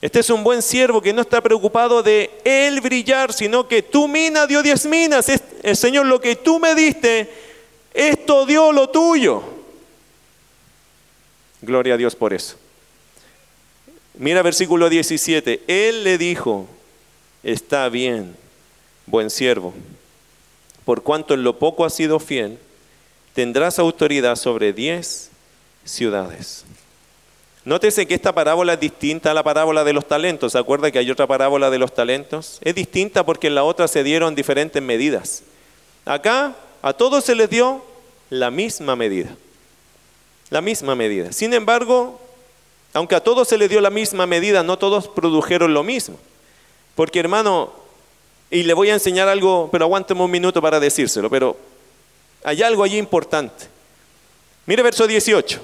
Este 0.00 0.18
es 0.18 0.30
un 0.30 0.42
buen 0.42 0.62
siervo 0.62 1.00
que 1.00 1.12
no 1.12 1.22
está 1.22 1.40
preocupado 1.40 2.02
de 2.02 2.30
él 2.44 2.80
brillar, 2.80 3.32
sino 3.32 3.68
que 3.68 3.82
tu 3.82 4.08
mina 4.08 4.46
dio 4.46 4.62
diez 4.62 4.84
minas. 4.84 5.28
el 5.62 5.76
Señor, 5.76 6.06
lo 6.06 6.20
que 6.20 6.34
tú 6.34 6.58
me 6.58 6.74
diste, 6.74 7.30
esto 7.94 8.44
dio 8.46 8.72
lo 8.72 8.88
tuyo. 8.90 9.42
Gloria 11.60 11.94
a 11.94 11.96
Dios 11.96 12.16
por 12.16 12.32
eso. 12.32 12.56
Mira 14.14 14.42
versículo 14.42 14.88
17. 14.88 15.62
Él 15.66 16.04
le 16.04 16.18
dijo, 16.18 16.66
está 17.42 17.88
bien, 17.88 18.36
buen 19.06 19.30
siervo, 19.30 19.72
por 20.84 21.02
cuanto 21.02 21.34
en 21.34 21.44
lo 21.44 21.58
poco 21.58 21.84
has 21.84 21.94
sido 21.94 22.18
fiel, 22.18 22.58
tendrás 23.34 23.78
autoridad 23.78 24.36
sobre 24.36 24.72
diez 24.72 25.30
ciudades. 25.84 26.64
Nótese 27.64 28.06
que 28.06 28.14
esta 28.14 28.34
parábola 28.34 28.74
es 28.74 28.80
distinta 28.80 29.30
a 29.30 29.34
la 29.34 29.44
parábola 29.44 29.84
de 29.84 29.92
los 29.92 30.06
talentos. 30.08 30.52
¿Se 30.52 30.58
acuerda 30.58 30.90
que 30.90 30.98
hay 30.98 31.10
otra 31.10 31.28
parábola 31.28 31.70
de 31.70 31.78
los 31.78 31.94
talentos? 31.94 32.58
Es 32.62 32.74
distinta 32.74 33.24
porque 33.24 33.46
en 33.46 33.54
la 33.54 33.62
otra 33.62 33.86
se 33.86 34.02
dieron 34.02 34.34
diferentes 34.34 34.82
medidas. 34.82 35.44
Acá 36.04 36.56
a 36.82 36.92
todos 36.92 37.24
se 37.24 37.36
les 37.36 37.48
dio 37.48 37.84
la 38.30 38.50
misma 38.50 38.96
medida. 38.96 39.36
La 40.50 40.60
misma 40.60 40.96
medida. 40.96 41.32
Sin 41.32 41.54
embargo, 41.54 42.20
aunque 42.94 43.14
a 43.14 43.20
todos 43.20 43.48
se 43.48 43.58
les 43.58 43.70
dio 43.70 43.80
la 43.80 43.90
misma 43.90 44.26
medida, 44.26 44.62
no 44.62 44.78
todos 44.78 45.08
produjeron 45.08 45.74
lo 45.74 45.82
mismo. 45.82 46.18
Porque 46.94 47.20
hermano, 47.20 47.72
y 48.50 48.62
le 48.62 48.74
voy 48.74 48.90
a 48.90 48.94
enseñar 48.94 49.28
algo, 49.28 49.68
pero 49.72 49.84
aguánteme 49.84 50.22
un 50.22 50.30
minuto 50.30 50.60
para 50.60 50.78
decírselo, 50.78 51.30
pero 51.30 51.56
hay 52.44 52.62
algo 52.62 52.82
allí 52.82 52.98
importante. 52.98 53.66
Mire 54.66 54.82
verso 54.82 55.06
18. 55.06 55.60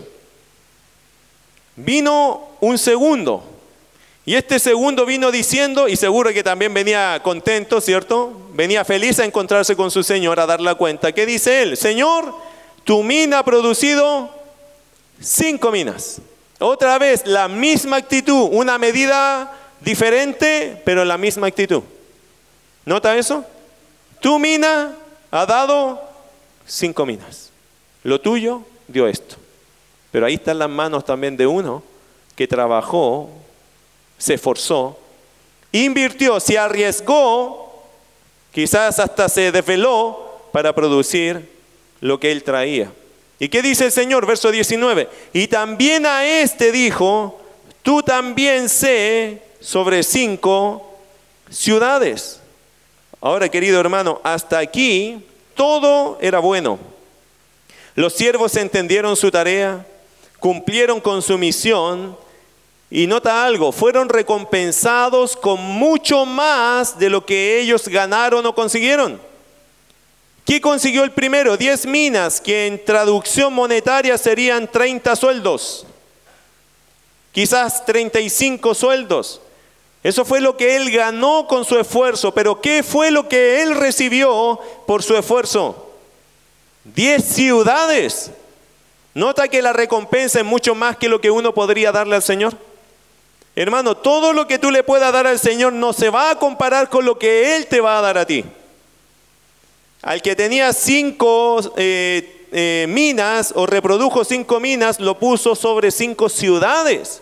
Vino 1.77 2.49
un 2.61 2.79
segundo 2.79 3.45
y 4.29 4.35
este 4.35 4.59
segundo 4.59 5.07
vino 5.07 5.31
diciendo, 5.31 5.89
y 5.89 5.97
seguro 5.97 6.35
que 6.35 6.43
también 6.43 6.75
venía 6.75 7.19
contento, 7.23 7.81
¿cierto? 7.81 8.39
Venía 8.53 8.85
feliz 8.85 9.19
a 9.21 9.25
encontrarse 9.25 9.75
con 9.75 9.91
su 9.91 10.03
Señor, 10.03 10.39
a 10.39 10.45
dar 10.45 10.61
la 10.61 10.75
cuenta. 10.75 11.13
¿Qué 11.13 11.25
dice 11.25 11.63
él? 11.63 11.79
Señor, 11.79 12.35
tu 12.85 13.03
mina 13.03 13.39
ha 13.39 13.43
producido 13.43 14.29
cinco 15.19 15.73
minas. 15.73 16.21
Otra 16.59 16.99
vez, 16.99 17.27
la 17.27 17.49
misma 17.49 17.97
actitud, 17.97 18.49
una 18.53 18.79
medida 18.79 19.57
diferente, 19.81 20.81
pero 20.85 21.05
la 21.05 21.17
misma 21.19 21.47
actitud. 21.47 21.83
¿Nota 22.85 23.17
eso? 23.17 23.45
Tu 24.21 24.39
mina 24.39 24.95
ha 25.31 25.47
dado 25.47 26.01
cinco 26.67 27.07
minas. 27.07 27.51
Lo 28.03 28.21
tuyo 28.21 28.63
dio 28.89 29.07
esto. 29.07 29.37
Pero 30.11 30.27
ahí 30.27 30.35
están 30.35 30.59
las 30.59 30.71
manos 30.71 31.05
también 31.05 31.37
de 31.37 31.47
uno 31.47 31.83
que 32.35 32.47
trabajó 32.49 33.31
se 34.19 34.35
esforzó, 34.35 34.99
invirtió, 35.71 36.41
se 36.41 36.59
arriesgó, 36.59 37.85
quizás 38.53 38.99
hasta 38.99 39.29
se 39.29 39.53
desveló 39.53 40.49
para 40.53 40.75
producir 40.75 41.49
lo 42.01 42.19
que 42.19 42.33
él 42.33 42.43
traía. 42.43 42.93
¿Y 43.39 43.49
qué 43.49 43.63
dice 43.63 43.87
el 43.87 43.93
Señor? 43.93 44.27
Verso 44.27 44.51
19. 44.51 45.09
Y 45.33 45.47
también 45.47 46.07
a 46.07 46.27
este 46.27 46.73
dijo, 46.73 47.41
tú 47.83 48.03
también 48.03 48.69
sé 48.69 49.43
sobre 49.61 50.03
cinco 50.03 50.99
ciudades. 51.51 52.41
Ahora, 53.21 53.49
querido 53.49 53.81
hermano, 53.81 54.21
hasta 54.25 54.59
aquí 54.59 55.25
todo 55.55 56.19
era 56.21 56.39
bueno. 56.39 56.79
Los 57.95 58.15
siervos 58.15 58.57
entendieron 58.57 59.17
su 59.17 59.31
tarea, 59.31 59.85
cumplieron 60.39 61.01
con 61.01 61.21
su 61.21 61.37
misión 61.37 62.17
y 62.91 63.07
nota 63.07 63.45
algo, 63.45 63.73
fueron 63.73 64.09
recompensados 64.09 65.37
con 65.37 65.61
mucho 65.61 66.25
más 66.25 66.99
de 66.99 67.11
lo 67.11 67.27
que 67.27 67.61
ellos 67.61 67.89
ganaron 67.89 68.47
o 68.47 68.55
consiguieron. 68.55 69.21
¿Qué 70.49 70.63
consiguió 70.63 71.05
el 71.05 71.11
primero? 71.11 71.59
10 71.59 71.85
minas, 71.85 72.41
que 72.41 72.67
en 72.67 72.83
traducción 72.83 73.53
monetaria 73.53 74.17
serían 74.17 74.67
30 74.67 75.15
sueldos. 75.15 75.85
Quizás 77.33 77.85
35 77.85 78.75
sueldos. 78.75 79.43
Eso 80.03 80.25
fue 80.25 80.41
lo 80.41 80.57
que 80.57 80.77
él 80.77 80.91
ganó 80.91 81.47
con 81.47 81.67
su 81.67 81.79
esfuerzo, 81.79 82.33
pero 82.33 82.63
¿qué 82.63 82.83
fue 82.83 83.11
lo 83.11 83.29
que 83.29 83.61
él 83.61 83.75
recibió 83.75 84.59
por 84.87 85.03
su 85.03 85.15
esfuerzo? 85.19 85.93
10 86.85 87.23
ciudades. 87.23 88.31
Nota 89.13 89.49
que 89.49 89.61
la 89.61 89.75
recompensa 89.75 90.39
es 90.39 90.47
mucho 90.47 90.75
más 90.75 90.97
que 90.97 91.11
lo 91.11 91.21
que 91.21 91.31
uno 91.31 91.53
podría 91.53 91.93
darle 91.93 92.17
al 92.17 92.23
Señor. 92.23 92.55
Hermano, 93.55 93.99
todo 93.99 94.33
lo 94.33 94.47
que 94.47 94.59
tú 94.59 94.71
le 94.71 94.83
puedas 94.83 95.13
dar 95.13 95.27
al 95.27 95.39
Señor 95.39 95.75
no 95.75 95.93
se 95.93 96.09
va 96.09 96.31
a 96.31 96.39
comparar 96.39 96.89
con 96.89 97.05
lo 97.05 97.19
que 97.19 97.55
Él 97.55 97.67
te 97.67 97.83
va 97.83 97.99
a 97.99 98.01
dar 98.01 98.17
a 98.17 98.25
ti. 98.25 98.47
Al 100.03 100.23
que 100.23 100.37
tenía 100.37 100.73
cinco 100.73 101.61
eh, 101.77 102.47
eh, 102.53 102.87
minas 102.89 103.53
o 103.57 103.67
reprodujo 103.67 104.25
cinco 104.25 104.61
minas, 104.61 105.01
lo 105.01 105.19
puso 105.19 105.55
sobre 105.55 105.91
cinco 105.91 106.29
ciudades. 106.29 107.21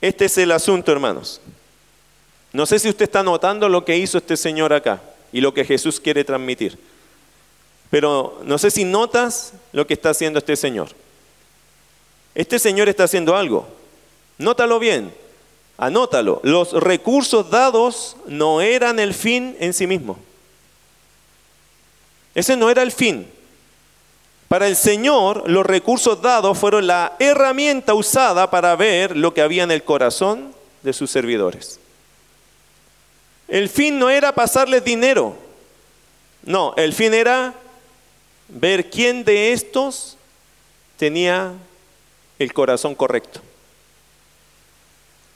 Este 0.00 0.24
es 0.24 0.38
el 0.38 0.50
asunto, 0.50 0.92
hermanos. 0.92 1.40
No 2.52 2.66
sé 2.66 2.78
si 2.78 2.88
usted 2.88 3.04
está 3.04 3.22
notando 3.22 3.68
lo 3.68 3.84
que 3.84 3.96
hizo 3.98 4.18
este 4.18 4.36
Señor 4.36 4.72
acá 4.72 5.00
y 5.32 5.40
lo 5.40 5.54
que 5.54 5.64
Jesús 5.64 6.00
quiere 6.00 6.24
transmitir. 6.24 6.78
Pero 7.90 8.40
no 8.44 8.58
sé 8.58 8.70
si 8.70 8.84
notas 8.84 9.52
lo 9.72 9.86
que 9.86 9.94
está 9.94 10.10
haciendo 10.10 10.38
este 10.38 10.56
Señor. 10.56 10.88
Este 12.34 12.58
Señor 12.58 12.88
está 12.88 13.04
haciendo 13.04 13.36
algo. 13.36 13.68
Nótalo 14.38 14.78
bien. 14.78 15.12
Anótalo, 15.76 16.40
los 16.44 16.72
recursos 16.72 17.50
dados 17.50 18.16
no 18.26 18.60
eran 18.60 18.98
el 18.98 19.14
fin 19.14 19.56
en 19.60 19.72
sí 19.72 19.86
mismo. 19.86 20.18
Ese 22.34 22.56
no 22.56 22.70
era 22.70 22.82
el 22.82 22.92
fin. 22.92 23.26
Para 24.48 24.66
el 24.66 24.76
Señor, 24.76 25.48
los 25.48 25.64
recursos 25.64 26.22
dados 26.22 26.58
fueron 26.58 26.86
la 26.86 27.14
herramienta 27.18 27.94
usada 27.94 28.50
para 28.50 28.74
ver 28.74 29.16
lo 29.16 29.32
que 29.32 29.42
había 29.42 29.62
en 29.62 29.70
el 29.70 29.84
corazón 29.84 30.52
de 30.82 30.92
sus 30.92 31.10
servidores. 31.10 31.78
El 33.46 33.68
fin 33.68 33.98
no 33.98 34.10
era 34.10 34.34
pasarles 34.34 34.84
dinero. 34.84 35.36
No, 36.42 36.74
el 36.76 36.92
fin 36.92 37.14
era 37.14 37.54
ver 38.48 38.90
quién 38.90 39.24
de 39.24 39.52
estos 39.52 40.16
tenía 40.96 41.52
el 42.38 42.52
corazón 42.52 42.94
correcto. 42.94 43.40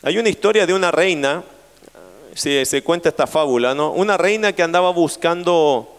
Hay 0.03 0.19
una 0.19 0.29
historia 0.29 0.67
de 0.67 0.75
una 0.75 0.91
reina, 0.91 1.43
se, 2.35 2.83
cuenta 2.83 3.09
esta 3.09 3.27
fábula, 3.27 3.75
¿no? 3.75 3.93
Una 3.93 4.17
reina 4.17 4.53
que 4.53 4.63
andaba 4.63 4.91
buscando 4.91 5.97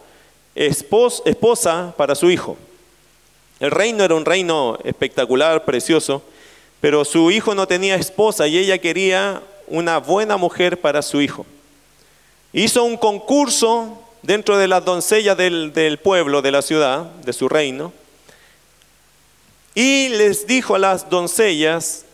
esposa 0.56 1.94
para 1.96 2.14
su 2.14 2.30
hijo. 2.30 2.56
El 3.60 3.70
reino 3.70 4.04
era 4.04 4.14
un 4.14 4.24
reino 4.24 4.78
espectacular, 4.84 5.64
precioso, 5.64 6.22
pero 6.80 7.04
su 7.04 7.30
hijo 7.30 7.54
no 7.54 7.68
tenía 7.68 7.96
esposa 7.96 8.46
y 8.46 8.58
ella 8.58 8.78
quería 8.78 9.42
una 9.68 9.98
buena 9.98 10.36
mujer 10.36 10.80
para 10.80 11.02
su 11.02 11.20
hijo. 11.20 11.46
Hizo 12.52 12.84
un 12.84 12.96
concurso 12.96 14.02
dentro 14.22 14.56
de 14.58 14.68
las 14.68 14.84
doncellas 14.84 15.36
del, 15.36 15.72
del 15.72 15.98
pueblo, 15.98 16.42
de 16.42 16.50
la 16.50 16.62
ciudad, 16.62 17.02
de 17.02 17.32
su 17.32 17.48
reino, 17.48 17.92
y 19.74 20.08
les 20.08 20.46
dijo 20.46 20.74
a 20.74 20.78
las 20.78 21.08
doncellas 21.10 22.06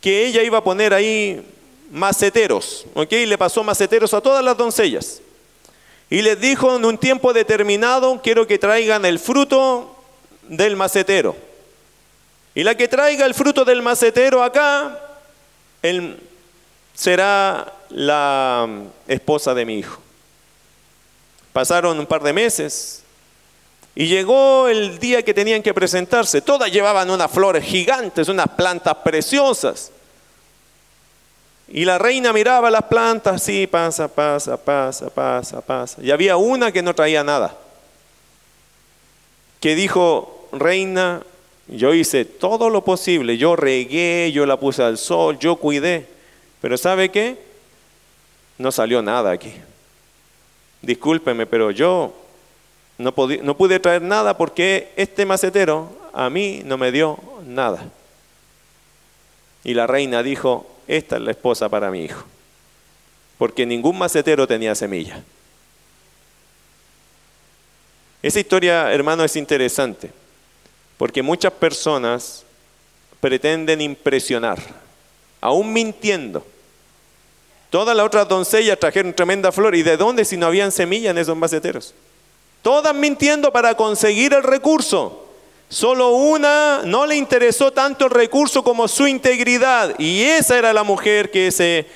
que 0.00 0.26
ella 0.26 0.42
iba 0.42 0.58
a 0.58 0.64
poner 0.64 0.94
ahí 0.94 1.44
maceteros, 1.90 2.86
¿ok? 2.94 3.12
Le 3.12 3.36
pasó 3.38 3.62
maceteros 3.62 4.14
a 4.14 4.20
todas 4.20 4.44
las 4.44 4.56
doncellas. 4.56 5.20
Y 6.10 6.22
les 6.22 6.40
dijo 6.40 6.76
en 6.76 6.84
un 6.84 6.96
tiempo 6.96 7.32
determinado, 7.32 8.20
quiero 8.22 8.46
que 8.46 8.58
traigan 8.58 9.04
el 9.04 9.18
fruto 9.18 9.94
del 10.42 10.76
macetero. 10.76 11.36
Y 12.54 12.64
la 12.64 12.74
que 12.74 12.88
traiga 12.88 13.26
el 13.26 13.34
fruto 13.34 13.64
del 13.64 13.82
macetero 13.82 14.42
acá, 14.42 14.98
será 16.94 17.72
la 17.90 18.68
esposa 19.06 19.54
de 19.54 19.64
mi 19.64 19.78
hijo. 19.78 20.00
Pasaron 21.52 21.98
un 21.98 22.06
par 22.06 22.22
de 22.22 22.32
meses 22.32 23.02
y 23.94 24.06
llegó 24.06 24.68
el 24.68 24.98
día 24.98 25.22
que 25.22 25.34
tenían 25.34 25.62
que 25.62 25.74
presentarse. 25.74 26.40
Todas 26.40 26.70
llevaban 26.70 27.10
unas 27.10 27.30
flores 27.30 27.64
gigantes, 27.64 28.28
unas 28.28 28.48
plantas 28.48 28.96
preciosas. 29.04 29.92
Y 31.70 31.84
la 31.84 31.98
reina 31.98 32.32
miraba 32.32 32.70
las 32.70 32.84
plantas, 32.84 33.36
así, 33.36 33.66
pasa, 33.66 34.08
pasa, 34.08 34.56
pasa, 34.56 35.10
pasa, 35.10 35.60
pasa. 35.60 36.02
Y 36.02 36.10
había 36.10 36.36
una 36.36 36.72
que 36.72 36.82
no 36.82 36.94
traía 36.94 37.22
nada. 37.22 37.54
Que 39.60 39.74
dijo, 39.74 40.48
reina, 40.52 41.22
yo 41.66 41.92
hice 41.92 42.24
todo 42.24 42.70
lo 42.70 42.84
posible, 42.84 43.36
yo 43.36 43.54
regué, 43.54 44.32
yo 44.32 44.46
la 44.46 44.58
puse 44.58 44.82
al 44.82 44.96
sol, 44.96 45.38
yo 45.38 45.56
cuidé. 45.56 46.06
Pero 46.62 46.78
¿sabe 46.78 47.10
qué? 47.10 47.36
No 48.56 48.72
salió 48.72 49.02
nada 49.02 49.30
aquí. 49.30 49.52
Discúlpeme, 50.80 51.44
pero 51.44 51.70
yo 51.70 52.14
no, 52.96 53.12
no 53.42 53.56
pude 53.56 53.78
traer 53.78 54.00
nada 54.00 54.38
porque 54.38 54.92
este 54.96 55.26
macetero 55.26 55.90
a 56.14 56.30
mí 56.30 56.62
no 56.64 56.78
me 56.78 56.90
dio 56.90 57.18
nada. 57.44 57.84
Y 59.64 59.74
la 59.74 59.86
reina 59.86 60.22
dijo, 60.22 60.66
esta 60.88 61.16
es 61.16 61.22
la 61.22 61.30
esposa 61.30 61.68
para 61.68 61.90
mi 61.90 62.04
hijo, 62.04 62.24
porque 63.36 63.64
ningún 63.64 63.98
macetero 63.98 64.46
tenía 64.46 64.74
semilla. 64.74 65.22
Esa 68.22 68.40
historia, 68.40 68.92
hermano, 68.92 69.22
es 69.22 69.36
interesante, 69.36 70.10
porque 70.96 71.22
muchas 71.22 71.52
personas 71.52 72.42
pretenden 73.20 73.80
impresionar, 73.80 74.58
aún 75.40 75.72
mintiendo. 75.72 76.44
Todas 77.70 77.94
las 77.94 78.06
otras 78.06 78.26
doncellas 78.26 78.78
trajeron 78.78 79.12
tremenda 79.12 79.52
flor. 79.52 79.74
¿Y 79.74 79.82
de 79.82 79.96
dónde 79.96 80.24
si 80.24 80.36
no 80.36 80.46
habían 80.46 80.72
semilla 80.72 81.10
en 81.10 81.18
esos 81.18 81.36
maceteros? 81.36 81.94
Todas 82.62 82.94
mintiendo 82.94 83.52
para 83.52 83.74
conseguir 83.76 84.32
el 84.32 84.42
recurso. 84.42 85.27
Solo 85.68 86.10
una 86.10 86.82
no 86.84 87.04
le 87.04 87.16
interesó 87.16 87.72
tanto 87.72 88.06
el 88.06 88.10
recurso 88.10 88.62
como 88.62 88.88
su 88.88 89.06
integridad. 89.06 89.94
Y 89.98 90.22
esa 90.22 90.58
era 90.58 90.72
la 90.72 90.82
mujer 90.82 91.30
que 91.30 91.48
ese 91.48 91.86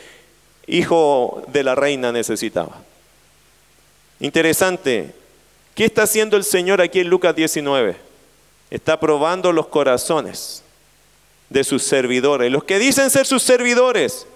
hijo 0.67 1.43
de 1.49 1.63
la 1.63 1.75
reina 1.75 2.13
necesitaba. 2.13 2.83
Interesante. 4.21 5.15
¿Qué 5.75 5.87
está 5.87 6.03
haciendo 6.03 6.37
el 6.37 6.45
Señor 6.45 6.83
aquí 6.83 7.01
en 7.01 7.09
Lucas 7.09 7.35
19? 7.35 7.97
Está 8.71 9.01
probando 9.01 9.53
los 9.53 9.69
corazones 9.69 10.63
de 11.49 11.65
sus 11.65 11.83
servidores. 11.83 12.53
Los 12.53 12.65
que 12.65 12.79
dicen 12.79 13.11
ser 13.11 13.27
sus 13.27 13.43
servidores. 13.43 14.27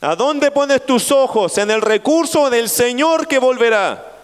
¿A 0.00 0.14
dónde 0.14 0.50
pones 0.50 0.86
tus 0.86 1.10
ojos? 1.10 1.58
¿En 1.58 1.70
el 1.70 1.82
recurso 1.82 2.48
del 2.50 2.68
Señor 2.68 3.26
que 3.26 3.38
volverá? 3.38 4.17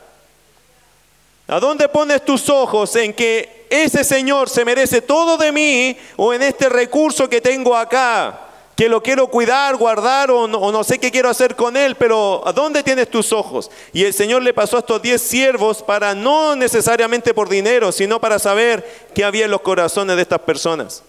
¿A 1.47 1.61
dónde 1.61 1.89
pones 1.89 2.25
tus 2.25 2.49
ojos? 2.49 2.97
¿En 2.97 3.13
que 3.13 3.67
ese 3.69 4.03
Señor 4.03 4.49
se 4.49 4.65
merece 4.65 5.03
todo 5.03 5.37
de 5.37 5.53
mí 5.53 5.97
o 6.17 6.33
en 6.33 6.43
este 6.43 6.69
recurso 6.71 7.29
que 7.29 7.41
tengo 7.41 7.77
acá? 7.77 8.41
Que 8.75 8.89
lo 8.89 9.03
quiero 9.03 9.29
cuidar, 9.29 9.77
guardar 9.77 10.31
o 10.31 10.49
no, 10.49 10.83
sé 10.83 10.99
qué 10.99 11.11
quiero 11.11 11.29
hacer 11.29 11.55
con 11.55 11.77
él, 11.77 11.95
pero 11.97 12.43
¿a 12.47 12.53
dónde 12.53 12.83
tienes 12.83 13.09
tus 13.11 13.33
ojos? 13.33 13.71
Y 13.93 14.05
el 14.05 14.15
Señor 14.15 14.43
le 14.43 14.55
pasó 14.55 14.77
a 14.77 14.81
estos 14.81 15.03
diez 15.03 15.23
siervos 15.23 15.83
para 15.83 16.15
no 16.15 16.57
necesariamente 16.57 17.35
por 17.35 17.49
dinero, 17.49 17.93
sino 17.93 18.21
para 18.21 18.39
saber 18.39 19.09
qué 19.15 19.23
había 19.23 19.45
en 19.45 19.51
los 19.51 19.61
corazones 19.61 20.17
de 20.17 20.23
estas 20.23 20.41
personas. 20.41 21.05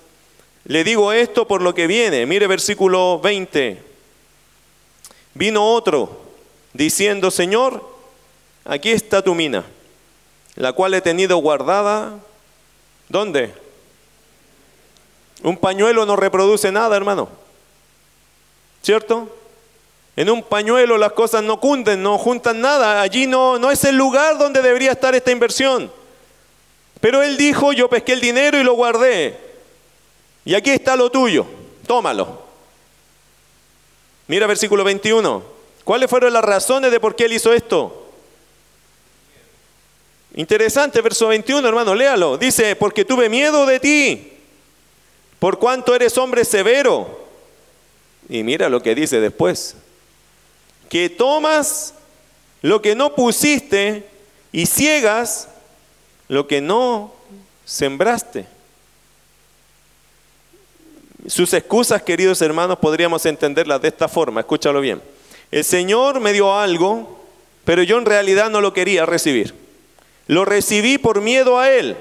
Le 0.66 0.84
digo 0.84 1.14
esto 1.14 1.48
por 1.48 1.62
lo 1.62 1.74
que 1.74 1.88
viene. 1.88 2.26
Mire 2.26 2.46
versículo 2.46 3.20
20. 3.20 3.82
Vino 5.34 5.66
otro 5.66 6.22
diciendo, 6.74 7.32
Señor, 7.32 7.84
aquí 8.66 8.92
está 8.92 9.24
tu 9.24 9.34
mina 9.34 9.64
la 10.56 10.74
cual 10.74 10.94
he 10.94 11.02
tenido 11.02 11.38
guardada. 11.38 12.14
¿Dónde? 13.10 13.54
Un 15.44 15.58
pañuelo 15.58 16.06
no 16.06 16.16
reproduce 16.16 16.72
nada, 16.72 16.96
hermano. 16.96 17.30
¿Cierto? 18.82 19.30
En 20.16 20.30
un 20.30 20.44
pañuelo 20.44 20.98
las 20.98 21.12
cosas 21.12 21.44
no 21.44 21.60
cunden, 21.60 22.02
no 22.02 22.18
juntan 22.18 22.62
nada. 22.62 23.02
Allí 23.02 23.28
no, 23.28 23.60
no 23.60 23.70
es 23.70 23.84
el 23.84 23.98
lugar 23.98 24.38
donde 24.38 24.62
debería 24.62 24.92
estar 24.92 25.14
esta 25.14 25.32
inversión. 25.32 25.92
Pero 27.02 27.22
él 27.22 27.36
dijo, 27.38 27.74
yo 27.74 27.90
pesqué 27.90 28.14
el 28.14 28.22
dinero 28.22 28.58
y 28.58 28.64
lo 28.64 28.74
guardé. 28.74 29.38
Y 30.46 30.56
aquí 30.56 30.70
está 30.70 30.96
lo 30.96 31.10
tuyo, 31.10 31.46
tómalo. 31.86 32.44
Mira 34.28 34.48
versículo 34.48 34.84
21. 34.84 35.44
¿Cuáles 35.84 36.10
fueron 36.10 36.34
las 36.34 36.44
razones 36.44 36.92
de 36.92 37.00
por 37.00 37.16
qué 37.16 37.26
él 37.26 37.34
hizo 37.34 37.54
esto? 37.54 38.05
Interesante, 40.38 41.00
verso 41.00 41.30
21, 41.30 41.66
hermano, 41.66 41.96
léalo. 41.96 42.38
Dice, 42.38 42.76
porque 42.76 43.06
tuve 43.06 43.30
miedo 43.30 43.66
de 43.66 43.80
ti, 43.80 44.34
por 45.40 45.58
cuanto 45.60 45.96
eres 45.96 46.18
hombre 46.18 46.44
severo. 46.44 47.26
Y 48.28 48.44
mira 48.44 48.68
lo 48.68 48.84
que 48.84 48.96
dice 48.96 49.22
después. 49.22 49.78
Que 50.90 51.10
tomas 51.10 51.94
lo 52.62 52.82
que 52.82 52.96
no 52.96 53.16
pusiste 53.16 54.06
y 54.52 54.66
ciegas 54.66 55.48
lo 56.28 56.48
que 56.48 56.60
no 56.60 57.14
sembraste. 57.64 58.46
Sus 61.28 61.54
excusas, 61.54 62.04
queridos 62.04 62.42
hermanos, 62.42 62.78
podríamos 62.80 63.26
entenderlas 63.26 63.82
de 63.82 63.88
esta 63.88 64.10
forma. 64.10 64.42
Escúchalo 64.42 64.82
bien. 64.82 65.02
El 65.50 65.64
Señor 65.64 66.20
me 66.20 66.34
dio 66.34 66.54
algo, 66.54 67.26
pero 67.64 67.84
yo 67.84 67.98
en 67.98 68.06
realidad 68.06 68.50
no 68.50 68.60
lo 68.60 68.74
quería 68.74 69.06
recibir. 69.06 69.65
Lo 70.28 70.46
recibí 70.46 70.98
por 70.98 71.22
miedo 71.22 71.60
a 71.60 71.70
él, 71.70 71.96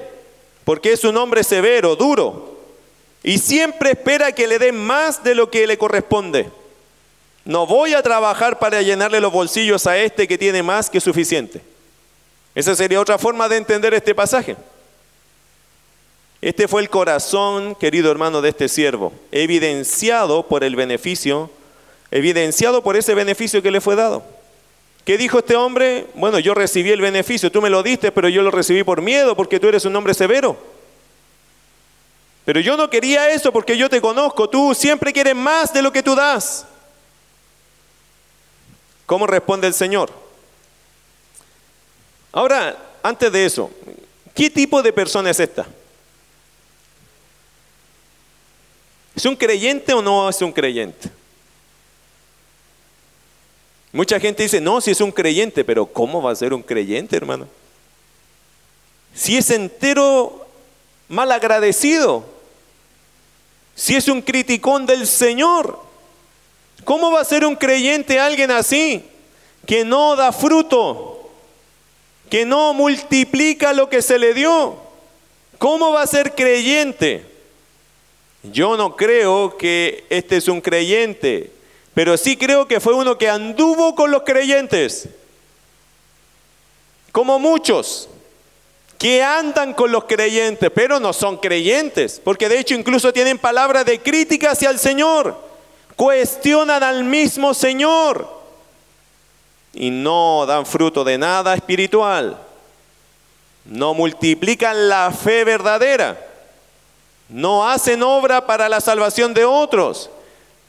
porque 0.63 0.93
es 0.93 1.03
un 1.03 1.17
hombre 1.17 1.43
severo, 1.43 1.95
duro, 1.95 2.57
y 3.23 3.37
siempre 3.37 3.91
espera 3.91 4.31
que 4.31 4.47
le 4.47 4.59
den 4.59 4.77
más 4.77 5.23
de 5.23 5.35
lo 5.35 5.49
que 5.49 5.67
le 5.67 5.77
corresponde. 5.77 6.49
No 7.43 7.67
voy 7.67 7.93
a 7.93 8.01
trabajar 8.01 8.57
para 8.57 8.81
llenarle 8.81 9.21
los 9.21 9.31
bolsillos 9.31 9.85
a 9.85 9.97
este 9.97 10.27
que 10.27 10.37
tiene 10.37 10.63
más 10.63 10.89
que 10.89 10.99
suficiente. 10.99 11.61
Esa 12.55 12.75
sería 12.75 12.99
otra 12.99 13.17
forma 13.17 13.47
de 13.47 13.57
entender 13.57 13.93
este 13.93 14.15
pasaje. 14.15 14.55
Este 16.41 16.67
fue 16.67 16.81
el 16.81 16.89
corazón, 16.89 17.75
querido 17.75 18.11
hermano, 18.11 18.41
de 18.41 18.49
este 18.49 18.69
siervo, 18.69 19.13
evidenciado 19.31 20.47
por 20.47 20.63
el 20.63 20.75
beneficio, 20.75 21.49
evidenciado 22.11 22.83
por 22.83 22.95
ese 22.95 23.13
beneficio 23.15 23.61
que 23.61 23.71
le 23.71 23.81
fue 23.81 23.95
dado. 23.95 24.23
¿Qué 25.05 25.19
dijo 25.19 25.37
este 25.37 25.55
hombre? 25.55 26.07
Bueno, 26.15 26.39
yo 26.39 26.55
recibí 26.55 26.89
el 26.89 26.99
beneficio, 26.99 27.51
tú 27.51 27.61
me 27.61 27.69
lo 27.69 27.83
diste, 27.83 28.11
pero 28.11 28.27
yo 28.27 28.41
lo 28.41 28.49
recibí 28.49 28.83
por 28.83 29.03
miedo 29.03 29.35
porque 29.35 29.59
tú 29.59 29.67
eres 29.67 29.85
un 29.85 29.95
hombre 29.95 30.15
severo. 30.15 30.57
Pero 32.43 32.59
yo 32.59 32.75
no 32.75 32.89
quería 32.89 33.29
eso 33.29 33.51
porque 33.51 33.77
yo 33.77 33.87
te 33.87 34.01
conozco, 34.01 34.49
tú 34.49 34.73
siempre 34.73 35.13
quieres 35.13 35.35
más 35.35 35.71
de 35.71 35.83
lo 35.83 35.91
que 35.91 36.01
tú 36.01 36.15
das. 36.15 36.65
¿Cómo 39.05 39.27
responde 39.27 39.67
el 39.67 39.75
Señor? 39.75 40.11
Ahora, 42.31 42.75
antes 43.03 43.31
de 43.31 43.45
eso, 43.45 43.69
¿qué 44.33 44.49
tipo 44.49 44.81
de 44.81 44.91
persona 44.91 45.29
es 45.29 45.39
esta? 45.39 45.67
¿Es 49.15 49.23
un 49.25 49.35
creyente 49.35 49.93
o 49.93 50.01
no 50.01 50.29
es 50.29 50.41
un 50.41 50.51
creyente? 50.51 51.09
Mucha 53.95 54.19
gente 54.19 54.43
dice, 54.43 54.59
no, 54.59 54.81
si 54.81 54.91
es 54.91 54.99
un 54.99 55.09
creyente, 55.09 55.63
pero 55.63 55.85
¿cómo 55.85 56.21
va 56.21 56.29
a 56.29 56.35
ser 56.35 56.53
un 56.53 56.61
creyente, 56.61 57.15
hermano? 57.15 57.47
Si 59.13 59.37
es 59.37 59.49
entero 59.51 60.45
mal 61.07 61.31
agradecido, 61.31 62.25
si 63.73 63.95
es 63.95 64.09
un 64.09 64.21
criticón 64.21 64.85
del 64.85 65.07
Señor, 65.07 65.79
¿cómo 66.83 67.09
va 67.09 67.21
a 67.21 67.23
ser 67.23 67.45
un 67.45 67.55
creyente 67.55 68.19
alguien 68.19 68.51
así? 68.51 69.01
Que 69.65 69.85
no 69.85 70.17
da 70.17 70.33
fruto, 70.33 71.29
que 72.29 72.45
no 72.45 72.73
multiplica 72.73 73.71
lo 73.71 73.87
que 73.87 74.01
se 74.01 74.19
le 74.19 74.33
dio. 74.33 74.75
¿Cómo 75.57 75.93
va 75.93 76.01
a 76.01 76.07
ser 76.07 76.35
creyente? 76.35 77.23
Yo 78.43 78.75
no 78.75 78.97
creo 78.97 79.55
que 79.55 80.03
este 80.09 80.35
es 80.35 80.49
un 80.49 80.59
creyente, 80.59 81.54
pero 81.95 82.15
sí 82.17 82.37
creo 82.37 82.67
que 82.67 82.79
fue 82.79 82.93
uno 82.93 83.17
que 83.17 83.27
anduvo 83.27 83.95
con 83.95 84.11
los 84.11 84.21
creyentes, 84.21 85.09
como 87.11 87.39
muchos 87.39 88.07
que 88.99 89.23
andan 89.23 89.73
con 89.73 89.91
los 89.91 90.03
creyentes, 90.03 90.69
pero 90.73 90.99
no 90.99 91.11
son 91.11 91.37
creyentes, 91.37 92.21
porque 92.23 92.47
de 92.47 92.59
hecho 92.59 92.75
incluso 92.75 93.11
tienen 93.11 93.39
palabras 93.39 93.85
de 93.85 93.99
crítica 93.99 94.51
hacia 94.51 94.69
el 94.69 94.77
Señor, 94.77 95.35
cuestionan 95.95 96.83
al 96.83 97.03
mismo 97.03 97.55
Señor 97.55 98.29
y 99.73 99.89
no 99.89 100.45
dan 100.45 100.67
fruto 100.67 101.03
de 101.03 101.17
nada 101.17 101.55
espiritual, 101.55 102.37
no 103.65 103.95
multiplican 103.95 104.87
la 104.87 105.11
fe 105.11 105.43
verdadera 105.43 106.17
no 107.29 107.67
hacen 107.67 108.03
obra 108.03 108.45
para 108.45 108.69
la 108.69 108.79
salvación 108.79 109.33
de 109.33 109.45
otros, 109.45 110.09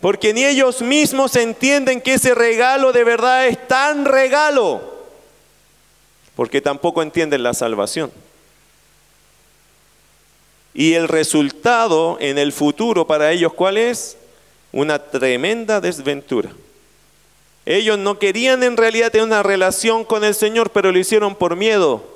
porque 0.06 0.32
ni 0.32 0.44
ellos 0.44 0.82
mismos 0.82 1.34
entienden 1.34 2.00
que 2.00 2.14
ese 2.14 2.32
regalo 2.32 2.92
de 2.92 3.02
verdad 3.02 3.48
es 3.48 3.66
tan 3.66 4.04
regalo, 4.04 4.80
porque 6.36 6.60
tampoco 6.60 7.02
entienden 7.02 7.42
la 7.42 7.52
salvación. 7.52 8.12
Y 10.72 10.92
el 10.92 11.08
resultado 11.08 12.18
en 12.20 12.38
el 12.38 12.52
futuro 12.52 13.04
para 13.08 13.32
ellos, 13.32 13.52
¿cuál 13.52 13.78
es? 13.78 14.16
Una 14.70 15.00
tremenda 15.00 15.80
desventura. 15.80 16.52
Ellos 17.64 17.98
no 17.98 18.20
querían 18.20 18.62
en 18.62 18.76
realidad 18.76 19.10
tener 19.10 19.26
una 19.26 19.42
relación 19.42 20.04
con 20.04 20.22
el 20.22 20.36
Señor, 20.36 20.70
pero 20.70 20.92
lo 20.92 21.00
hicieron 21.00 21.34
por 21.34 21.56
miedo 21.56 22.15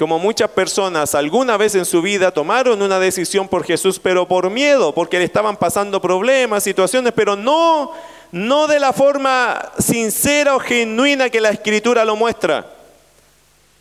como 0.00 0.18
muchas 0.18 0.48
personas 0.52 1.14
alguna 1.14 1.58
vez 1.58 1.74
en 1.74 1.84
su 1.84 2.00
vida 2.00 2.30
tomaron 2.30 2.80
una 2.80 2.98
decisión 2.98 3.46
por 3.46 3.64
Jesús, 3.64 4.00
pero 4.02 4.26
por 4.26 4.48
miedo, 4.48 4.94
porque 4.94 5.18
le 5.18 5.26
estaban 5.26 5.58
pasando 5.58 6.00
problemas, 6.00 6.62
situaciones, 6.62 7.12
pero 7.14 7.36
no, 7.36 7.92
no 8.32 8.66
de 8.66 8.80
la 8.80 8.94
forma 8.94 9.60
sincera 9.78 10.56
o 10.56 10.58
genuina 10.58 11.28
que 11.28 11.42
la 11.42 11.50
escritura 11.50 12.02
lo 12.06 12.16
muestra, 12.16 12.66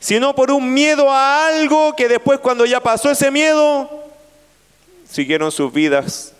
sino 0.01 0.35
por 0.35 0.51
un 0.51 0.73
miedo 0.73 1.09
a 1.09 1.47
algo 1.47 1.95
que 1.95 2.09
después 2.09 2.39
cuando 2.39 2.65
ya 2.65 2.81
pasó 2.81 3.09
ese 3.09 3.31
miedo, 3.31 3.89
siguieron 5.09 5.53
sus 5.53 5.71
vidas 5.71 6.33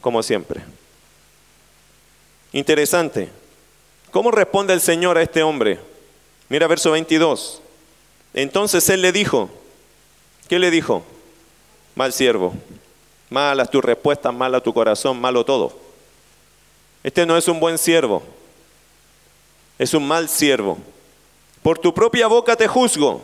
como 0.00 0.22
siempre. 0.22 0.62
Interesante. 2.52 3.30
¿Cómo 4.12 4.30
responde 4.30 4.74
el 4.74 4.80
Señor 4.80 5.18
a 5.18 5.22
este 5.22 5.42
hombre? 5.42 5.80
Mira 6.48 6.68
verso 6.68 6.92
22. 6.92 7.62
Entonces 8.36 8.88
él 8.90 9.00
le 9.00 9.12
dijo, 9.12 9.48
¿qué 10.46 10.58
le 10.58 10.70
dijo? 10.70 11.02
Mal 11.94 12.12
siervo, 12.12 12.54
malas 13.30 13.70
tus 13.70 13.82
respuestas, 13.82 14.32
mala 14.32 14.60
tu 14.60 14.74
corazón, 14.74 15.18
malo 15.18 15.42
todo. 15.42 15.72
Este 17.02 17.24
no 17.24 17.38
es 17.38 17.48
un 17.48 17.58
buen 17.58 17.78
siervo, 17.78 18.22
es 19.78 19.94
un 19.94 20.06
mal 20.06 20.28
siervo. 20.28 20.76
Por 21.62 21.78
tu 21.78 21.94
propia 21.94 22.26
boca 22.26 22.56
te 22.56 22.68
juzgo. 22.68 23.22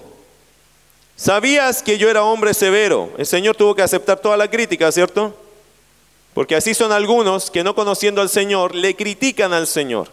Sabías 1.14 1.82
que 1.82 1.98
yo 1.98 2.08
era 2.08 2.24
hombre 2.24 2.54
severo. 2.54 3.12
El 3.18 3.26
Señor 3.26 3.54
tuvo 3.54 3.74
que 3.74 3.82
aceptar 3.82 4.18
toda 4.18 4.38
la 4.38 4.50
crítica, 4.50 4.90
¿cierto? 4.90 5.36
Porque 6.32 6.56
así 6.56 6.72
son 6.72 6.90
algunos 6.90 7.50
que 7.50 7.62
no 7.62 7.74
conociendo 7.74 8.22
al 8.22 8.30
Señor 8.30 8.74
le 8.74 8.96
critican 8.96 9.52
al 9.52 9.66
Señor. 9.66 10.08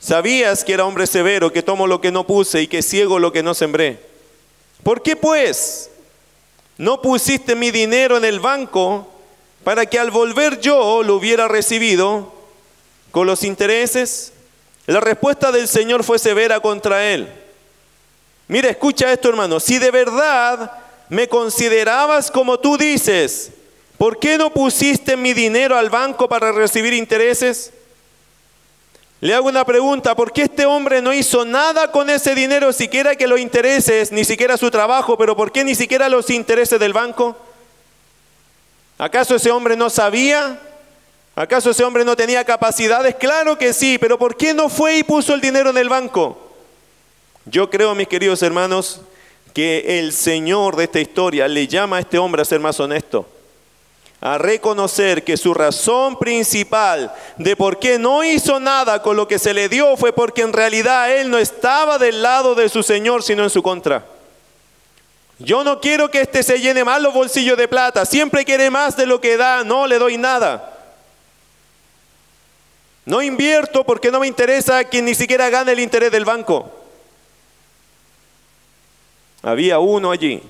Sabías 0.00 0.64
que 0.64 0.74
era 0.74 0.84
hombre 0.84 1.06
severo, 1.06 1.52
que 1.52 1.62
tomo 1.62 1.86
lo 1.86 2.00
que 2.00 2.12
no 2.12 2.26
puse 2.26 2.62
y 2.62 2.66
que 2.68 2.82
ciego 2.82 3.18
lo 3.18 3.32
que 3.32 3.42
no 3.42 3.54
sembré. 3.54 3.98
¿Por 4.82 5.02
qué 5.02 5.16
pues 5.16 5.90
no 6.76 7.02
pusiste 7.02 7.56
mi 7.56 7.70
dinero 7.70 8.16
en 8.16 8.24
el 8.24 8.38
banco 8.38 9.08
para 9.64 9.86
que 9.86 9.98
al 9.98 10.10
volver 10.10 10.60
yo 10.60 11.02
lo 11.02 11.16
hubiera 11.16 11.48
recibido 11.48 12.32
con 13.10 13.26
los 13.26 13.42
intereses? 13.42 14.32
La 14.86 15.00
respuesta 15.00 15.50
del 15.50 15.66
Señor 15.66 16.04
fue 16.04 16.18
severa 16.18 16.60
contra 16.60 17.04
él. 17.10 17.28
Mira, 18.46 18.70
escucha 18.70 19.12
esto 19.12 19.28
hermano, 19.28 19.60
si 19.60 19.78
de 19.78 19.90
verdad 19.90 20.72
me 21.08 21.28
considerabas 21.28 22.30
como 22.30 22.58
tú 22.60 22.78
dices, 22.78 23.50
¿por 23.98 24.18
qué 24.18 24.38
no 24.38 24.50
pusiste 24.50 25.16
mi 25.16 25.34
dinero 25.34 25.76
al 25.76 25.90
banco 25.90 26.28
para 26.28 26.52
recibir 26.52 26.94
intereses? 26.94 27.72
Le 29.20 29.34
hago 29.34 29.48
una 29.48 29.64
pregunta, 29.64 30.14
¿por 30.14 30.32
qué 30.32 30.42
este 30.42 30.64
hombre 30.64 31.02
no 31.02 31.12
hizo 31.12 31.44
nada 31.44 31.90
con 31.90 32.08
ese 32.08 32.36
dinero, 32.36 32.72
siquiera 32.72 33.16
que 33.16 33.26
los 33.26 33.40
intereses, 33.40 34.12
ni 34.12 34.24
siquiera 34.24 34.56
su 34.56 34.70
trabajo, 34.70 35.18
pero 35.18 35.36
por 35.36 35.50
qué 35.50 35.64
ni 35.64 35.74
siquiera 35.74 36.08
los 36.08 36.30
intereses 36.30 36.78
del 36.78 36.92
banco? 36.92 37.36
¿Acaso 38.96 39.34
ese 39.34 39.50
hombre 39.50 39.76
no 39.76 39.90
sabía? 39.90 40.60
¿Acaso 41.34 41.70
ese 41.70 41.82
hombre 41.82 42.04
no 42.04 42.14
tenía 42.14 42.44
capacidades? 42.44 43.16
Claro 43.16 43.58
que 43.58 43.72
sí, 43.72 43.98
pero 43.98 44.18
¿por 44.18 44.36
qué 44.36 44.54
no 44.54 44.68
fue 44.68 44.98
y 44.98 45.02
puso 45.02 45.34
el 45.34 45.40
dinero 45.40 45.70
en 45.70 45.78
el 45.78 45.88
banco? 45.88 46.38
Yo 47.44 47.70
creo, 47.70 47.96
mis 47.96 48.08
queridos 48.08 48.42
hermanos, 48.42 49.00
que 49.52 49.98
el 49.98 50.12
Señor 50.12 50.76
de 50.76 50.84
esta 50.84 51.00
historia 51.00 51.48
le 51.48 51.66
llama 51.66 51.96
a 51.96 52.00
este 52.00 52.18
hombre 52.18 52.42
a 52.42 52.44
ser 52.44 52.60
más 52.60 52.78
honesto 52.78 53.26
a 54.20 54.36
reconocer 54.36 55.22
que 55.22 55.36
su 55.36 55.54
razón 55.54 56.18
principal 56.18 57.14
de 57.36 57.54
por 57.54 57.78
qué 57.78 57.98
no 57.98 58.24
hizo 58.24 58.58
nada 58.58 59.00
con 59.00 59.16
lo 59.16 59.28
que 59.28 59.38
se 59.38 59.54
le 59.54 59.68
dio 59.68 59.96
fue 59.96 60.12
porque 60.12 60.42
en 60.42 60.52
realidad 60.52 61.14
él 61.16 61.30
no 61.30 61.38
estaba 61.38 61.98
del 61.98 62.20
lado 62.20 62.54
de 62.54 62.68
su 62.68 62.82
Señor, 62.82 63.22
sino 63.22 63.44
en 63.44 63.50
su 63.50 63.62
contra. 63.62 64.04
Yo 65.38 65.62
no 65.62 65.80
quiero 65.80 66.10
que 66.10 66.22
éste 66.22 66.42
se 66.42 66.60
llene 66.60 66.82
más 66.82 67.00
los 67.00 67.14
bolsillos 67.14 67.56
de 67.56 67.68
plata, 67.68 68.04
siempre 68.04 68.44
quiere 68.44 68.70
más 68.70 68.96
de 68.96 69.06
lo 69.06 69.20
que 69.20 69.36
da, 69.36 69.62
no 69.62 69.86
le 69.86 69.98
doy 69.98 70.18
nada. 70.18 70.74
No 73.04 73.22
invierto 73.22 73.84
porque 73.84 74.10
no 74.10 74.20
me 74.20 74.26
interesa 74.26 74.84
que 74.84 75.00
ni 75.00 75.14
siquiera 75.14 75.48
gane 75.48 75.72
el 75.72 75.80
interés 75.80 76.10
del 76.10 76.24
banco. 76.24 76.70
Había 79.42 79.78
uno 79.78 80.10
allí. 80.10 80.42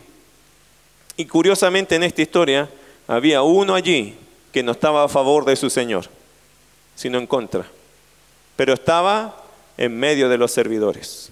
Y 1.16 1.26
curiosamente 1.26 1.94
en 1.94 2.04
esta 2.04 2.22
historia, 2.22 2.68
había 3.08 3.42
uno 3.42 3.74
allí 3.74 4.14
que 4.52 4.62
no 4.62 4.72
estaba 4.72 5.02
a 5.02 5.08
favor 5.08 5.44
de 5.46 5.56
su 5.56 5.70
Señor, 5.70 6.04
sino 6.94 7.18
en 7.18 7.26
contra, 7.26 7.66
pero 8.54 8.74
estaba 8.74 9.42
en 9.78 9.98
medio 9.98 10.28
de 10.28 10.36
los 10.36 10.52
servidores. 10.52 11.30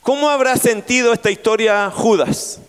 ¿Cómo 0.00 0.30
habrá 0.30 0.56
sentido 0.56 1.12
esta 1.12 1.30
historia 1.30 1.90
Judas? 1.90 2.60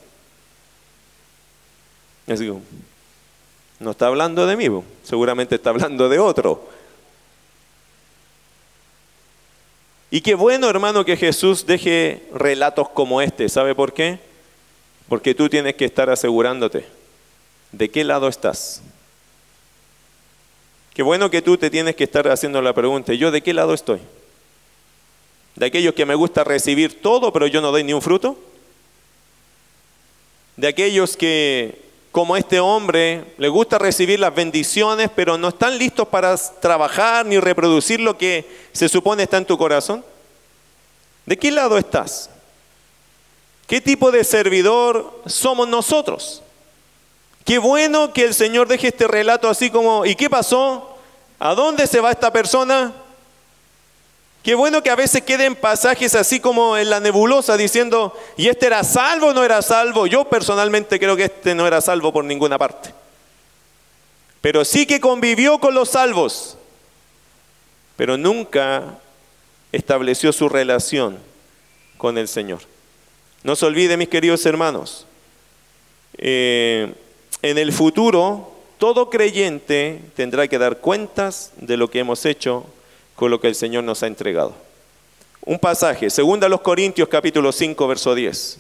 no 3.79 3.91
está 3.91 4.07
hablando 4.07 4.47
de 4.47 4.57
mí, 4.57 4.67
seguramente 5.03 5.55
está 5.55 5.69
hablando 5.69 6.09
de 6.09 6.17
otro. 6.17 6.67
Y 10.09 10.21
qué 10.21 10.33
bueno, 10.33 10.67
hermano, 10.69 11.05
que 11.05 11.17
Jesús 11.17 11.67
deje 11.67 12.27
relatos 12.33 12.89
como 12.89 13.21
este. 13.21 13.47
¿Sabe 13.47 13.75
por 13.75 13.93
qué? 13.93 14.17
Porque 15.07 15.35
tú 15.35 15.49
tienes 15.49 15.75
que 15.75 15.85
estar 15.85 16.09
asegurándote 16.09 16.87
¿De 17.77 17.89
qué 17.89 18.05
lado 18.05 18.29
estás? 18.29 18.81
Qué 20.93 21.03
bueno 21.03 21.29
que 21.29 21.41
tú 21.41 21.57
te 21.57 21.69
tienes 21.69 21.97
que 21.97 22.05
estar 22.05 22.25
haciendo 22.29 22.61
la 22.61 22.71
pregunta, 22.71 23.13
¿yo 23.13 23.31
de 23.31 23.43
qué 23.43 23.53
lado 23.53 23.73
estoy? 23.73 23.99
¿De 25.55 25.65
aquellos 25.65 25.93
que 25.93 26.05
me 26.05 26.15
gusta 26.15 26.45
recibir 26.45 27.01
todo 27.01 27.33
pero 27.33 27.47
yo 27.47 27.59
no 27.59 27.73
doy 27.73 27.83
ni 27.83 27.91
un 27.91 28.01
fruto? 28.01 28.39
¿De 30.55 30.69
aquellos 30.69 31.17
que, 31.17 31.81
como 32.13 32.37
este 32.37 32.61
hombre, 32.61 33.25
le 33.37 33.49
gusta 33.49 33.77
recibir 33.77 34.21
las 34.21 34.33
bendiciones 34.33 35.09
pero 35.13 35.37
no 35.37 35.49
están 35.49 35.77
listos 35.77 36.07
para 36.07 36.37
trabajar 36.37 37.25
ni 37.25 37.41
reproducir 37.41 37.99
lo 37.99 38.17
que 38.17 38.45
se 38.71 38.87
supone 38.87 39.23
está 39.23 39.35
en 39.35 39.45
tu 39.45 39.57
corazón? 39.57 40.05
¿De 41.25 41.37
qué 41.37 41.51
lado 41.51 41.77
estás? 41.77 42.29
¿Qué 43.67 43.81
tipo 43.81 44.11
de 44.11 44.23
servidor 44.23 45.23
somos 45.25 45.67
nosotros? 45.67 46.41
Qué 47.45 47.59
bueno 47.59 48.11
que 48.11 48.23
el 48.23 48.33
Señor 48.33 48.67
deje 48.67 48.87
este 48.87 49.07
relato 49.07 49.47
así 49.47 49.69
como, 49.69 50.03
¿y 50.03 50.15
qué 50.15 50.31
pasó? 50.31 50.97
¿A 51.37 51.53
dónde 51.53 51.85
se 51.85 52.01
va 52.01 52.11
esta 52.11 52.33
persona? 52.33 52.91
Qué 54.41 54.55
bueno 54.55 54.81
que 54.81 54.89
a 54.89 54.95
veces 54.95 55.21
queden 55.21 55.55
pasajes 55.55 56.15
así 56.15 56.39
como 56.39 56.75
en 56.75 56.89
la 56.89 56.99
nebulosa 56.99 57.55
diciendo, 57.55 58.17
¿y 58.35 58.47
este 58.47 58.65
era 58.65 58.83
salvo 58.83 59.27
o 59.27 59.33
no 59.33 59.43
era 59.43 59.61
salvo? 59.61 60.07
Yo 60.07 60.25
personalmente 60.25 60.99
creo 60.99 61.15
que 61.15 61.25
este 61.25 61.53
no 61.53 61.67
era 61.67 61.81
salvo 61.81 62.11
por 62.11 62.25
ninguna 62.25 62.57
parte. 62.57 62.93
Pero 64.41 64.65
sí 64.65 64.87
que 64.87 64.99
convivió 64.99 65.59
con 65.59 65.75
los 65.75 65.89
salvos, 65.89 66.57
pero 67.95 68.17
nunca 68.17 68.97
estableció 69.71 70.33
su 70.33 70.49
relación 70.49 71.19
con 71.97 72.17
el 72.17 72.27
Señor. 72.27 72.61
No 73.43 73.55
se 73.55 73.67
olvide, 73.67 73.97
mis 73.97 74.09
queridos 74.09 74.45
hermanos, 74.47 75.05
eh, 76.17 76.93
en 77.41 77.57
el 77.57 77.71
futuro 77.71 78.51
todo 78.77 79.09
creyente 79.09 80.01
tendrá 80.15 80.47
que 80.47 80.57
dar 80.57 80.77
cuentas 80.77 81.51
de 81.57 81.77
lo 81.77 81.89
que 81.89 81.99
hemos 81.99 82.25
hecho 82.25 82.65
con 83.15 83.31
lo 83.31 83.39
que 83.39 83.47
el 83.47 83.55
Señor 83.55 83.83
nos 83.83 84.03
ha 84.03 84.07
entregado. 84.07 84.53
Un 85.45 85.59
pasaje, 85.59 86.09
segunda 86.09 86.49
los 86.49 86.61
Corintios 86.61 87.07
capítulo 87.07 87.51
5, 87.51 87.87
verso 87.87 88.15
10. 88.15 88.59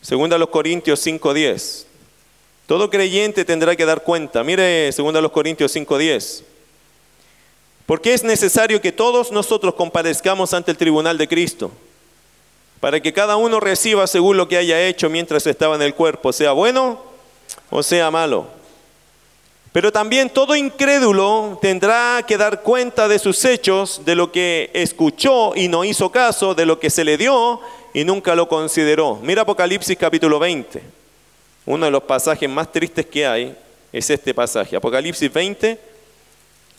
Segunda 0.00 0.36
a 0.36 0.38
los 0.38 0.48
Corintios 0.48 0.98
5, 1.00 1.34
10. 1.34 1.86
Todo 2.66 2.88
creyente 2.88 3.44
tendrá 3.44 3.76
que 3.76 3.84
dar 3.84 4.02
cuenta. 4.02 4.42
Mire, 4.42 4.90
segunda 4.92 5.18
a 5.18 5.22
los 5.22 5.32
Corintios 5.32 5.70
5, 5.72 5.98
10. 5.98 6.44
Porque 7.84 8.14
es 8.14 8.24
necesario 8.24 8.80
que 8.80 8.92
todos 8.92 9.30
nosotros 9.32 9.74
comparezcamos 9.74 10.54
ante 10.54 10.70
el 10.70 10.76
tribunal 10.76 11.18
de 11.18 11.28
Cristo, 11.28 11.72
para 12.80 13.00
que 13.00 13.12
cada 13.12 13.36
uno 13.36 13.60
reciba 13.60 14.06
según 14.06 14.36
lo 14.36 14.48
que 14.48 14.56
haya 14.56 14.80
hecho 14.86 15.08
mientras 15.10 15.46
estaba 15.46 15.76
en 15.76 15.82
el 15.82 15.94
cuerpo, 15.94 16.32
sea 16.32 16.52
bueno 16.52 16.98
o 17.68 17.82
sea 17.82 18.10
malo. 18.10 18.46
Pero 19.72 19.92
también 19.92 20.30
todo 20.30 20.56
incrédulo 20.56 21.58
tendrá 21.62 22.24
que 22.26 22.36
dar 22.36 22.62
cuenta 22.62 23.06
de 23.06 23.20
sus 23.20 23.44
hechos, 23.44 24.02
de 24.04 24.16
lo 24.16 24.32
que 24.32 24.70
escuchó 24.72 25.54
y 25.54 25.68
no 25.68 25.84
hizo 25.84 26.10
caso, 26.10 26.54
de 26.54 26.66
lo 26.66 26.80
que 26.80 26.90
se 26.90 27.04
le 27.04 27.16
dio 27.16 27.60
y 27.94 28.04
nunca 28.04 28.34
lo 28.34 28.48
consideró. 28.48 29.20
Mira 29.22 29.42
Apocalipsis 29.42 29.96
capítulo 29.96 30.40
20. 30.40 30.82
Uno 31.66 31.84
de 31.84 31.90
los 31.92 32.02
pasajes 32.02 32.48
más 32.48 32.72
tristes 32.72 33.06
que 33.06 33.26
hay 33.26 33.56
es 33.92 34.10
este 34.10 34.34
pasaje. 34.34 34.74
Apocalipsis 34.74 35.32
20, 35.32 35.78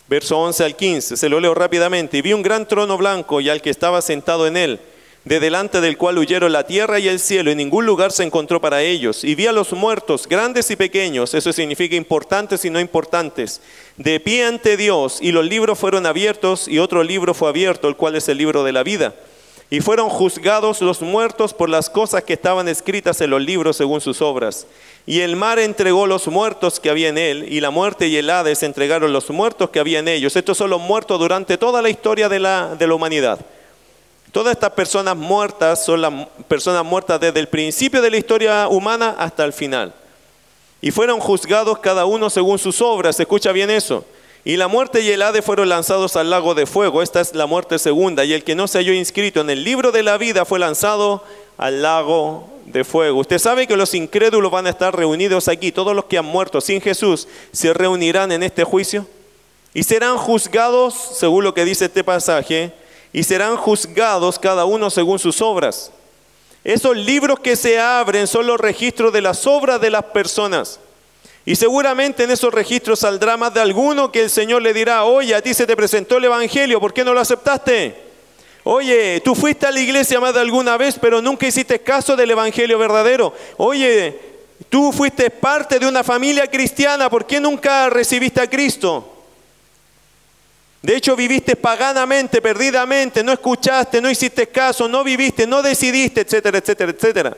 verso 0.10 0.38
11 0.40 0.64
al 0.66 0.76
15, 0.76 1.16
se 1.16 1.30
lo 1.30 1.40
leo 1.40 1.54
rápidamente. 1.54 2.18
Y 2.18 2.22
vi 2.22 2.34
un 2.34 2.42
gran 2.42 2.68
trono 2.68 2.98
blanco 2.98 3.40
y 3.40 3.48
al 3.48 3.62
que 3.62 3.70
estaba 3.70 4.02
sentado 4.02 4.48
en 4.48 4.58
él, 4.58 4.80
de 5.24 5.40
delante 5.40 5.82
del 5.82 5.98
cual 5.98 6.18
huyeron 6.18 6.52
la 6.52 6.66
tierra 6.66 7.00
y 7.00 7.08
el 7.08 7.20
cielo, 7.20 7.52
y 7.52 7.56
ningún 7.56 7.86
lugar 7.86 8.12
se 8.12 8.24
encontró 8.24 8.60
para 8.60 8.82
ellos. 8.82 9.24
Y 9.24 9.36
vi 9.36 9.46
a 9.46 9.52
los 9.52 9.72
muertos, 9.74 10.28
grandes 10.28 10.72
y 10.72 10.76
pequeños, 10.76 11.34
eso 11.34 11.54
significa 11.54 11.96
importantes 11.96 12.66
y 12.66 12.72
no 12.72 12.80
importantes, 12.80 13.62
de 13.98 14.20
pie 14.20 14.46
ante 14.46 14.78
Dios, 14.78 15.20
y 15.22 15.32
los 15.32 15.46
libros 15.46 15.78
fueron 15.78 16.06
abiertos, 16.08 16.68
y 16.68 16.80
otro 16.80 17.04
libro 17.04 17.34
fue 17.34 17.50
abierto, 17.50 17.88
el 17.88 17.96
cual 17.96 18.16
es 18.16 18.28
el 18.30 18.40
libro 18.40 18.64
de 18.64 18.72
la 18.72 18.84
vida. 18.84 19.14
Y 19.70 19.80
fueron 19.80 20.10
juzgados 20.10 20.82
los 20.82 21.02
muertos 21.02 21.54
por 21.54 21.70
las 21.70 21.90
cosas 21.90 22.24
que 22.24 22.34
estaban 22.34 22.68
escritas 22.68 23.22
en 23.22 23.30
los 23.30 23.42
libros 23.42 23.78
según 23.78 24.02
sus 24.02 24.22
obras. 24.22 24.68
Y 25.06 25.22
el 25.22 25.38
mar 25.38 25.60
entregó 25.60 26.08
los 26.08 26.28
muertos 26.28 26.82
que 26.82 26.90
había 26.90 27.08
en 27.08 27.18
él, 27.18 27.46
y 27.48 27.62
la 27.62 27.70
muerte 27.70 28.08
y 28.08 28.18
el 28.18 28.30
Hades 28.30 28.64
entregaron 28.64 29.14
los 29.14 29.30
muertos 29.30 29.70
que 29.70 29.80
había 29.80 30.00
en 30.00 30.08
ellos. 30.08 30.36
Estos 30.36 30.58
son 30.58 30.72
los 30.72 30.82
muertos 30.82 31.20
durante 31.20 31.58
toda 31.58 31.82
la 31.82 31.90
historia 31.90 32.28
de 32.28 32.40
la, 32.40 32.76
de 32.76 32.88
la 32.88 32.96
humanidad. 32.96 33.40
Todas 34.32 34.54
estas 34.54 34.72
personas 34.72 35.18
muertas 35.18 35.84
son 35.84 36.02
las 36.02 36.14
personas 36.48 36.86
muertas 36.86 37.20
desde 37.20 37.40
el 37.40 37.50
principio 37.50 38.02
de 38.02 38.12
la 38.12 38.18
historia 38.18 38.68
humana 38.70 39.16
hasta 39.18 39.44
el 39.44 39.52
final. 39.52 39.94
Y 40.82 40.92
fueron 40.92 41.20
juzgados 41.20 41.80
cada 41.80 42.06
uno 42.06 42.30
según 42.30 42.58
sus 42.58 42.82
obras. 42.82 43.20
Escucha 43.20 43.52
bien 43.52 43.70
eso. 43.70 44.06
Y 44.44 44.58
la 44.58 44.68
muerte 44.68 45.02
y 45.02 45.10
el 45.10 45.22
Hades 45.22 45.46
fueron 45.46 45.70
lanzados 45.70 46.16
al 46.16 46.30
lago 46.30 46.56
de 46.56 46.66
fuego. 46.66 47.02
Esta 47.04 47.22
es 47.22 47.36
la 47.36 47.46
muerte 47.46 47.78
segunda. 47.78 48.26
Y 48.26 48.34
el 48.34 48.44
que 48.44 48.56
no 48.56 48.68
se 48.68 48.80
halló 48.80 48.94
inscrito 48.94 49.42
en 49.42 49.50
el 49.50 49.64
libro 49.64 49.92
de 49.92 50.02
la 50.02 50.18
vida 50.18 50.46
fue 50.46 50.60
lanzado 50.60 51.24
al 51.58 51.82
lago 51.82 52.50
de 52.66 52.84
fuego. 52.84 53.20
Usted 53.20 53.38
sabe 53.38 53.68
que 53.68 53.78
los 53.78 53.94
incrédulos 53.94 54.52
van 54.52 54.66
a 54.66 54.72
estar 54.72 54.96
reunidos 54.96 55.50
aquí. 55.50 55.72
Todos 55.72 55.96
los 55.96 56.06
que 56.06 56.18
han 56.18 56.26
muerto 56.26 56.62
sin 56.62 56.82
Jesús 56.82 57.28
se 57.52 57.74
reunirán 57.74 58.32
en 58.32 58.42
este 58.42 58.64
juicio 58.64 59.06
y 59.74 59.84
serán 59.84 60.18
juzgados, 60.18 60.94
según 60.94 61.44
lo 61.44 61.54
que 61.54 61.66
dice 61.66 61.86
este 61.86 62.04
pasaje, 62.04 62.74
y 63.14 63.24
serán 63.24 63.58
juzgados 63.58 64.40
cada 64.40 64.66
uno 64.66 64.90
según 64.90 65.20
sus 65.20 65.42
obras. 65.42 65.92
Esos 66.64 66.96
libros 66.96 67.40
que 67.40 67.56
se 67.56 67.80
abren 67.80 68.28
son 68.28 68.46
los 68.48 68.60
registros 68.60 69.12
de 69.12 69.22
las 69.22 69.48
obras 69.48 69.82
de 69.82 69.90
las 69.90 70.04
personas. 70.06 70.80
Y 71.44 71.56
seguramente 71.56 72.24
en 72.24 72.32
esos 72.32 72.54
registros 72.54 73.00
saldrá 73.00 73.36
más 73.36 73.54
de 73.54 73.62
alguno 73.62 74.12
que 74.12 74.22
el 74.22 74.30
Señor 74.30 74.62
le 74.62 74.74
dirá, 74.74 75.06
oye, 75.06 75.34
a 75.34 75.42
ti 75.42 75.54
se 75.54 75.66
te 75.66 75.76
presentó 75.76 76.18
el 76.18 76.26
Evangelio, 76.26 76.80
¿por 76.80 76.94
qué 76.94 77.04
no 77.04 77.14
lo 77.14 77.20
aceptaste? 77.20 78.12
Oye, 78.64 79.22
tú 79.22 79.34
fuiste 79.34 79.66
a 79.66 79.72
la 79.72 79.80
iglesia 79.80 80.20
más 80.20 80.36
de 80.36 80.40
alguna 80.40 80.78
vez, 80.78 80.98
pero 81.02 81.20
nunca 81.20 81.48
hiciste 81.48 81.80
caso 81.80 82.16
del 82.16 82.30
Evangelio 82.30 82.78
verdadero. 82.78 83.34
Oye, 83.58 84.20
tú 84.70 84.92
fuiste 84.92 85.32
parte 85.32 85.80
de 85.80 85.88
una 85.88 86.04
familia 86.04 86.46
cristiana, 86.46 87.10
¿por 87.10 87.26
qué 87.26 87.40
nunca 87.40 87.90
recibiste 87.90 88.40
a 88.40 88.48
Cristo? 88.48 89.11
De 90.82 90.96
hecho, 90.96 91.16
viviste 91.16 91.56
paganamente, 91.56 92.42
perdidamente, 92.42 93.24
no 93.24 93.32
escuchaste, 93.32 94.02
no 94.02 94.10
hiciste 94.10 94.48
caso, 94.48 94.88
no 94.88 95.04
viviste, 95.04 95.46
no 95.46 95.62
decidiste, 95.62 96.22
etcétera, 96.22 96.58
etcétera, 96.58 96.92
etcétera. 96.92 97.38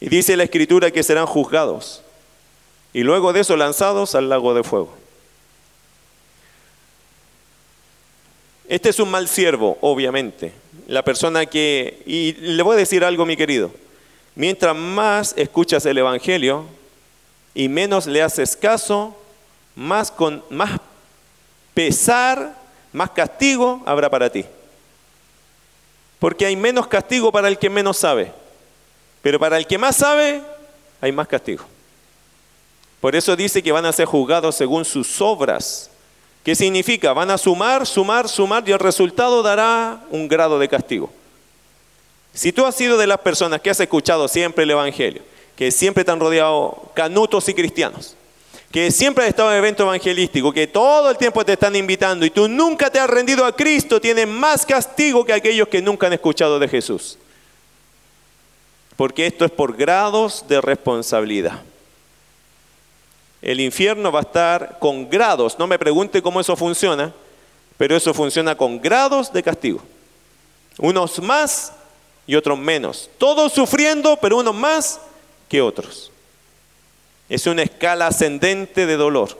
Y 0.00 0.08
dice 0.08 0.36
la 0.36 0.44
escritura 0.44 0.90
que 0.90 1.02
serán 1.04 1.26
juzgados. 1.26 2.02
Y 2.92 3.02
luego 3.02 3.32
de 3.32 3.40
eso 3.40 3.56
lanzados 3.56 4.14
al 4.14 4.28
lago 4.28 4.52
de 4.52 4.64
fuego. 4.64 4.92
Este 8.68 8.88
es 8.88 8.98
un 8.98 9.10
mal 9.10 9.28
siervo, 9.28 9.78
obviamente. 9.80 10.52
La 10.88 11.04
persona 11.04 11.46
que, 11.46 12.02
y 12.06 12.32
le 12.32 12.62
voy 12.62 12.74
a 12.74 12.78
decir 12.78 13.04
algo, 13.04 13.26
mi 13.26 13.36
querido, 13.36 13.70
mientras 14.34 14.74
más 14.74 15.34
escuchas 15.36 15.86
el 15.86 15.98
Evangelio 15.98 16.64
y 17.54 17.68
menos 17.68 18.06
le 18.06 18.22
haces 18.22 18.56
caso, 18.56 19.16
más, 19.76 20.10
con, 20.10 20.42
más 20.50 20.80
pesar, 21.74 22.54
más 22.92 23.10
castigo 23.10 23.82
habrá 23.84 24.08
para 24.08 24.30
ti. 24.30 24.44
Porque 26.18 26.46
hay 26.46 26.56
menos 26.56 26.86
castigo 26.86 27.30
para 27.30 27.48
el 27.48 27.58
que 27.58 27.68
menos 27.68 27.98
sabe, 27.98 28.32
pero 29.20 29.38
para 29.38 29.58
el 29.58 29.66
que 29.66 29.76
más 29.76 29.96
sabe, 29.96 30.42
hay 31.00 31.12
más 31.12 31.28
castigo. 31.28 31.64
Por 33.00 33.14
eso 33.14 33.36
dice 33.36 33.62
que 33.62 33.72
van 33.72 33.84
a 33.84 33.92
ser 33.92 34.06
juzgados 34.06 34.54
según 34.54 34.84
sus 34.84 35.20
obras 35.20 35.90
¿Qué 36.44 36.54
significa? 36.54 37.14
Van 37.14 37.30
a 37.30 37.38
sumar, 37.38 37.86
sumar, 37.86 38.28
sumar 38.28 38.68
y 38.68 38.72
el 38.72 38.78
resultado 38.78 39.42
dará 39.42 40.04
un 40.10 40.28
grado 40.28 40.58
de 40.58 40.68
castigo. 40.68 41.10
Si 42.34 42.52
tú 42.52 42.66
has 42.66 42.74
sido 42.74 42.98
de 42.98 43.06
las 43.06 43.18
personas 43.20 43.62
que 43.62 43.70
has 43.70 43.80
escuchado 43.80 44.28
siempre 44.28 44.64
el 44.64 44.70
Evangelio, 44.70 45.22
que 45.56 45.72
siempre 45.72 46.04
te 46.04 46.10
han 46.10 46.20
rodeado 46.20 46.90
canutos 46.94 47.48
y 47.48 47.54
cristianos, 47.54 48.14
que 48.74 48.90
siempre 48.90 49.22
has 49.22 49.30
estado 49.30 49.52
en 49.52 49.58
evento 49.58 49.84
evangelístico, 49.84 50.52
que 50.52 50.66
todo 50.66 51.08
el 51.08 51.16
tiempo 51.16 51.44
te 51.44 51.52
están 51.52 51.76
invitando 51.76 52.26
y 52.26 52.30
tú 52.30 52.48
nunca 52.48 52.90
te 52.90 52.98
has 52.98 53.08
rendido 53.08 53.46
a 53.46 53.54
Cristo, 53.54 54.00
tienes 54.00 54.26
más 54.26 54.66
castigo 54.66 55.24
que 55.24 55.32
aquellos 55.32 55.68
que 55.68 55.80
nunca 55.80 56.08
han 56.08 56.12
escuchado 56.12 56.58
de 56.58 56.66
Jesús. 56.66 57.16
Porque 58.96 59.26
esto 59.26 59.44
es 59.44 59.52
por 59.52 59.76
grados 59.76 60.44
de 60.48 60.60
responsabilidad 60.60 61.62
el 63.44 63.60
infierno 63.60 64.10
va 64.10 64.20
a 64.20 64.22
estar 64.22 64.78
con 64.78 65.10
grados. 65.10 65.58
No 65.58 65.66
me 65.66 65.78
pregunte 65.78 66.22
cómo 66.22 66.40
eso 66.40 66.56
funciona, 66.56 67.12
pero 67.76 67.94
eso 67.94 68.14
funciona 68.14 68.56
con 68.56 68.80
grados 68.80 69.30
de 69.34 69.42
castigo. 69.42 69.82
Unos 70.78 71.20
más 71.20 71.74
y 72.26 72.36
otros 72.36 72.58
menos. 72.58 73.10
Todos 73.18 73.52
sufriendo, 73.52 74.16
pero 74.16 74.38
unos 74.38 74.54
más 74.54 74.98
que 75.46 75.60
otros. 75.60 76.10
Es 77.28 77.46
una 77.46 77.62
escala 77.62 78.08
ascendente 78.08 78.86
de 78.86 78.96
dolor. 78.96 79.38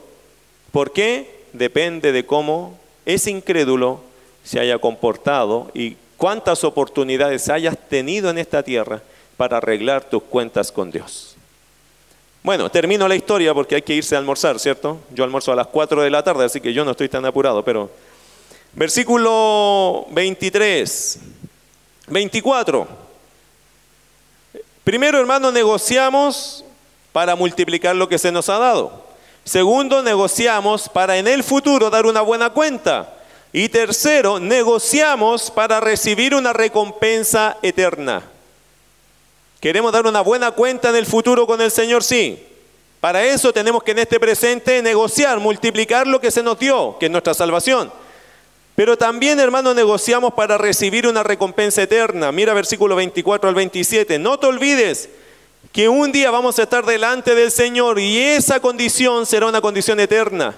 ¿Por 0.73 0.93
qué? 0.93 1.45
Depende 1.53 2.13
de 2.13 2.27
cómo 2.27 2.79
ese 3.07 3.31
incrédulo 3.31 4.01
se 4.43 4.61
haya 4.61 4.79
comportado 4.79 5.71
y 5.75 5.97
cuántas 6.17 6.65
oportunidades 6.65 7.49
hayas 7.49 7.77
tenido 7.89 8.31
en 8.31 8.39
esta 8.39 8.63
tierra 8.63 9.03
para 9.37 9.59
arreglar 9.59 10.05
tus 10.05 10.23
cuentas 10.23 10.73
con 10.73 10.91
Dios. 10.91 11.37
Bueno, 12.43 12.71
termino 12.71 13.09
la 13.09 13.17
historia 13.17 13.55
porque 13.55 13.77
hay 13.77 13.83
que 13.83 13.95
irse 13.95 14.15
a 14.15 14.19
almorzar, 14.19 14.59
¿cierto? 14.59 14.99
Yo 15.15 15.25
almuerzo 15.25 15.53
a 15.53 15.57
las 15.57 15.67
4 15.69 16.03
de 16.03 16.11
la 16.11 16.23
tarde, 16.23 16.45
así 16.45 16.61
que 16.61 16.73
yo 16.73 16.85
no 16.85 16.91
estoy 16.91 17.09
tan 17.09 17.25
apurado, 17.25 17.65
pero... 17.65 17.91
Versículo 18.75 20.07
23, 20.11 21.21
24. 22.09 22.89
Primero, 24.83 25.19
hermano, 25.19 25.53
negociamos 25.53 26.65
para 27.15 27.37
multiplicar 27.37 27.95
lo 27.95 28.09
que 28.09 28.19
se 28.19 28.33
nos 28.33 28.49
ha 28.49 28.59
dado. 28.59 29.05
Segundo, 29.45 30.03
negociamos 30.03 30.89
para 30.89 31.17
en 31.17 31.29
el 31.29 31.45
futuro 31.45 31.89
dar 31.89 32.07
una 32.07 32.23
buena 32.23 32.51
cuenta. 32.51 33.15
Y 33.53 33.69
tercero, 33.69 34.41
negociamos 34.41 35.49
para 35.53 35.79
recibir 35.79 36.35
una 36.35 36.53
recompensa 36.53 37.57
eterna. 37.63 38.25
¿Queremos 39.61 39.93
dar 39.93 40.09
una 40.09 40.23
buena 40.23 40.51
cuenta 40.51 40.91
en 40.91 40.97
el 40.97 41.07
futuro 41.07 41.47
con 41.47 41.61
el 41.61 41.71
Señor? 41.71 42.03
Sí. 42.03 42.49
Para 42.99 43.23
eso 43.23 43.53
tenemos 43.53 43.85
que 43.85 43.93
en 43.93 44.01
este 44.01 44.19
presente 44.19 44.83
negociar, 44.83 45.39
multiplicar 45.39 46.09
lo 46.09 46.21
que 46.21 46.33
se 46.33 46.43
nos 46.43 46.59
dio, 46.59 46.99
que 46.99 47.07
es 47.07 47.13
nuestra 47.13 47.33
salvación. 47.33 47.93
Pero 48.75 48.99
también, 48.99 49.39
hermanos, 49.39 49.77
negociamos 49.77 50.35
para 50.35 50.59
recibir 50.59 51.07
una 51.07 51.23
recompensa 51.23 51.81
eterna. 51.81 52.33
Mira 52.33 52.55
versículo 52.55 52.97
24 52.97 53.49
al 53.49 53.55
27. 53.55 54.19
No 54.19 54.37
te 54.37 54.47
olvides 54.47 55.09
que 55.75 55.89
un 55.89 56.13
día 56.13 56.31
vamos 56.31 56.57
a 56.61 56.63
estar 56.63 56.87
delante 56.87 57.35
del 57.35 57.51
Señor 57.51 57.99
y 57.99 58.17
esa 58.17 58.61
condición 58.61 59.27
será 59.27 59.47
una 59.47 59.61
condición 59.61 59.99
eterna. 59.99 60.55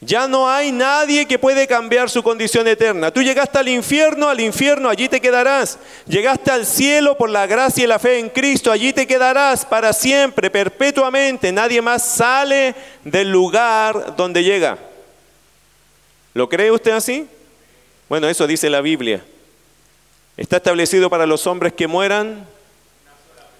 Ya 0.00 0.26
no 0.26 0.50
hay 0.50 0.72
nadie 0.72 1.26
que 1.26 1.38
puede 1.38 1.68
cambiar 1.68 2.10
su 2.10 2.20
condición 2.24 2.66
eterna. 2.66 3.12
Tú 3.12 3.22
llegaste 3.22 3.58
al 3.58 3.68
infierno, 3.68 4.28
al 4.28 4.40
infierno, 4.40 4.88
allí 4.88 5.08
te 5.08 5.20
quedarás. 5.20 5.78
Llegaste 6.08 6.50
al 6.50 6.66
cielo 6.66 7.16
por 7.16 7.30
la 7.30 7.46
gracia 7.46 7.84
y 7.84 7.86
la 7.86 8.00
fe 8.00 8.18
en 8.18 8.28
Cristo, 8.28 8.72
allí 8.72 8.92
te 8.92 9.06
quedarás 9.06 9.64
para 9.64 9.92
siempre, 9.92 10.50
perpetuamente. 10.50 11.52
Nadie 11.52 11.80
más 11.80 12.04
sale 12.04 12.74
del 13.04 13.30
lugar 13.30 14.16
donde 14.16 14.42
llega. 14.42 14.78
¿Lo 16.34 16.48
cree 16.48 16.72
usted 16.72 16.90
así? 16.90 17.28
Bueno, 18.08 18.28
eso 18.28 18.48
dice 18.48 18.68
la 18.68 18.80
Biblia. 18.80 19.24
Está 20.36 20.56
establecido 20.56 21.08
para 21.08 21.24
los 21.24 21.46
hombres 21.46 21.72
que 21.72 21.86
mueran 21.86 22.57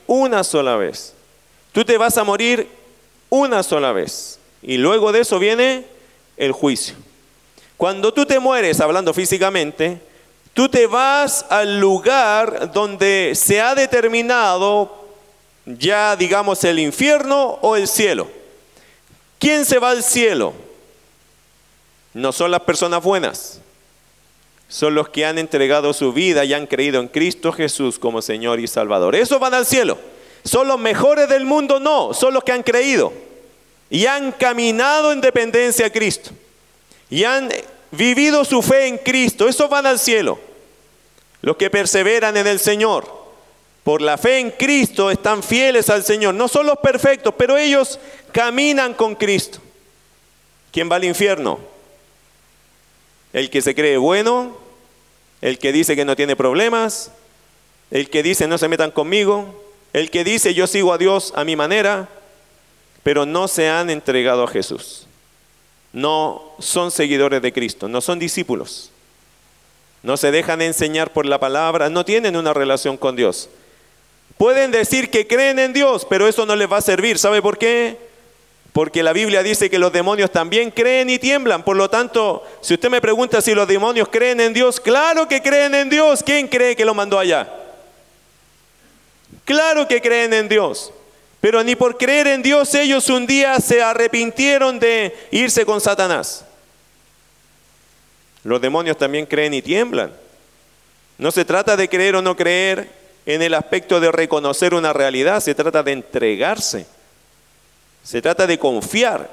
una 0.08 0.42
sola 0.42 0.74
vez. 0.76 1.14
Tú 1.70 1.84
te 1.84 1.96
vas 1.96 2.18
a 2.18 2.24
morir 2.24 2.68
una 3.30 3.62
sola 3.62 3.92
vez. 3.92 4.40
Y 4.60 4.78
luego 4.78 5.12
de 5.12 5.20
eso 5.20 5.38
viene 5.38 5.84
el 6.36 6.50
juicio. 6.50 6.96
Cuando 7.76 8.12
tú 8.12 8.26
te 8.26 8.40
mueres, 8.40 8.80
hablando 8.80 9.14
físicamente, 9.14 10.00
tú 10.52 10.68
te 10.68 10.88
vas 10.88 11.46
al 11.48 11.78
lugar 11.78 12.72
donde 12.72 13.34
se 13.36 13.60
ha 13.60 13.76
determinado 13.76 15.06
ya, 15.64 16.16
digamos, 16.16 16.64
el 16.64 16.80
infierno 16.80 17.58
o 17.60 17.76
el 17.76 17.86
cielo. 17.86 18.28
¿Quién 19.38 19.64
se 19.64 19.78
va 19.78 19.90
al 19.90 20.02
cielo? 20.02 20.54
No 22.14 22.32
son 22.32 22.50
las 22.50 22.62
personas 22.62 23.02
buenas, 23.02 23.60
son 24.68 24.94
los 24.94 25.08
que 25.08 25.24
han 25.24 25.38
entregado 25.38 25.92
su 25.92 26.12
vida 26.12 26.44
y 26.44 26.54
han 26.54 26.66
creído 26.66 27.00
en 27.00 27.08
Cristo 27.08 27.52
Jesús 27.52 27.98
como 27.98 28.22
Señor 28.22 28.60
y 28.60 28.66
Salvador. 28.66 29.16
Esos 29.16 29.40
van 29.40 29.54
al 29.54 29.66
cielo. 29.66 29.98
Son 30.44 30.68
los 30.68 30.78
mejores 30.78 31.28
del 31.28 31.44
mundo, 31.44 31.80
no, 31.80 32.14
son 32.14 32.34
los 32.34 32.44
que 32.44 32.52
han 32.52 32.62
creído 32.62 33.12
y 33.90 34.06
han 34.06 34.32
caminado 34.32 35.12
en 35.12 35.20
dependencia 35.20 35.86
a 35.86 35.90
Cristo 35.90 36.30
y 37.10 37.24
han 37.24 37.50
vivido 37.90 38.44
su 38.44 38.62
fe 38.62 38.86
en 38.86 38.98
Cristo, 38.98 39.48
esos 39.48 39.68
van 39.70 39.86
al 39.86 39.98
cielo. 39.98 40.38
Los 41.40 41.56
que 41.56 41.70
perseveran 41.70 42.36
en 42.36 42.46
el 42.46 42.58
Señor, 42.58 43.06
por 43.84 44.02
la 44.02 44.18
fe 44.18 44.40
en 44.40 44.50
Cristo, 44.50 45.10
están 45.10 45.42
fieles 45.42 45.88
al 45.88 46.04
Señor. 46.04 46.34
No 46.34 46.48
son 46.48 46.66
los 46.66 46.78
perfectos, 46.78 47.32
pero 47.38 47.56
ellos 47.56 47.98
caminan 48.32 48.92
con 48.92 49.14
Cristo. 49.14 49.58
¿Quién 50.72 50.90
va 50.90 50.96
al 50.96 51.04
infierno? 51.04 51.58
El 53.38 53.50
que 53.50 53.62
se 53.62 53.72
cree 53.72 53.98
bueno, 53.98 54.56
el 55.40 55.60
que 55.60 55.72
dice 55.72 55.94
que 55.94 56.04
no 56.04 56.16
tiene 56.16 56.34
problemas, 56.34 57.12
el 57.92 58.10
que 58.10 58.24
dice 58.24 58.48
no 58.48 58.58
se 58.58 58.66
metan 58.66 58.90
conmigo, 58.90 59.62
el 59.92 60.10
que 60.10 60.24
dice 60.24 60.54
yo 60.54 60.66
sigo 60.66 60.92
a 60.92 60.98
Dios 60.98 61.32
a 61.36 61.44
mi 61.44 61.54
manera, 61.54 62.08
pero 63.04 63.26
no 63.26 63.46
se 63.46 63.68
han 63.68 63.90
entregado 63.90 64.42
a 64.42 64.48
Jesús. 64.48 65.06
No 65.92 66.56
son 66.58 66.90
seguidores 66.90 67.40
de 67.40 67.52
Cristo, 67.52 67.86
no 67.86 68.00
son 68.00 68.18
discípulos. 68.18 68.90
No 70.02 70.16
se 70.16 70.32
dejan 70.32 70.60
enseñar 70.60 71.12
por 71.12 71.24
la 71.24 71.38
palabra, 71.38 71.88
no 71.88 72.04
tienen 72.04 72.34
una 72.34 72.52
relación 72.52 72.96
con 72.96 73.14
Dios. 73.14 73.48
Pueden 74.36 74.72
decir 74.72 75.10
que 75.10 75.28
creen 75.28 75.60
en 75.60 75.72
Dios, 75.72 76.04
pero 76.10 76.26
eso 76.26 76.44
no 76.44 76.56
les 76.56 76.70
va 76.70 76.78
a 76.78 76.82
servir. 76.82 77.18
¿Sabe 77.18 77.40
por 77.40 77.56
qué? 77.56 78.07
Porque 78.78 79.02
la 79.02 79.12
Biblia 79.12 79.42
dice 79.42 79.68
que 79.68 79.76
los 79.76 79.92
demonios 79.92 80.30
también 80.30 80.70
creen 80.70 81.10
y 81.10 81.18
tiemblan. 81.18 81.64
Por 81.64 81.76
lo 81.76 81.90
tanto, 81.90 82.46
si 82.60 82.74
usted 82.74 82.88
me 82.88 83.00
pregunta 83.00 83.40
si 83.40 83.52
los 83.52 83.66
demonios 83.66 84.08
creen 84.08 84.40
en 84.40 84.52
Dios, 84.52 84.78
claro 84.78 85.26
que 85.26 85.42
creen 85.42 85.74
en 85.74 85.90
Dios. 85.90 86.22
¿Quién 86.22 86.46
cree 86.46 86.76
que 86.76 86.84
lo 86.84 86.94
mandó 86.94 87.18
allá? 87.18 87.52
Claro 89.44 89.88
que 89.88 90.00
creen 90.00 90.32
en 90.32 90.48
Dios. 90.48 90.92
Pero 91.40 91.64
ni 91.64 91.74
por 91.74 91.98
creer 91.98 92.28
en 92.28 92.40
Dios 92.40 92.72
ellos 92.72 93.08
un 93.08 93.26
día 93.26 93.58
se 93.58 93.82
arrepintieron 93.82 94.78
de 94.78 95.12
irse 95.32 95.66
con 95.66 95.80
Satanás. 95.80 96.44
Los 98.44 98.60
demonios 98.60 98.96
también 98.96 99.26
creen 99.26 99.54
y 99.54 99.60
tiemblan. 99.60 100.12
No 101.18 101.32
se 101.32 101.44
trata 101.44 101.76
de 101.76 101.88
creer 101.88 102.14
o 102.14 102.22
no 102.22 102.36
creer 102.36 102.88
en 103.26 103.42
el 103.42 103.54
aspecto 103.54 103.98
de 103.98 104.12
reconocer 104.12 104.72
una 104.72 104.92
realidad, 104.92 105.40
se 105.40 105.56
trata 105.56 105.82
de 105.82 105.90
entregarse. 105.90 106.97
Se 108.08 108.22
trata 108.22 108.46
de 108.46 108.58
confiar. 108.58 109.28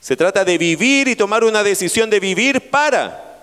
Se 0.00 0.16
trata 0.16 0.44
de 0.44 0.58
vivir 0.58 1.06
y 1.06 1.14
tomar 1.14 1.44
una 1.44 1.62
decisión 1.62 2.10
de 2.10 2.18
vivir 2.18 2.68
para. 2.68 3.38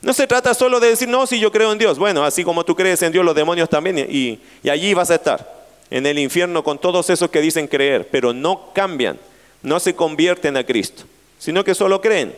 No 0.00 0.12
se 0.12 0.28
trata 0.28 0.54
solo 0.54 0.78
de 0.78 0.90
decir, 0.90 1.08
no, 1.08 1.26
si 1.26 1.40
yo 1.40 1.50
creo 1.50 1.72
en 1.72 1.78
Dios. 1.78 1.98
Bueno, 1.98 2.24
así 2.24 2.44
como 2.44 2.64
tú 2.64 2.76
crees 2.76 3.02
en 3.02 3.10
Dios, 3.10 3.24
los 3.24 3.34
demonios 3.34 3.68
también, 3.68 3.98
y, 3.98 4.38
allí 4.70 4.94
vas 4.94 5.10
a 5.10 5.16
estar 5.16 5.66
en 5.90 6.06
el 6.06 6.20
infierno 6.20 6.62
con 6.62 6.78
todos 6.78 7.10
esos 7.10 7.30
que 7.30 7.40
dicen 7.40 7.66
creer, 7.66 8.06
pero 8.12 8.32
no 8.32 8.72
cambian, 8.72 9.18
no 9.60 9.80
se 9.80 9.96
convierten 9.96 10.56
a 10.56 10.64
Cristo, 10.64 11.02
sino 11.40 11.64
que 11.64 11.74
solo 11.74 12.00
creen. 12.00 12.32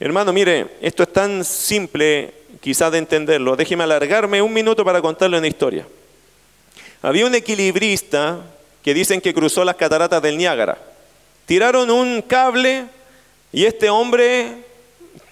Hermano, 0.00 0.32
mire, 0.32 0.66
esto 0.80 1.04
es 1.04 1.12
tan 1.12 1.44
simple 1.44 2.34
quizás 2.60 2.90
de 2.90 2.98
entenderlo. 2.98 3.54
Déjeme 3.54 3.84
alargarme 3.84 4.42
un 4.42 4.52
minuto 4.52 4.84
para 4.84 5.00
contarle 5.00 5.38
una 5.38 5.46
historia. 5.46 5.86
Había 7.02 7.24
un 7.24 7.36
equilibrista 7.36 8.40
que 8.82 8.94
dicen 8.94 9.20
que 9.20 9.34
cruzó 9.34 9.64
las 9.64 9.76
cataratas 9.76 10.22
del 10.22 10.38
Niágara. 10.38 10.78
Tiraron 11.46 11.90
un 11.90 12.22
cable 12.22 12.84
y 13.52 13.64
este 13.64 13.88
hombre 13.90 14.64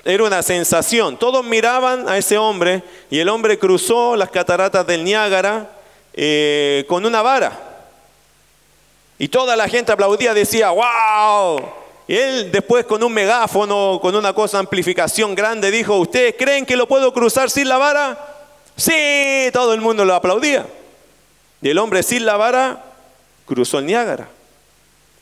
era 0.04 0.24
una 0.24 0.42
sensación. 0.42 1.18
Todos 1.18 1.44
miraban 1.44 2.08
a 2.08 2.16
ese 2.16 2.38
hombre 2.38 2.82
y 3.10 3.18
el 3.18 3.28
hombre 3.28 3.58
cruzó 3.58 4.16
las 4.16 4.30
cataratas 4.30 4.86
del 4.86 5.04
Niágara 5.04 5.70
eh, 6.14 6.84
con 6.88 7.04
una 7.04 7.22
vara. 7.22 7.60
Y 9.18 9.28
toda 9.28 9.56
la 9.56 9.68
gente 9.68 9.92
aplaudía, 9.92 10.32
decía, 10.32 10.70
wow. 10.70 11.60
Y 12.06 12.16
él 12.16 12.52
después 12.52 12.84
con 12.84 13.02
un 13.02 13.12
megáfono, 13.12 13.98
con 14.00 14.14
una 14.14 14.32
cosa, 14.32 14.58
amplificación 14.58 15.34
grande, 15.34 15.70
dijo, 15.70 15.96
¿ustedes 15.98 16.34
creen 16.38 16.64
que 16.64 16.76
lo 16.76 16.86
puedo 16.86 17.12
cruzar 17.12 17.50
sin 17.50 17.68
la 17.68 17.78
vara? 17.78 18.18
Sí, 18.76 19.50
todo 19.52 19.74
el 19.74 19.80
mundo 19.80 20.04
lo 20.04 20.14
aplaudía. 20.14 20.66
Y 21.62 21.70
el 21.70 21.78
hombre 21.78 22.02
sin 22.02 22.24
la 22.24 22.36
vara 22.36 22.85
cruzó 23.46 23.78
el 23.78 23.86
Niágara. 23.86 24.28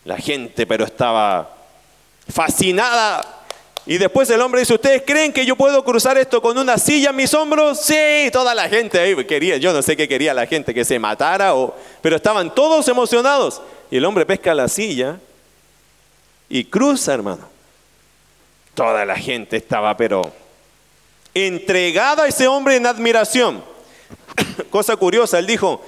La 0.05 0.16
gente 0.16 0.66
pero 0.66 0.85
estaba 0.85 1.55
fascinada 2.29 3.45
y 3.87 3.99
después 3.99 4.31
el 4.31 4.41
hombre 4.41 4.61
dice, 4.61 4.75
¿ustedes 4.75 5.03
creen 5.07 5.33
que 5.33 5.45
yo 5.45 5.57
puedo 5.57 5.85
cruzar 5.85 6.16
esto 6.16 6.41
con 6.41 6.57
una 6.57 6.79
silla 6.79 7.11
en 7.11 7.16
mis 7.16 7.35
hombros? 7.35 7.81
Sí, 7.81 8.31
toda 8.33 8.55
la 8.55 8.66
gente 8.68 8.99
ahí 8.99 9.14
quería, 9.27 9.59
yo 9.59 9.75
no 9.75 9.83
sé 9.83 9.95
qué 9.95 10.09
quería 10.09 10.33
la 10.33 10.47
gente, 10.47 10.72
que 10.72 10.87
se 10.87 10.99
matara, 10.99 11.55
o, 11.55 11.77
pero 12.01 12.16
estaban 12.16 12.55
todos 12.55 12.89
emocionados. 12.89 13.61
Y 13.91 13.99
el 13.99 14.05
hombre 14.07 14.25
pesca 14.25 14.55
la 14.55 14.68
silla 14.68 15.18
y 16.49 16.64
cruza, 16.64 17.12
hermano. 17.12 17.47
Toda 18.75 19.05
la 19.05 19.16
gente 19.16 19.59
estaba, 19.59 19.95
pero 19.99 20.33
entregada 21.35 22.25
a 22.25 22.29
ese 22.29 22.49
hombre 22.49 22.77
en 22.77 22.87
admiración. 22.87 23.62
Cosa 24.70 24.97
curiosa, 24.97 25.39
él 25.39 25.47
dijo, 25.47 25.85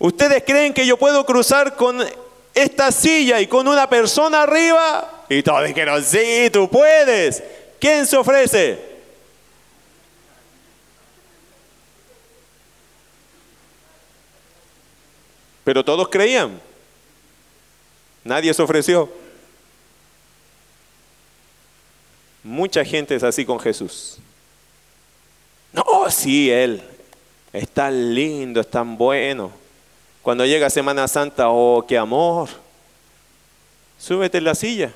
¿ustedes 0.00 0.42
creen 0.44 0.74
que 0.74 0.84
yo 0.84 0.96
puedo 0.96 1.24
cruzar 1.24 1.76
con 1.76 2.04
esta 2.52 2.90
silla 2.90 3.40
y 3.40 3.46
con 3.46 3.68
una 3.68 3.88
persona 3.88 4.42
arriba? 4.42 5.24
Y 5.28 5.44
todos 5.44 5.64
dijeron, 5.64 6.02
sí, 6.02 6.50
tú 6.52 6.68
puedes. 6.68 7.40
¿Quién 7.78 8.04
se 8.04 8.16
ofrece? 8.16 8.90
Pero 15.62 15.84
todos 15.84 16.08
creían. 16.08 16.60
Nadie 18.24 18.52
se 18.52 18.62
ofreció. 18.62 19.08
Mucha 22.42 22.84
gente 22.84 23.14
es 23.14 23.22
así 23.22 23.44
con 23.44 23.60
Jesús. 23.60 24.18
No, 25.72 26.10
sí, 26.10 26.50
Él 26.50 26.82
es 27.52 27.68
tan 27.68 28.14
lindo, 28.14 28.60
es 28.60 28.70
tan 28.70 28.96
bueno. 28.96 29.59
Cuando 30.30 30.46
llega 30.46 30.70
Semana 30.70 31.08
Santa, 31.08 31.48
oh, 31.48 31.84
qué 31.88 31.98
amor. 31.98 32.48
Súbete 33.98 34.38
en 34.38 34.44
la 34.44 34.54
silla. 34.54 34.92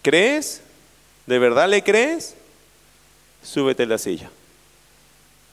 ¿Crees? 0.00 0.62
¿De 1.26 1.40
verdad 1.40 1.68
le 1.68 1.82
crees? 1.82 2.36
Súbete 3.42 3.82
en 3.82 3.88
la 3.88 3.98
silla. 3.98 4.30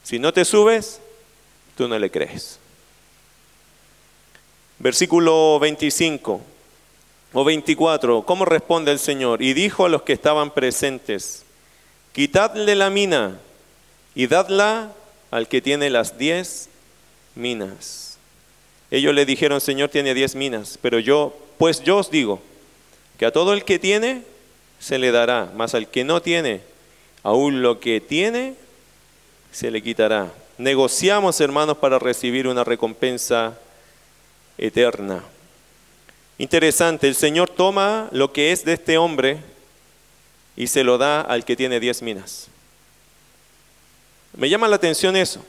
Si 0.04 0.20
no 0.20 0.32
te 0.32 0.44
subes, 0.44 1.00
tú 1.76 1.88
no 1.88 1.98
le 1.98 2.12
crees. 2.12 2.60
Versículo 4.78 5.58
25 5.58 6.40
o 7.32 7.44
24, 7.44 8.22
¿cómo 8.24 8.44
responde 8.44 8.92
el 8.92 9.00
Señor? 9.00 9.42
Y 9.42 9.52
dijo 9.52 9.86
a 9.86 9.88
los 9.88 10.02
que 10.02 10.12
estaban 10.12 10.52
presentes, 10.52 11.42
quitadle 12.12 12.76
la 12.76 12.88
mina 12.88 13.40
y 14.14 14.28
dadla 14.28 14.92
al 15.32 15.48
que 15.48 15.60
tiene 15.60 15.90
las 15.90 16.18
diez 16.18 16.69
minas. 17.40 18.18
Ellos 18.90 19.14
le 19.14 19.26
dijeron, 19.26 19.60
Señor, 19.60 19.90
tiene 19.90 20.14
diez 20.14 20.34
minas, 20.34 20.78
pero 20.80 20.98
yo, 20.98 21.36
pues 21.58 21.82
yo 21.82 21.98
os 21.98 22.10
digo, 22.10 22.40
que 23.18 23.26
a 23.26 23.32
todo 23.32 23.52
el 23.52 23.64
que 23.64 23.78
tiene, 23.78 24.22
se 24.78 24.98
le 24.98 25.10
dará, 25.10 25.50
mas 25.56 25.74
al 25.74 25.88
que 25.88 26.04
no 26.04 26.22
tiene, 26.22 26.60
aún 27.22 27.62
lo 27.62 27.80
que 27.80 28.00
tiene, 28.00 28.54
se 29.52 29.70
le 29.70 29.82
quitará. 29.82 30.32
Negociamos, 30.58 31.40
hermanos, 31.40 31.78
para 31.78 31.98
recibir 31.98 32.46
una 32.46 32.64
recompensa 32.64 33.58
eterna. 34.58 35.24
Interesante, 36.38 37.08
el 37.08 37.14
Señor 37.14 37.50
toma 37.50 38.08
lo 38.12 38.32
que 38.32 38.52
es 38.52 38.64
de 38.64 38.72
este 38.72 38.96
hombre 38.96 39.38
y 40.56 40.66
se 40.66 40.84
lo 40.84 40.98
da 40.98 41.20
al 41.20 41.44
que 41.44 41.56
tiene 41.56 41.80
diez 41.80 42.02
minas. 42.02 42.48
Me 44.36 44.48
llama 44.48 44.68
la 44.68 44.76
atención 44.76 45.16
eso. 45.16 45.44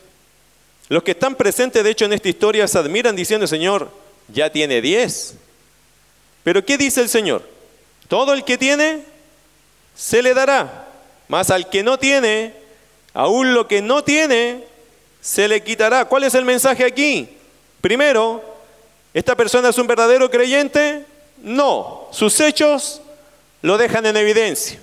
Los 0.92 1.04
que 1.04 1.12
están 1.12 1.36
presentes, 1.36 1.86
de 1.86 1.90
hecho, 1.90 2.04
en 2.04 2.12
esta 2.12 2.28
historia 2.28 2.68
se 2.68 2.78
admiran 2.78 3.16
diciendo, 3.16 3.48
Señor, 3.48 3.90
ya 4.28 4.52
tiene 4.52 4.82
diez. 4.82 5.36
Pero 6.44 6.66
¿qué 6.66 6.78
dice 6.78 7.00
el 7.00 7.08
Señor? 7.08 7.48
Todo 8.10 8.34
el 8.34 8.44
que 8.44 8.58
tiene, 8.58 9.02
se 9.96 10.22
le 10.22 10.34
dará. 10.34 10.90
Mas 11.30 11.50
al 11.50 11.70
que 11.70 11.82
no 11.82 11.98
tiene, 11.98 12.54
aún 13.14 13.54
lo 13.54 13.70
que 13.70 13.82
no 13.82 14.04
tiene, 14.04 14.66
se 15.22 15.48
le 15.48 15.64
quitará. 15.64 16.04
¿Cuál 16.04 16.26
es 16.26 16.36
el 16.36 16.44
mensaje 16.44 16.84
aquí? 16.84 17.38
Primero, 17.80 18.44
¿esta 19.14 19.34
persona 19.38 19.70
es 19.70 19.78
un 19.78 19.88
verdadero 19.88 20.30
creyente? 20.30 21.06
No. 21.42 22.10
Sus 22.12 22.38
hechos 22.42 23.02
lo 23.62 23.78
dejan 23.78 24.06
en 24.08 24.18
evidencia. 24.18 24.78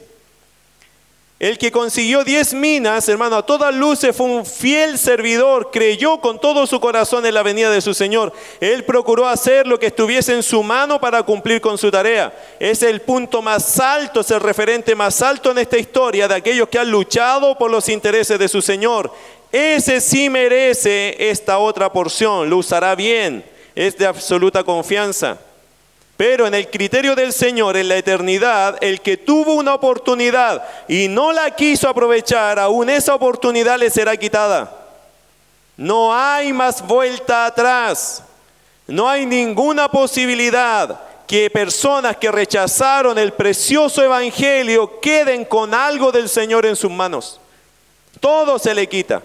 El 1.41 1.57
que 1.57 1.71
consiguió 1.71 2.25
diez 2.25 2.53
minas, 2.53 3.09
hermano, 3.09 3.37
a 3.37 3.47
todas 3.47 3.73
luces 3.73 4.17
fue 4.17 4.27
un 4.27 4.45
fiel 4.45 4.99
servidor, 4.99 5.71
creyó 5.71 6.21
con 6.21 6.41
todo 6.41 6.67
su 6.67 6.81
corazón 6.81 7.25
en 7.27 7.35
la 7.35 7.45
venida 7.45 7.71
de 7.71 7.81
su 7.81 7.95
Señor. 7.95 8.33
Él 8.59 8.83
procuró 8.85 9.29
hacer 9.29 9.65
lo 9.65 9.79
que 9.79 9.87
estuviese 9.87 10.35
en 10.35 10.43
su 10.43 10.65
mano 10.65 11.01
para 11.01 11.23
cumplir 11.23 11.61
con 11.61 11.79
su 11.79 11.93
tarea. 11.93 12.37
Es 12.59 12.83
el 12.83 13.03
punto 13.03 13.41
más 13.41 13.79
alto, 13.79 14.23
es 14.23 14.31
el 14.33 14.41
referente 14.41 14.97
más 14.97 15.23
alto 15.23 15.53
en 15.53 15.59
esta 15.59 15.79
historia 15.79 16.27
de 16.27 16.35
aquellos 16.35 16.69
que 16.69 16.81
han 16.81 16.91
luchado 16.91 17.57
por 17.57 17.71
los 17.71 17.89
intereses 17.89 18.37
de 18.37 18.49
su 18.49 18.61
Señor. 18.61 19.13
Ese 19.53 20.01
sí 20.01 20.29
merece 20.29 21.31
esta 21.31 21.59
otra 21.59 21.93
porción, 21.93 22.51
lo 22.51 22.57
usará 22.57 22.97
bien, 22.97 23.45
es 23.77 23.97
de 23.97 24.07
absoluta 24.07 24.65
confianza. 24.65 25.39
Pero 26.19 26.49
en 26.49 26.55
el 26.55 26.69
criterio 26.69 27.15
del 27.15 27.33
Señor, 27.33 27.77
en 27.77 27.87
la 27.87 27.97
eternidad, 27.97 28.77
el 28.81 29.01
que 29.03 29.17
tuvo 29.17 29.55
una 29.55 29.75
oportunidad 29.75 30.67
y 30.89 31.07
no 31.07 31.31
la 31.31 31.53
quiso 31.53 31.89
aprovechar, 31.89 32.59
aún 32.59 32.91
esa 32.91 33.15
oportunidad 33.15 33.79
le 33.79 33.89
será 33.89 34.17
quitada. 34.17 34.69
No 35.77 36.13
hay 36.13 36.53
más 36.53 36.85
vuelta 36.85 37.47
atrás. 37.47 38.25
No 38.89 39.09
hay 39.09 39.27
ninguna 39.27 39.89
posibilidad 39.89 40.99
que 41.25 41.51
personas 41.51 42.17
que 42.17 42.33
rechazaron 42.33 43.17
el 43.17 43.33
precioso 43.33 44.03
evangelio 44.03 44.99
queden 44.99 45.45
con 45.45 45.73
algo 45.73 46.11
del 46.11 46.29
Señor 46.29 46.67
en 46.67 46.75
sus 46.75 46.91
manos. 46.91 47.41
Todo 48.19 48.59
se 48.59 48.75
le 48.75 48.89
quita. 48.89 49.23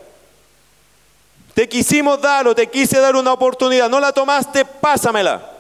Te 1.56 1.68
quisimos 1.68 2.22
dar 2.22 2.48
o 2.48 2.54
te 2.54 2.68
quise 2.68 3.00
dar 3.00 3.16
una 3.16 3.34
oportunidad, 3.34 3.90
no 3.90 4.00
la 4.00 4.12
tomaste, 4.12 4.64
pásamela 4.64 5.53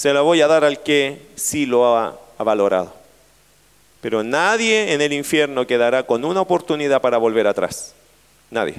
se 0.00 0.14
la 0.14 0.22
voy 0.22 0.40
a 0.40 0.46
dar 0.46 0.64
al 0.64 0.82
que 0.82 1.20
sí 1.36 1.66
lo 1.66 1.94
ha, 1.94 2.18
valorado. 2.38 2.94
Pero 4.00 4.22
nadie 4.24 4.94
en 4.94 5.02
el 5.02 5.12
infierno 5.12 5.66
quedará 5.66 6.04
con 6.04 6.24
una 6.24 6.40
oportunidad 6.40 7.02
para 7.02 7.18
volver 7.18 7.46
atrás. 7.46 7.92
Nadie. 8.50 8.76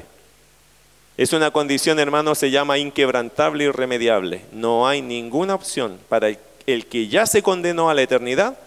Es 1.17 1.31
una 1.33 1.51
condición, 1.51 1.99
hermano, 1.99 2.33
se 2.33 2.49
llama 2.49 2.79
inquebrantable 2.79 3.65
irremediable. 3.65 4.41
No 4.51 4.87
hay 4.87 5.03
ninguna 5.03 5.53
opción 5.53 5.99
para 6.09 6.29
el, 6.65 6.87
que 6.87 7.07
ya 7.07 7.27
se 7.27 7.43
condenó 7.43 7.91
a 7.91 7.93
la 7.93 8.01
eternidad 8.01 8.57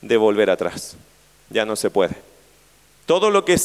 de 0.00 0.16
volver 0.16 0.48
atrás. 0.48 0.96
Ya 1.50 1.64
no 1.64 1.74
se 1.74 1.90
puede. 1.90 2.14
Todo 3.06 3.30
lo 3.30 3.44
que 3.44 3.60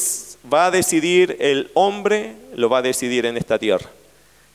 va 0.51 0.65
a 0.65 0.71
decidir 0.71 1.37
el 1.39 1.69
hombre 1.75 2.33
lo 2.55 2.69
va 2.71 2.79
a 2.79 2.81
decidir 2.81 3.27
en 3.27 3.37
esta 3.37 3.59
tierra. 3.59 3.91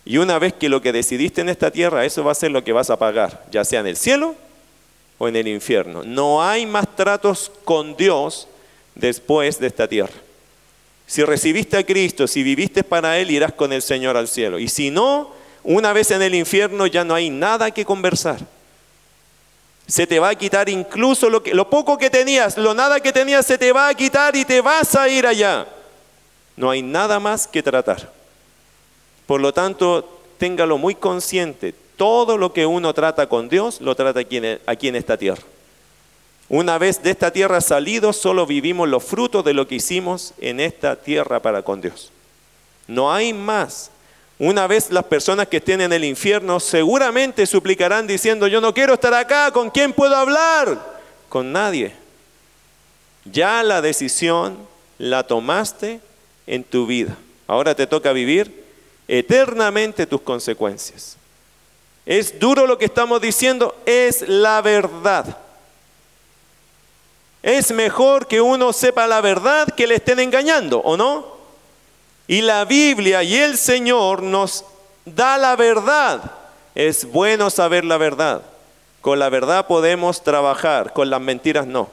Y 0.07 0.19
una 0.19 0.39
vez 0.39 0.55
que 0.55 0.69
lo 0.69 0.81
que 0.81 0.93
decidiste 0.93 1.41
en 1.41 1.49
esta 1.49 1.73
tierra, 1.73 2.05
eso 2.05 2.23
va 2.23 2.31
a 2.31 2.37
ser 2.37 2.53
lo 2.53 2.63
que 2.63 2.73
vas 2.73 2.91
a 2.91 2.97
pagar, 2.97 3.45
ya 3.51 3.65
sea 3.65 3.81
en 3.81 3.89
el 3.89 3.97
cielo 3.97 4.37
o 5.19 5.27
en 5.27 5.35
el 5.35 5.49
infierno. 5.49 6.05
No 6.05 6.45
hay 6.45 6.65
más 6.65 6.95
tratos 6.95 7.51
con 7.65 7.97
Dios 7.97 8.47
después 8.95 9.59
de 9.59 9.67
esta 9.67 9.89
tierra. 9.89 10.15
Si 11.09 11.25
recibiste 11.25 11.77
a 11.77 11.85
Cristo, 11.85 12.29
si 12.29 12.45
viviste 12.45 12.85
para 12.85 13.19
Él, 13.19 13.33
irás 13.33 13.53
con 13.53 13.73
el 13.73 13.83
Señor 13.83 14.17
al 14.17 14.29
cielo. 14.29 14.61
Y 14.61 14.69
si 14.69 14.93
no, 14.93 15.33
una 15.65 15.93
vez 15.93 16.13
en 16.13 16.23
el 16.23 16.37
infierno 16.37 16.87
ya 16.87 17.03
no 17.03 17.13
hay 17.13 17.29
nada 17.29 17.73
que 17.73 17.85
conversar. 17.85 18.39
Se 19.89 20.07
te 20.07 20.21
va 20.21 20.29
a 20.29 20.35
quitar 20.37 20.69
incluso 20.69 21.29
lo, 21.29 21.43
que, 21.43 21.53
lo 21.53 21.69
poco 21.69 21.99
que 21.99 22.11
tenías, 22.11 22.57
lo 22.57 22.75
nada 22.75 23.01
que 23.01 23.13
tenías 23.13 23.45
se 23.45 23.59
te 23.59 23.73
va 23.73 23.89
a 23.89 23.95
quitar 23.95 24.37
y 24.37 24.45
te 24.45 24.61
vas 24.61 24.95
a 24.95 25.09
ir 25.09 25.27
allá. 25.27 25.67
No 26.57 26.71
hay 26.71 26.81
nada 26.81 27.19
más 27.19 27.49
que 27.49 27.61
tratar. 27.61 28.16
Por 29.27 29.41
lo 29.41 29.53
tanto, 29.53 30.09
téngalo 30.39 30.79
muy 30.79 30.95
consciente. 30.95 31.75
Todo 31.97 32.37
lo 32.37 32.53
que 32.53 32.67
uno 32.67 32.93
trata 32.95 33.29
con 33.29 33.49
Dios, 33.49 33.81
lo 33.81 33.95
trata 33.95 34.21
aquí 34.21 34.37
en, 34.37 34.61
en 34.67 34.97
esta 34.97 35.17
tierra. 35.17 35.43
Una 36.49 36.79
vez 36.79 37.03
de 37.03 37.11
esta 37.11 37.33
tierra 37.33 37.61
salido, 37.61 38.13
solo 38.13 38.47
vivimos 38.47 38.89
los 38.89 39.03
frutos 39.03 39.45
de 39.45 39.55
lo 39.55 39.67
que 39.67 39.77
hicimos 39.77 40.33
en 40.39 40.61
esta 40.61 40.95
tierra 40.97 41.41
para 41.41 41.63
con 41.63 41.81
Dios. 41.81 42.13
No 42.87 43.13
hay 43.13 43.33
más. 43.33 43.91
Una 44.39 44.67
vez 44.67 44.91
las 44.91 45.05
personas 45.05 45.49
que 45.49 45.57
estén 45.57 45.81
en 45.81 45.93
el 45.93 46.05
infierno 46.05 46.61
seguramente 46.61 47.47
suplicarán 47.47 48.07
diciendo, 48.07 48.47
yo 48.47 48.61
no 48.61 48.75
quiero 48.75 48.95
estar 48.95 49.15
acá, 49.15 49.51
¿con 49.51 49.71
quién 49.71 49.93
puedo 49.93 50.15
hablar? 50.15 51.01
Con 51.29 51.53
nadie. 51.53 51.95
Ya 53.25 53.63
la 53.63 53.81
decisión 53.81 54.57
la 54.99 55.27
tomaste 55.27 56.01
en 56.47 56.63
tu 56.63 56.87
vida. 56.87 57.17
Ahora 57.49 57.75
te 57.75 57.87
toca 57.87 58.13
vivir 58.13 58.66
eternamente 59.09 60.07
tus 60.07 60.21
consecuencias. 60.21 61.17
Es 62.05 62.39
duro 62.39 62.67
lo 62.67 62.79
que 62.79 62.85
estamos 62.85 63.21
diciendo, 63.21 63.75
es 63.85 64.27
la 64.29 64.63
verdad. 64.63 65.39
Es 67.43 67.73
mejor 67.73 68.27
que 68.27 68.41
uno 68.41 68.73
sepa 68.73 69.07
la 69.07 69.21
verdad 69.21 69.69
que 69.75 69.87
le 69.87 69.97
estén 69.97 70.21
engañando, 70.21 70.79
¿o 70.79 70.97
no? 70.97 71.37
Y 72.29 72.43
la 72.43 72.65
Biblia 72.65 73.23
y 73.23 73.37
el 73.37 73.57
Señor 73.57 74.23
nos 74.23 74.65
da 75.05 75.39
la 75.39 75.57
verdad. 75.57 76.33
Es 76.75 77.05
bueno 77.05 77.51
saber 77.51 77.85
la 77.85 77.99
verdad. 77.99 78.43
Con 79.01 79.19
la 79.19 79.29
verdad 79.29 79.67
podemos 79.67 80.25
trabajar, 80.25 80.93
con 80.93 81.09
las 81.09 81.21
mentiras 81.21 81.67
no. 81.67 81.89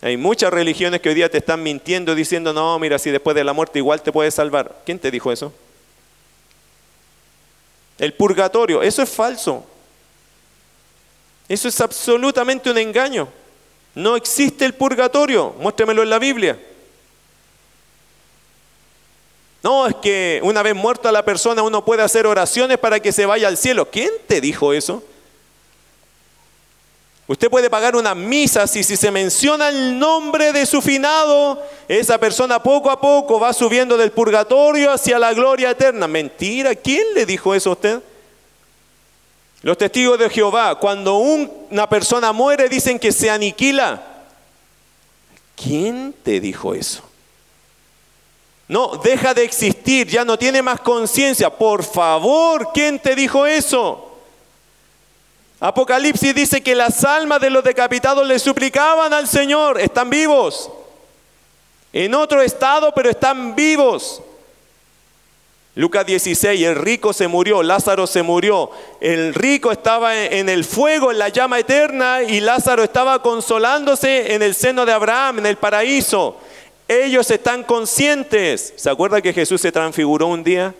Hay 0.00 0.16
muchas 0.16 0.52
religiones 0.52 1.00
que 1.00 1.10
hoy 1.10 1.14
día 1.14 1.30
te 1.30 1.38
están 1.38 1.62
mintiendo 1.62 2.14
diciendo, 2.14 2.52
no, 2.52 2.78
mira, 2.78 2.98
si 2.98 3.10
después 3.10 3.36
de 3.36 3.44
la 3.44 3.52
muerte 3.52 3.78
igual 3.78 4.02
te 4.02 4.10
puedes 4.10 4.34
salvar. 4.34 4.74
¿Quién 4.84 4.98
te 4.98 5.10
dijo 5.10 5.30
eso? 5.30 5.52
El 8.02 8.14
purgatorio, 8.14 8.82
eso 8.82 9.00
es 9.00 9.08
falso. 9.08 9.64
Eso 11.48 11.68
es 11.68 11.80
absolutamente 11.80 12.68
un 12.68 12.76
engaño. 12.76 13.28
No 13.94 14.16
existe 14.16 14.64
el 14.64 14.74
purgatorio. 14.74 15.54
Muéstremelo 15.60 16.02
en 16.02 16.10
la 16.10 16.18
Biblia. 16.18 16.58
No, 19.62 19.86
es 19.86 19.94
que 20.02 20.40
una 20.42 20.64
vez 20.64 20.74
muerta 20.74 21.12
la 21.12 21.24
persona 21.24 21.62
uno 21.62 21.84
puede 21.84 22.02
hacer 22.02 22.26
oraciones 22.26 22.76
para 22.76 22.98
que 22.98 23.12
se 23.12 23.24
vaya 23.24 23.46
al 23.46 23.56
cielo. 23.56 23.88
¿Quién 23.88 24.10
te 24.26 24.40
dijo 24.40 24.72
eso? 24.72 25.04
Usted 27.32 27.48
puede 27.48 27.70
pagar 27.70 27.96
una 27.96 28.14
misa 28.14 28.66
si, 28.66 28.84
si 28.84 28.94
se 28.94 29.10
menciona 29.10 29.70
el 29.70 29.98
nombre 29.98 30.52
de 30.52 30.66
su 30.66 30.82
finado, 30.82 31.62
esa 31.88 32.18
persona 32.18 32.62
poco 32.62 32.90
a 32.90 33.00
poco 33.00 33.40
va 33.40 33.54
subiendo 33.54 33.96
del 33.96 34.12
purgatorio 34.12 34.92
hacia 34.92 35.18
la 35.18 35.32
gloria 35.32 35.70
eterna. 35.70 36.06
Mentira, 36.06 36.74
¿quién 36.74 37.02
le 37.14 37.24
dijo 37.24 37.54
eso 37.54 37.70
a 37.70 37.72
usted? 37.72 38.02
Los 39.62 39.78
testigos 39.78 40.18
de 40.18 40.28
Jehová, 40.28 40.78
cuando 40.78 41.16
una 41.16 41.88
persona 41.88 42.34
muere 42.34 42.68
dicen 42.68 42.98
que 42.98 43.12
se 43.12 43.30
aniquila. 43.30 44.02
¿Quién 45.56 46.14
te 46.22 46.38
dijo 46.38 46.74
eso? 46.74 47.02
No, 48.68 49.00
deja 49.02 49.32
de 49.32 49.44
existir, 49.44 50.06
ya 50.06 50.26
no 50.26 50.38
tiene 50.38 50.60
más 50.60 50.80
conciencia. 50.80 51.48
Por 51.48 51.82
favor, 51.82 52.72
¿quién 52.74 52.98
te 52.98 53.14
dijo 53.14 53.46
eso? 53.46 54.11
Apocalipsis 55.64 56.34
dice 56.34 56.60
que 56.60 56.74
las 56.74 57.04
almas 57.04 57.40
de 57.40 57.48
los 57.48 57.62
decapitados 57.62 58.26
le 58.26 58.40
suplicaban 58.40 59.12
al 59.12 59.28
Señor, 59.28 59.80
están 59.80 60.10
vivos. 60.10 60.68
En 61.92 62.16
otro 62.16 62.42
estado, 62.42 62.92
pero 62.92 63.08
están 63.08 63.54
vivos. 63.54 64.20
Lucas 65.76 66.04
16, 66.04 66.60
el 66.62 66.74
rico 66.74 67.12
se 67.12 67.28
murió, 67.28 67.62
Lázaro 67.62 68.08
se 68.08 68.24
murió. 68.24 68.72
El 69.00 69.34
rico 69.34 69.70
estaba 69.70 70.24
en 70.24 70.48
el 70.48 70.64
fuego, 70.64 71.12
en 71.12 71.20
la 71.20 71.28
llama 71.28 71.60
eterna, 71.60 72.24
y 72.24 72.40
Lázaro 72.40 72.82
estaba 72.82 73.22
consolándose 73.22 74.34
en 74.34 74.42
el 74.42 74.56
seno 74.56 74.84
de 74.84 74.92
Abraham, 74.92 75.38
en 75.38 75.46
el 75.46 75.58
paraíso. 75.58 76.38
Ellos 76.88 77.30
están 77.30 77.62
conscientes. 77.62 78.74
¿Se 78.74 78.90
acuerda 78.90 79.22
que 79.22 79.32
Jesús 79.32 79.60
se 79.60 79.70
transfiguró 79.70 80.26
un 80.26 80.42
día? 80.42 80.74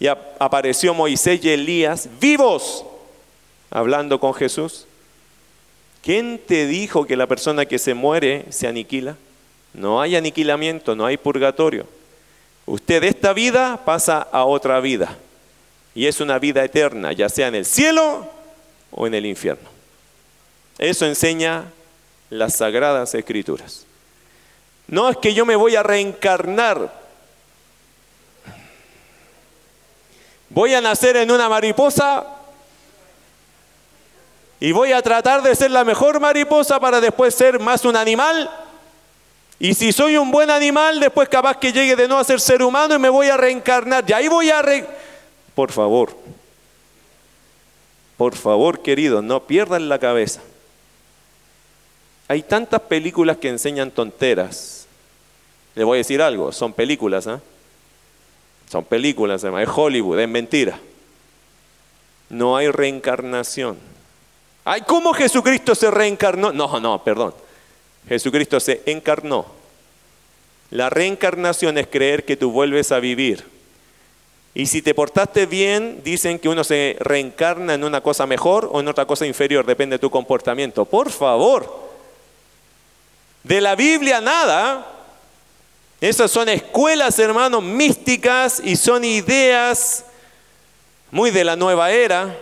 y 0.00 0.08
apareció 0.08 0.94
Moisés 0.94 1.38
y 1.44 1.50
Elías 1.50 2.08
vivos 2.18 2.86
hablando 3.72 4.20
con 4.20 4.34
Jesús. 4.34 4.86
¿Quién 6.02 6.38
te 6.38 6.66
dijo 6.66 7.06
que 7.06 7.16
la 7.16 7.26
persona 7.26 7.64
que 7.64 7.78
se 7.78 7.94
muere 7.94 8.44
se 8.50 8.68
aniquila? 8.68 9.16
No 9.72 10.00
hay 10.00 10.14
aniquilamiento, 10.14 10.94
no 10.94 11.06
hay 11.06 11.16
purgatorio. 11.16 11.86
Usted 12.66 13.00
de 13.00 13.08
esta 13.08 13.32
vida 13.32 13.80
pasa 13.84 14.28
a 14.30 14.44
otra 14.44 14.78
vida. 14.80 15.16
Y 15.94 16.06
es 16.06 16.20
una 16.20 16.38
vida 16.38 16.64
eterna, 16.64 17.12
ya 17.12 17.28
sea 17.28 17.48
en 17.48 17.54
el 17.54 17.64
cielo 17.64 18.28
o 18.90 19.06
en 19.06 19.14
el 19.14 19.26
infierno. 19.26 19.68
Eso 20.78 21.06
enseña 21.06 21.64
las 22.30 22.56
sagradas 22.56 23.14
escrituras. 23.14 23.86
No 24.86 25.08
es 25.08 25.16
que 25.16 25.32
yo 25.32 25.46
me 25.46 25.56
voy 25.56 25.76
a 25.76 25.82
reencarnar. 25.82 26.92
Voy 30.50 30.74
a 30.74 30.80
nacer 30.80 31.16
en 31.16 31.30
una 31.30 31.48
mariposa 31.48 32.41
y 34.62 34.70
voy 34.70 34.92
a 34.92 35.02
tratar 35.02 35.42
de 35.42 35.56
ser 35.56 35.72
la 35.72 35.82
mejor 35.82 36.20
mariposa 36.20 36.78
para 36.78 37.00
después 37.00 37.34
ser 37.34 37.58
más 37.58 37.84
un 37.84 37.96
animal. 37.96 38.48
Y 39.58 39.74
si 39.74 39.90
soy 39.90 40.16
un 40.16 40.30
buen 40.30 40.52
animal, 40.52 41.00
después 41.00 41.28
capaz 41.28 41.56
que 41.58 41.72
llegue 41.72 41.96
de 41.96 42.06
nuevo 42.06 42.20
a 42.20 42.24
ser 42.24 42.40
ser 42.40 42.62
humano 42.62 42.94
y 42.94 42.98
me 43.00 43.08
voy 43.08 43.26
a 43.26 43.36
reencarnar. 43.36 44.04
Y 44.06 44.12
ahí 44.12 44.28
voy 44.28 44.50
a... 44.50 44.62
Re... 44.62 44.86
Por 45.56 45.72
favor, 45.72 46.16
por 48.16 48.36
favor, 48.36 48.82
queridos, 48.82 49.24
no 49.24 49.42
pierdan 49.48 49.88
la 49.88 49.98
cabeza. 49.98 50.40
Hay 52.28 52.44
tantas 52.44 52.82
películas 52.82 53.38
que 53.38 53.48
enseñan 53.48 53.90
tonteras. 53.90 54.86
Les 55.74 55.84
voy 55.84 55.96
a 55.96 55.98
decir 55.98 56.22
algo, 56.22 56.52
son 56.52 56.72
películas, 56.72 57.26
¿eh? 57.26 57.40
Son 58.70 58.84
películas, 58.84 59.42
es 59.42 59.68
Hollywood, 59.74 60.20
es 60.20 60.28
mentira. 60.28 60.78
No 62.30 62.56
hay 62.56 62.70
reencarnación. 62.70 63.90
Ay, 64.64 64.82
¿cómo 64.82 65.12
Jesucristo 65.12 65.74
se 65.74 65.90
reencarnó? 65.90 66.52
No, 66.52 66.78
no, 66.78 67.02
perdón. 67.02 67.34
Jesucristo 68.08 68.60
se 68.60 68.82
encarnó. 68.86 69.46
La 70.70 70.88
reencarnación 70.88 71.78
es 71.78 71.86
creer 71.88 72.24
que 72.24 72.36
tú 72.36 72.50
vuelves 72.52 72.92
a 72.92 73.00
vivir. 73.00 73.44
Y 74.54 74.66
si 74.66 74.82
te 74.82 74.94
portaste 74.94 75.46
bien, 75.46 76.02
dicen 76.04 76.38
que 76.38 76.48
uno 76.48 76.62
se 76.62 76.96
reencarna 77.00 77.74
en 77.74 77.84
una 77.84 78.02
cosa 78.02 78.26
mejor 78.26 78.68
o 78.72 78.80
en 78.80 78.88
otra 78.88 79.06
cosa 79.06 79.26
inferior, 79.26 79.66
depende 79.66 79.94
de 79.94 80.00
tu 80.00 80.10
comportamiento. 80.10 80.84
Por 80.84 81.10
favor, 81.10 81.90
de 83.42 83.60
la 83.60 83.74
Biblia 83.74 84.20
nada. 84.20 84.86
Esas 86.00 86.30
son 86.30 86.48
escuelas, 86.48 87.18
hermanos, 87.18 87.62
místicas 87.62 88.60
y 88.62 88.76
son 88.76 89.04
ideas 89.04 90.04
muy 91.10 91.30
de 91.30 91.44
la 91.44 91.56
nueva 91.56 91.90
era 91.90 92.36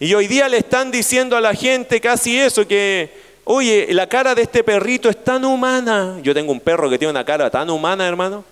y 0.00 0.12
hoy 0.14 0.26
día 0.26 0.48
le 0.48 0.58
están 0.58 0.90
diciendo 0.90 1.36
a 1.36 1.40
la 1.40 1.54
gente 1.54 2.00
casi 2.00 2.38
eso, 2.38 2.66
que, 2.66 3.10
oye, 3.44 3.88
la 3.90 4.08
cara 4.08 4.34
de 4.34 4.42
este 4.42 4.64
perrito 4.64 5.08
es 5.08 5.22
tan 5.22 5.44
humana. 5.44 6.18
Yo 6.22 6.34
tengo 6.34 6.52
un 6.52 6.60
perro 6.60 6.90
que 6.90 6.98
tiene 6.98 7.10
una 7.10 7.24
cara 7.24 7.50
tan 7.50 7.70
humana, 7.70 8.06
hermano. 8.06 8.44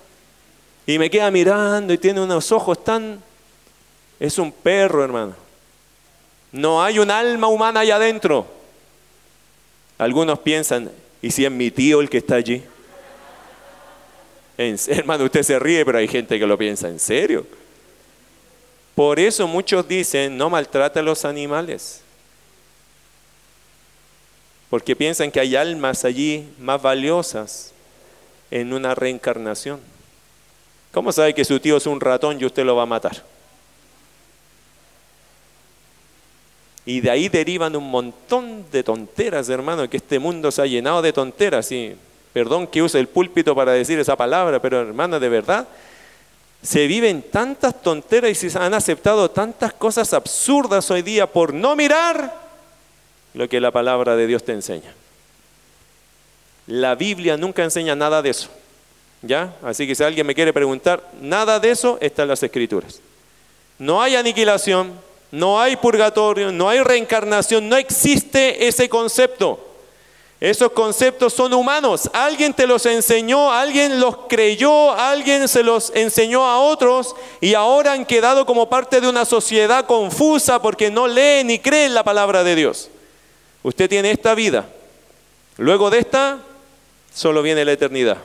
Y 0.87 0.99
me 0.99 1.11
queda 1.11 1.31
mirando 1.31 1.93
y 1.93 1.99
tiene 1.99 2.21
unos 2.21 2.51
ojos 2.53 2.83
tan... 2.83 3.23
Es 4.21 4.39
un 4.39 4.53
perro, 4.53 5.03
hermano. 5.03 5.35
No 6.53 6.83
hay 6.83 6.99
un 6.99 7.11
alma 7.11 7.49
humana 7.49 7.81
allá 7.81 7.97
adentro. 7.97 8.47
Algunos 9.99 10.39
piensan, 10.39 10.91
¿y 11.21 11.31
si 11.31 11.45
es 11.45 11.51
mi 11.51 11.71
tío 11.71 12.01
el 12.01 12.09
que 12.09 12.19
está 12.19 12.37
allí? 12.37 12.63
hermano, 14.59 15.25
usted 15.25 15.43
se 15.43 15.59
ríe, 15.59 15.85
pero 15.85 15.99
hay 15.99 16.07
gente 16.07 16.39
que 16.39 16.47
lo 16.47 16.57
piensa, 16.57 16.89
¿en 16.89 17.01
serio? 17.01 17.45
Por 18.95 19.19
eso 19.19 19.47
muchos 19.47 19.89
dicen, 19.89 20.37
no 20.37 20.51
maltrate 20.51 20.99
a 20.99 21.03
los 21.03 21.25
animales. 21.25 22.03
Porque 24.69 24.97
piensan 24.97 25.31
que 25.31 25.41
hay 25.41 25.57
almas 25.57 26.05
allí 26.05 26.49
más 26.59 26.81
valiosas 26.81 27.73
en 28.51 28.73
una 28.73 28.95
reencarnación. 28.95 29.81
¿Cómo 30.93 31.11
sabe 31.11 31.35
que 31.35 31.45
su 31.45 31.59
tío 31.59 31.79
es 31.79 31.87
un 31.87 32.01
ratón 32.01 32.39
y 32.41 32.45
usted 32.45 32.65
lo 32.65 32.77
va 32.77 32.83
a 32.83 32.87
matar? 32.87 33.23
Y 36.85 37.01
de 37.01 37.11
ahí 37.11 37.29
derivan 37.29 37.77
un 37.77 37.91
montón 37.91 38.67
de 38.71 38.83
tonteras, 38.83 39.49
hermano, 39.49 39.89
que 39.89 39.99
este 39.99 40.19
mundo 40.19 40.51
se 40.51 40.63
ha 40.63 40.67
llenado 40.67 41.01
de 41.01 41.13
tonteras. 41.13 41.71
Y 41.71 41.97
perdón 42.33 42.67
que 42.67 42.83
use 42.83 42.99
el 42.99 43.09
púlpito 43.09 43.55
para 43.55 43.73
decir 43.73 43.99
esa 43.99 44.17
palabra, 44.17 44.61
pero 44.61 44.81
hermano, 44.81 45.21
de 45.21 45.29
verdad, 45.29 45.69
se 46.63 46.87
viven 46.87 47.23
tantas 47.23 47.83
tonteras 47.83 48.31
y 48.43 48.51
se 48.51 48.59
han 48.59 48.73
aceptado 48.73 49.31
tantas 49.31 49.73
cosas 49.73 50.13
absurdas 50.15 50.91
hoy 50.91 51.03
día 51.03 51.27
por 51.27 51.53
no 51.53 51.75
mirar 51.75 52.41
lo 53.35 53.49
que 53.49 53.61
la 53.61 53.73
palabra 53.73 54.15
de 54.15 54.27
Dios 54.27 54.45
te 54.45 54.53
enseña. 54.53 54.95
La 56.69 56.95
Biblia 56.95 57.37
nunca 57.37 57.65
enseña 57.65 57.97
nada 57.97 58.23
de 58.23 58.31
eso. 58.31 58.49
¿Ya? 59.23 59.55
Así 59.63 59.87
que 59.87 59.95
si 59.95 60.03
alguien 60.03 60.27
me 60.27 60.35
quiere 60.35 60.53
preguntar, 60.53 61.11
nada 61.21 61.59
de 61.61 61.71
eso 61.71 61.99
está 62.01 62.23
en 62.23 62.29
las 62.29 62.43
escrituras. 62.43 63.01
No 63.79 64.03
hay 64.03 64.17
aniquilación, 64.17 64.93
no 65.33 65.61
hay 65.61 65.77
purgatorio, 65.77 66.53
no 66.53 66.69
hay 66.69 66.81
reencarnación, 66.81 67.69
no 67.69 67.77
existe 67.77 68.67
ese 68.67 68.89
concepto. 68.89 69.72
Esos 70.43 70.73
conceptos 70.73 71.33
son 71.35 71.55
humanos. 71.55 72.11
Alguien 72.13 72.53
te 72.53 72.67
los 72.67 72.85
enseñó, 72.87 73.53
alguien 73.53 74.01
los 74.01 74.27
creyó, 74.29 74.91
alguien 74.91 75.47
se 75.47 75.63
los 75.63 75.93
enseñó 75.95 76.45
a 76.45 76.59
otros 76.59 77.15
y 77.41 77.55
ahora 77.55 77.93
han 77.93 78.05
quedado 78.05 78.45
como 78.45 78.69
parte 78.69 79.01
de 79.01 79.09
una 79.09 79.25
sociedad 79.25 79.87
confusa 79.87 80.61
porque 80.61 80.91
no 80.91 81.07
leen 81.07 81.47
ni 81.47 81.61
creen 81.61 81.95
la 81.95 82.03
palabra 82.03 82.43
de 82.43 82.57
Dios. 82.57 82.91
Usted 83.63 83.89
tiene 83.89 84.11
esta 84.11 84.35
vida. 84.35 84.69
Luego 85.59 85.91
de 85.91 86.01
esta, 86.01 86.41
solo 87.15 87.41
viene 87.41 87.65
la 87.65 87.71
eternidad. 87.71 88.19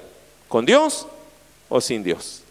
¿Con 0.48 0.66
Dios 0.66 1.06
o 1.70 1.80
sin 1.80 2.02
Dios? 2.02 2.42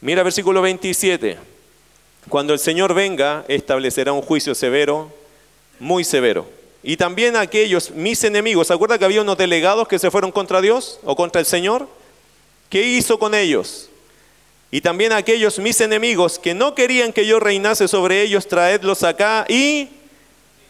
Mira 0.00 0.24
versículo 0.24 0.62
27. 0.62 1.38
Cuando 2.28 2.52
el 2.52 2.58
Señor 2.58 2.92
venga, 2.92 3.44
establecerá 3.46 4.12
un 4.12 4.22
juicio 4.22 4.52
severo, 4.56 5.12
muy 5.78 6.02
severo 6.02 6.55
y 6.88 6.96
también 6.96 7.34
aquellos, 7.34 7.90
mis 7.90 8.22
enemigos, 8.22 8.68
¿se 8.68 8.72
acuerda 8.72 8.96
que 8.96 9.04
había 9.04 9.20
unos 9.20 9.36
delegados 9.36 9.88
que 9.88 9.98
se 9.98 10.08
fueron 10.08 10.30
contra 10.30 10.60
Dios 10.60 11.00
o 11.02 11.16
contra 11.16 11.40
el 11.40 11.46
Señor? 11.46 11.88
¿Qué 12.70 12.80
hizo 12.80 13.18
con 13.18 13.34
ellos? 13.34 13.90
Y 14.70 14.82
también 14.82 15.10
aquellos, 15.10 15.58
mis 15.58 15.80
enemigos, 15.80 16.38
que 16.38 16.54
no 16.54 16.76
querían 16.76 17.12
que 17.12 17.26
yo 17.26 17.40
reinase 17.40 17.88
sobre 17.88 18.22
ellos, 18.22 18.46
traedlos 18.46 19.02
acá 19.02 19.46
y 19.48 19.88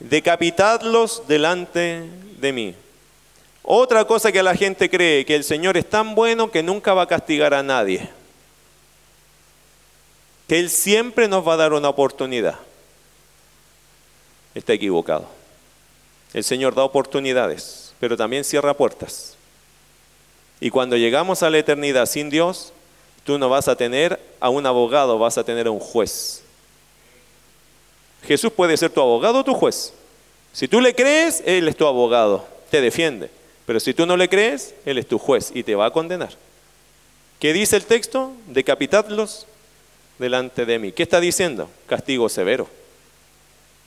decapitadlos 0.01 1.29
delante 1.29 2.05
de 2.39 2.51
mí. 2.51 2.75
Otra 3.63 4.07
cosa 4.07 4.33
que 4.33 4.43
la 4.43 4.55
gente 4.55 4.89
cree, 4.89 5.27
que 5.27 5.35
el 5.35 5.45
Señor 5.45 5.77
es 5.77 5.85
tan 5.85 6.15
bueno 6.15 6.51
que 6.51 6.63
nunca 6.63 6.95
va 6.95 7.03
a 7.03 7.09
castigar 7.09 7.53
a 7.53 7.63
nadie. 7.63 8.09
Que 10.49 10.61
Él 10.61 10.71
siempre 10.71 11.29
nos 11.29 11.47
va 11.47 11.53
a 11.53 11.59
dar 11.59 11.75
una 11.75 11.91
oportunidad. 11.91 12.59
Está 14.55 14.73
equivocado. 14.73 15.36
El 16.37 16.45
Señor 16.45 16.75
da 16.75 16.85
oportunidades, 16.85 17.95
pero 17.99 18.15
también 18.15 18.45
cierra 18.45 18.75
puertas. 18.75 19.37
Y 20.61 20.69
cuando 20.69 20.99
llegamos 20.99 21.43
a 21.43 21.49
la 21.49 21.57
eternidad 21.57 22.05
sin 22.05 22.29
Dios, 22.29 22.75
tú 23.25 23.39
no 23.39 23.49
vas 23.49 23.69
a 23.69 23.77
tener 23.77 24.21
a 24.39 24.51
un 24.51 24.67
abogado, 24.67 25.19
vas 25.19 25.39
a 25.39 25.45
tener 25.45 25.67
a 25.67 25.71
un 25.71 25.81
juez. 25.81 26.43
Jesús 28.23 28.53
puede 28.53 28.77
ser 28.77 28.91
tu 28.91 29.01
abogado 29.01 29.39
o 29.39 29.45
tu 29.45 29.55
juez. 29.55 29.95
Si 30.53 30.69
tú 30.69 30.83
le 30.83 30.95
crees, 30.95 31.43
Él 31.47 31.69
es 31.69 31.77
tu 31.77 31.87
abogado, 31.87 32.47
te 32.71 32.83
defiende. 32.83 33.31
Pero 33.65 33.81
si 33.81 33.95
tú 33.95 34.05
no 34.05 34.15
le 34.15 34.29
crees, 34.29 34.75
Él 34.85 34.99
es 34.99 35.09
tu 35.09 35.19
juez 35.19 35.51
y 35.55 35.63
te 35.63 35.75
va 35.75 35.87
a 35.87 35.91
condenar. 35.91 36.35
¿Qué 37.41 37.55
dice 37.55 37.77
el 37.77 37.87
texto? 37.87 38.33
Decapitadlos 38.49 39.47
delante 40.19 40.67
de 40.67 40.79
mí. 40.79 40.93
¿Qué 40.93 41.03
está 41.03 41.19
diciendo? 41.19 41.71
Castigo 41.87 42.29
severo. 42.29 42.69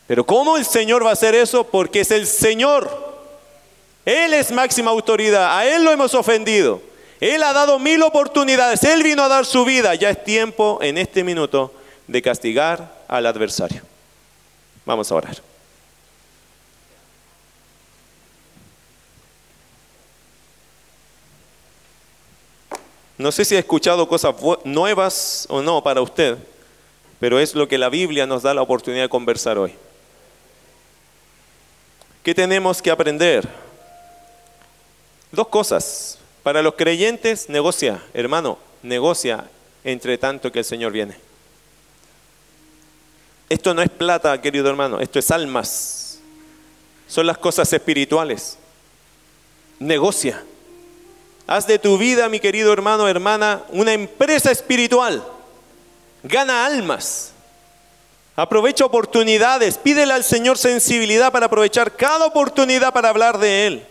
Pero 0.09 0.25
¿cómo 0.25 0.57
el 0.57 0.65
Señor 0.65 1.05
va 1.05 1.11
a 1.11 1.13
hacer 1.13 1.35
eso? 1.35 1.63
Porque 1.63 1.99
es 1.99 2.09
el 2.09 2.25
Señor. 2.25 2.89
Él 4.05 4.33
es 4.33 4.51
máxima 4.51 4.89
autoridad. 4.89 5.55
A 5.55 5.67
Él 5.67 5.83
lo 5.83 5.91
hemos 5.91 6.15
ofendido. 6.15 6.81
Él 7.19 7.43
ha 7.43 7.53
dado 7.53 7.77
mil 7.77 8.01
oportunidades. 8.01 8.83
Él 8.83 9.03
vino 9.03 9.21
a 9.21 9.27
dar 9.27 9.45
su 9.45 9.65
vida. 9.65 9.93
Ya 9.93 10.09
es 10.09 10.23
tiempo 10.23 10.79
en 10.81 10.97
este 10.97 11.23
minuto 11.23 11.71
de 12.07 12.23
castigar 12.23 12.91
al 13.07 13.27
adversario. 13.27 13.83
Vamos 14.83 15.11
a 15.11 15.15
orar. 15.15 15.37
No 23.19 23.31
sé 23.31 23.45
si 23.45 23.55
ha 23.55 23.59
escuchado 23.59 24.07
cosas 24.07 24.33
nuevas 24.63 25.45
o 25.51 25.61
no 25.61 25.83
para 25.83 26.01
usted, 26.01 26.35
pero 27.19 27.37
es 27.37 27.53
lo 27.53 27.67
que 27.67 27.77
la 27.77 27.89
Biblia 27.89 28.25
nos 28.25 28.41
da 28.41 28.55
la 28.55 28.63
oportunidad 28.63 29.03
de 29.03 29.09
conversar 29.09 29.59
hoy. 29.59 29.75
¿Qué 32.23 32.35
tenemos 32.35 32.81
que 32.81 32.91
aprender? 32.91 33.47
Dos 35.31 35.47
cosas. 35.47 36.17
Para 36.43 36.61
los 36.61 36.75
creyentes, 36.75 37.49
negocia, 37.49 38.03
hermano, 38.13 38.57
negocia 38.81 39.49
entre 39.83 40.17
tanto 40.17 40.51
que 40.51 40.59
el 40.59 40.65
Señor 40.65 40.91
viene. 40.91 41.15
Esto 43.49 43.73
no 43.73 43.81
es 43.81 43.89
plata, 43.89 44.39
querido 44.41 44.69
hermano, 44.69 44.99
esto 44.99 45.19
es 45.19 45.31
almas. 45.31 46.19
Son 47.07 47.25
las 47.25 47.37
cosas 47.37 47.71
espirituales. 47.73 48.57
Negocia. 49.79 50.43
Haz 51.47 51.65
de 51.65 51.79
tu 51.79 51.97
vida, 51.97 52.29
mi 52.29 52.39
querido 52.39 52.71
hermano, 52.71 53.07
hermana, 53.07 53.63
una 53.69 53.93
empresa 53.93 54.51
espiritual. 54.51 55.25
Gana 56.23 56.65
almas. 56.65 57.33
Aprovecha 58.39 58.85
oportunidades. 58.85 59.77
Pídele 59.77 60.13
al 60.13 60.23
Señor 60.23 60.57
sensibilidad 60.57 61.29
para 61.29 61.47
aprovechar 61.47 61.97
cada 61.97 62.25
oportunidad 62.25 62.93
para 62.93 63.09
hablar 63.09 63.37
de 63.37 63.67
Él. 63.67 63.85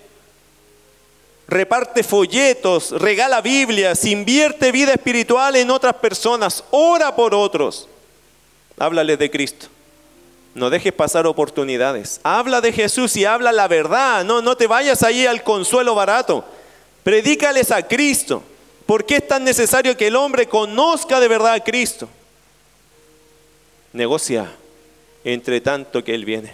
Reparte 1.47 2.03
folletos, 2.03 2.93
regala 2.93 3.43
Biblias, 3.43 4.07
invierte 4.07 4.73
vida 4.73 4.95
espiritual 4.95 5.55
en 5.57 5.71
otras 5.71 5.97
personas, 5.97 6.65
ora 6.71 7.15
por 7.15 7.35
otros. 7.35 7.89
Háblale 8.79 9.19
de 9.19 9.31
Cristo. 9.31 9.67
No 10.55 10.71
dejes 10.71 10.95
pasar 10.95 11.27
oportunidades. 11.27 12.19
Habla 12.23 12.63
de 12.63 12.73
Jesús 12.73 13.19
y 13.19 13.27
habla 13.27 13.53
la 13.53 13.69
verdad. 13.69 14.25
No, 14.25 14.41
no 14.41 14.57
te 14.57 14.67
vayas 14.67 15.03
ahí 15.03 15.27
al 15.27 15.43
consuelo 15.43 15.95
barato. 15.95 16.43
Predícales 17.03 17.71
a 17.71 17.87
Cristo. 17.87 18.43
¿Por 18.87 19.05
qué 19.05 19.17
es 19.17 19.29
tan 19.29 19.45
necesario 19.45 19.95
que 19.95 20.07
el 20.07 20.17
hombre 20.17 20.49
conozca 20.49 21.21
de 21.21 21.29
verdad 21.29 21.53
a 21.53 21.61
Cristo? 21.61 22.09
Negocia 23.93 24.51
entre 25.25 25.61
tanto 25.61 26.03
que 26.05 26.15
Él 26.15 26.25
viene. 26.25 26.53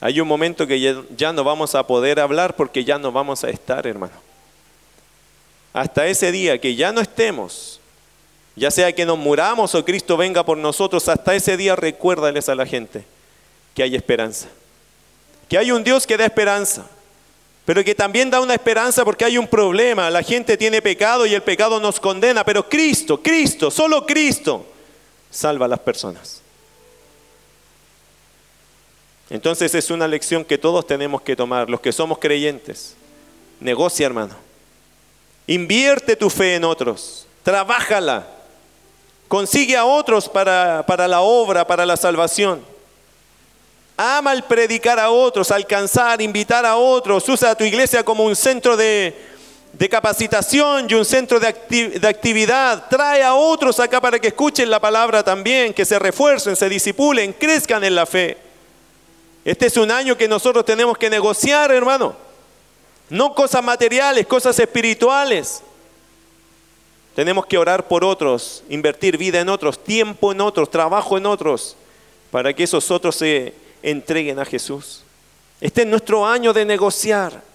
Hay 0.00 0.20
un 0.20 0.26
momento 0.26 0.66
que 0.66 0.80
ya 1.16 1.32
no 1.32 1.44
vamos 1.44 1.74
a 1.74 1.86
poder 1.86 2.20
hablar 2.20 2.56
porque 2.56 2.84
ya 2.84 2.98
no 2.98 3.12
vamos 3.12 3.44
a 3.44 3.50
estar, 3.50 3.86
hermano. 3.86 4.14
Hasta 5.72 6.06
ese 6.06 6.32
día 6.32 6.58
que 6.58 6.74
ya 6.74 6.90
no 6.90 7.00
estemos, 7.00 7.80
ya 8.56 8.70
sea 8.70 8.92
que 8.92 9.04
nos 9.04 9.18
muramos 9.18 9.74
o 9.74 9.84
Cristo 9.84 10.16
venga 10.16 10.44
por 10.44 10.56
nosotros, 10.56 11.08
hasta 11.08 11.34
ese 11.34 11.56
día 11.56 11.76
recuérdales 11.76 12.48
a 12.48 12.54
la 12.54 12.66
gente 12.66 13.04
que 13.74 13.82
hay 13.82 13.94
esperanza. 13.94 14.48
Que 15.48 15.58
hay 15.58 15.70
un 15.70 15.84
Dios 15.84 16.06
que 16.06 16.16
da 16.16 16.24
esperanza, 16.24 16.86
pero 17.66 17.84
que 17.84 17.94
también 17.94 18.30
da 18.30 18.40
una 18.40 18.54
esperanza 18.54 19.04
porque 19.04 19.26
hay 19.26 19.36
un 19.36 19.46
problema. 19.46 20.08
La 20.08 20.22
gente 20.22 20.56
tiene 20.56 20.80
pecado 20.80 21.26
y 21.26 21.34
el 21.34 21.42
pecado 21.42 21.78
nos 21.78 22.00
condena, 22.00 22.42
pero 22.42 22.68
Cristo, 22.68 23.22
Cristo, 23.22 23.70
solo 23.70 24.06
Cristo 24.06 24.66
salva 25.30 25.66
a 25.66 25.68
las 25.68 25.78
personas. 25.78 26.42
Entonces 29.30 29.74
es 29.74 29.90
una 29.90 30.08
lección 30.08 30.44
que 30.44 30.58
todos 30.58 30.86
tenemos 30.86 31.22
que 31.22 31.36
tomar, 31.36 31.70
los 31.70 31.80
que 31.80 31.92
somos 31.92 32.18
creyentes. 32.18 32.96
Negocia, 33.60 34.06
hermano. 34.06 34.34
Invierte 35.46 36.16
tu 36.16 36.28
fe 36.28 36.56
en 36.56 36.64
otros. 36.64 37.26
Trabájala. 37.44 38.26
Consigue 39.28 39.76
a 39.76 39.84
otros 39.84 40.28
para, 40.28 40.84
para 40.86 41.06
la 41.06 41.20
obra, 41.20 41.64
para 41.64 41.86
la 41.86 41.96
salvación. 41.96 42.64
Ama 43.96 44.32
el 44.32 44.42
predicar 44.42 44.98
a 44.98 45.10
otros, 45.10 45.50
alcanzar, 45.50 46.20
invitar 46.20 46.66
a 46.66 46.76
otros. 46.76 47.28
Usa 47.28 47.50
a 47.50 47.54
tu 47.54 47.62
iglesia 47.62 48.02
como 48.02 48.24
un 48.24 48.34
centro 48.34 48.76
de, 48.76 49.29
de 49.72 49.88
capacitación 49.88 50.86
y 50.88 50.94
un 50.94 51.04
centro 51.04 51.38
de, 51.38 51.52
de, 51.98 52.08
actividad. 52.08 52.88
Trae 52.88 53.22
a 53.22 53.34
otros 53.34 53.80
acá 53.80 54.00
para 54.00 54.18
que 54.18 54.28
escuchen 54.28 54.68
la 54.68 54.80
palabra 54.80 55.22
también, 55.22 55.72
que 55.72 55.84
se 55.84 55.98
refuercen, 55.98 56.56
se 56.56 56.68
disipulen, 56.68 57.32
crezcan 57.32 57.84
en 57.84 57.94
la 57.94 58.06
fe. 58.06 58.36
Este 59.44 59.66
es 59.66 59.76
un 59.76 59.90
año 59.90 60.16
que 60.16 60.28
nosotros 60.28 60.64
tenemos 60.64 60.98
que 60.98 61.08
negociar, 61.08 61.70
hermano. 61.70 62.14
No 63.08 63.34
cosas 63.34 63.64
materiales, 63.64 64.26
cosas 64.26 64.58
espirituales. 64.58 65.62
Tenemos 67.14 67.46
que 67.46 67.58
orar 67.58 67.88
por 67.88 68.04
otros, 68.04 68.62
invertir 68.68 69.16
vida 69.16 69.40
en 69.40 69.48
otros, 69.48 69.82
tiempo 69.82 70.32
en 70.32 70.40
otros, 70.40 70.70
trabajo 70.70 71.18
en 71.18 71.26
otros, 71.26 71.76
para 72.30 72.54
que 72.54 72.64
esos 72.64 72.90
otros 72.90 73.16
se 73.16 73.54
entreguen 73.82 74.38
a 74.38 74.44
Jesús. 74.44 75.02
Este 75.60 75.82
es 75.82 75.86
nuestro 75.88 76.26
año 76.26 76.52
de 76.52 76.64
negociar 76.64 77.49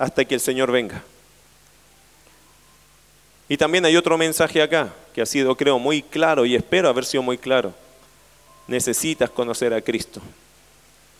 hasta 0.00 0.24
que 0.24 0.34
el 0.34 0.40
Señor 0.40 0.72
venga. 0.72 1.04
Y 3.48 3.56
también 3.56 3.84
hay 3.84 3.96
otro 3.96 4.18
mensaje 4.18 4.60
acá, 4.62 4.92
que 5.14 5.22
ha 5.22 5.26
sido, 5.26 5.54
creo, 5.54 5.78
muy 5.78 6.02
claro 6.02 6.44
y 6.44 6.56
espero 6.56 6.88
haber 6.88 7.04
sido 7.04 7.22
muy 7.22 7.38
claro 7.38 7.72
necesitas 8.70 9.28
conocer 9.28 9.74
a 9.74 9.82
Cristo. 9.82 10.20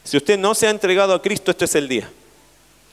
Si 0.05 0.17
usted 0.17 0.39
no 0.39 0.55
se 0.55 0.69
ha 0.69 0.71
entregado 0.71 1.13
a 1.13 1.21
Cristo, 1.21 1.51
este 1.51 1.65
es 1.65 1.75
el 1.75 1.89
día. 1.89 2.09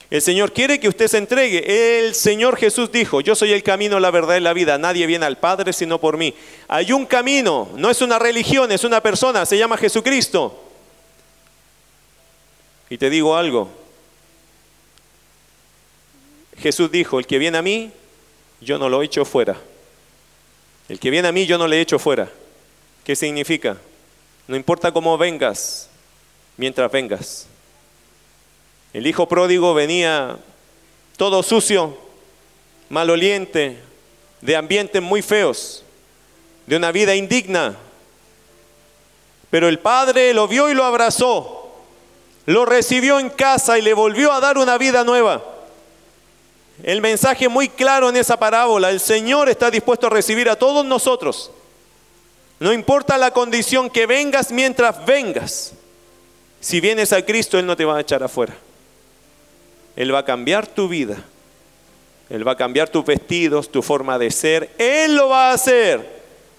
El 0.09 0.21
Señor 0.21 0.51
quiere 0.51 0.79
que 0.79 0.87
usted 0.87 1.07
se 1.07 1.19
entregue. 1.19 2.05
El 2.05 2.15
Señor 2.15 2.57
Jesús 2.57 2.91
dijo, 2.91 3.21
yo 3.21 3.35
soy 3.35 3.53
el 3.53 3.61
camino, 3.61 3.99
la 3.99 4.09
verdad 4.09 4.35
y 4.35 4.39
la 4.39 4.53
vida. 4.53 4.77
Nadie 4.77 5.05
viene 5.05 5.25
al 5.25 5.37
Padre 5.37 5.73
sino 5.73 5.99
por 5.99 6.17
mí. 6.17 6.33
Hay 6.67 6.91
un 6.91 7.05
camino, 7.05 7.69
no 7.75 7.89
es 7.89 8.01
una 8.01 8.17
religión, 8.17 8.71
es 8.71 8.83
una 8.83 9.01
persona, 9.01 9.45
se 9.45 9.57
llama 9.57 9.77
Jesucristo. 9.77 10.63
Y 12.89 12.97
te 12.97 13.09
digo 13.09 13.35
algo. 13.35 13.86
Jesús 16.59 16.91
dijo, 16.91 17.19
el 17.19 17.27
que 17.27 17.37
viene 17.37 17.57
a 17.57 17.61
mí, 17.61 17.91
yo 18.61 18.77
no 18.77 18.89
lo 18.89 19.01
echo 19.03 19.25
fuera. 19.25 19.57
El 20.89 20.99
que 20.99 21.09
viene 21.09 21.27
a 21.27 21.31
mí, 21.31 21.45
yo 21.45 21.57
no 21.57 21.67
le 21.67 21.79
echo 21.79 21.99
fuera. 21.99 22.29
¿Qué 23.03 23.15
significa? 23.15 23.77
No 24.47 24.55
importa 24.55 24.91
cómo 24.91 25.17
vengas, 25.17 25.89
mientras 26.55 26.91
vengas. 26.91 27.47
El 28.93 29.05
hijo 29.05 29.27
pródigo 29.27 29.73
venía 29.73 30.37
todo 31.17 31.43
sucio, 31.43 31.97
maloliente, 32.89 33.77
de 34.41 34.55
ambientes 34.55 35.01
muy 35.01 35.21
feos, 35.21 35.83
de 36.65 36.77
una 36.77 36.91
vida 36.91 37.15
indigna. 37.15 37.75
Pero 39.49 39.67
el 39.67 39.79
padre 39.79 40.33
lo 40.33 40.47
vio 40.47 40.69
y 40.69 40.73
lo 40.73 40.83
abrazó, 40.83 41.75
lo 42.45 42.65
recibió 42.65 43.19
en 43.19 43.29
casa 43.29 43.77
y 43.77 43.81
le 43.81 43.93
volvió 43.93 44.31
a 44.31 44.39
dar 44.39 44.57
una 44.57 44.77
vida 44.77 45.03
nueva. 45.03 45.56
El 46.83 47.01
mensaje 47.01 47.49
muy 47.49 47.69
claro 47.69 48.09
en 48.09 48.17
esa 48.17 48.37
parábola, 48.37 48.91
el 48.91 48.99
Señor 48.99 49.49
está 49.49 49.71
dispuesto 49.71 50.07
a 50.07 50.11
recibir 50.11 50.49
a 50.49 50.55
todos 50.55 50.85
nosotros 50.85 51.51
no 52.59 52.73
importa 52.73 53.17
la 53.17 53.31
condición 53.31 53.89
que 53.89 54.05
vengas 54.05 54.51
mientras 54.51 55.05
vengas. 55.05 55.73
Si 56.59 56.79
vienes 56.81 57.13
a 57.13 57.23
Cristo, 57.23 57.59
Él 57.59 57.65
no 57.65 57.75
te 57.75 57.85
va 57.85 57.97
a 57.97 58.01
echar 58.01 58.23
afuera. 58.23 58.55
Él 59.95 60.13
va 60.13 60.19
a 60.19 60.25
cambiar 60.25 60.65
tu 60.65 60.87
vida. 60.87 61.17
Él 62.29 62.47
va 62.47 62.53
a 62.53 62.57
cambiar 62.57 62.89
tus 62.89 63.05
vestidos, 63.05 63.71
tu 63.71 63.81
forma 63.81 64.17
de 64.17 64.31
ser. 64.31 64.71
Él 64.77 65.15
lo 65.15 65.29
va 65.29 65.51
a 65.51 65.53
hacer. 65.53 66.17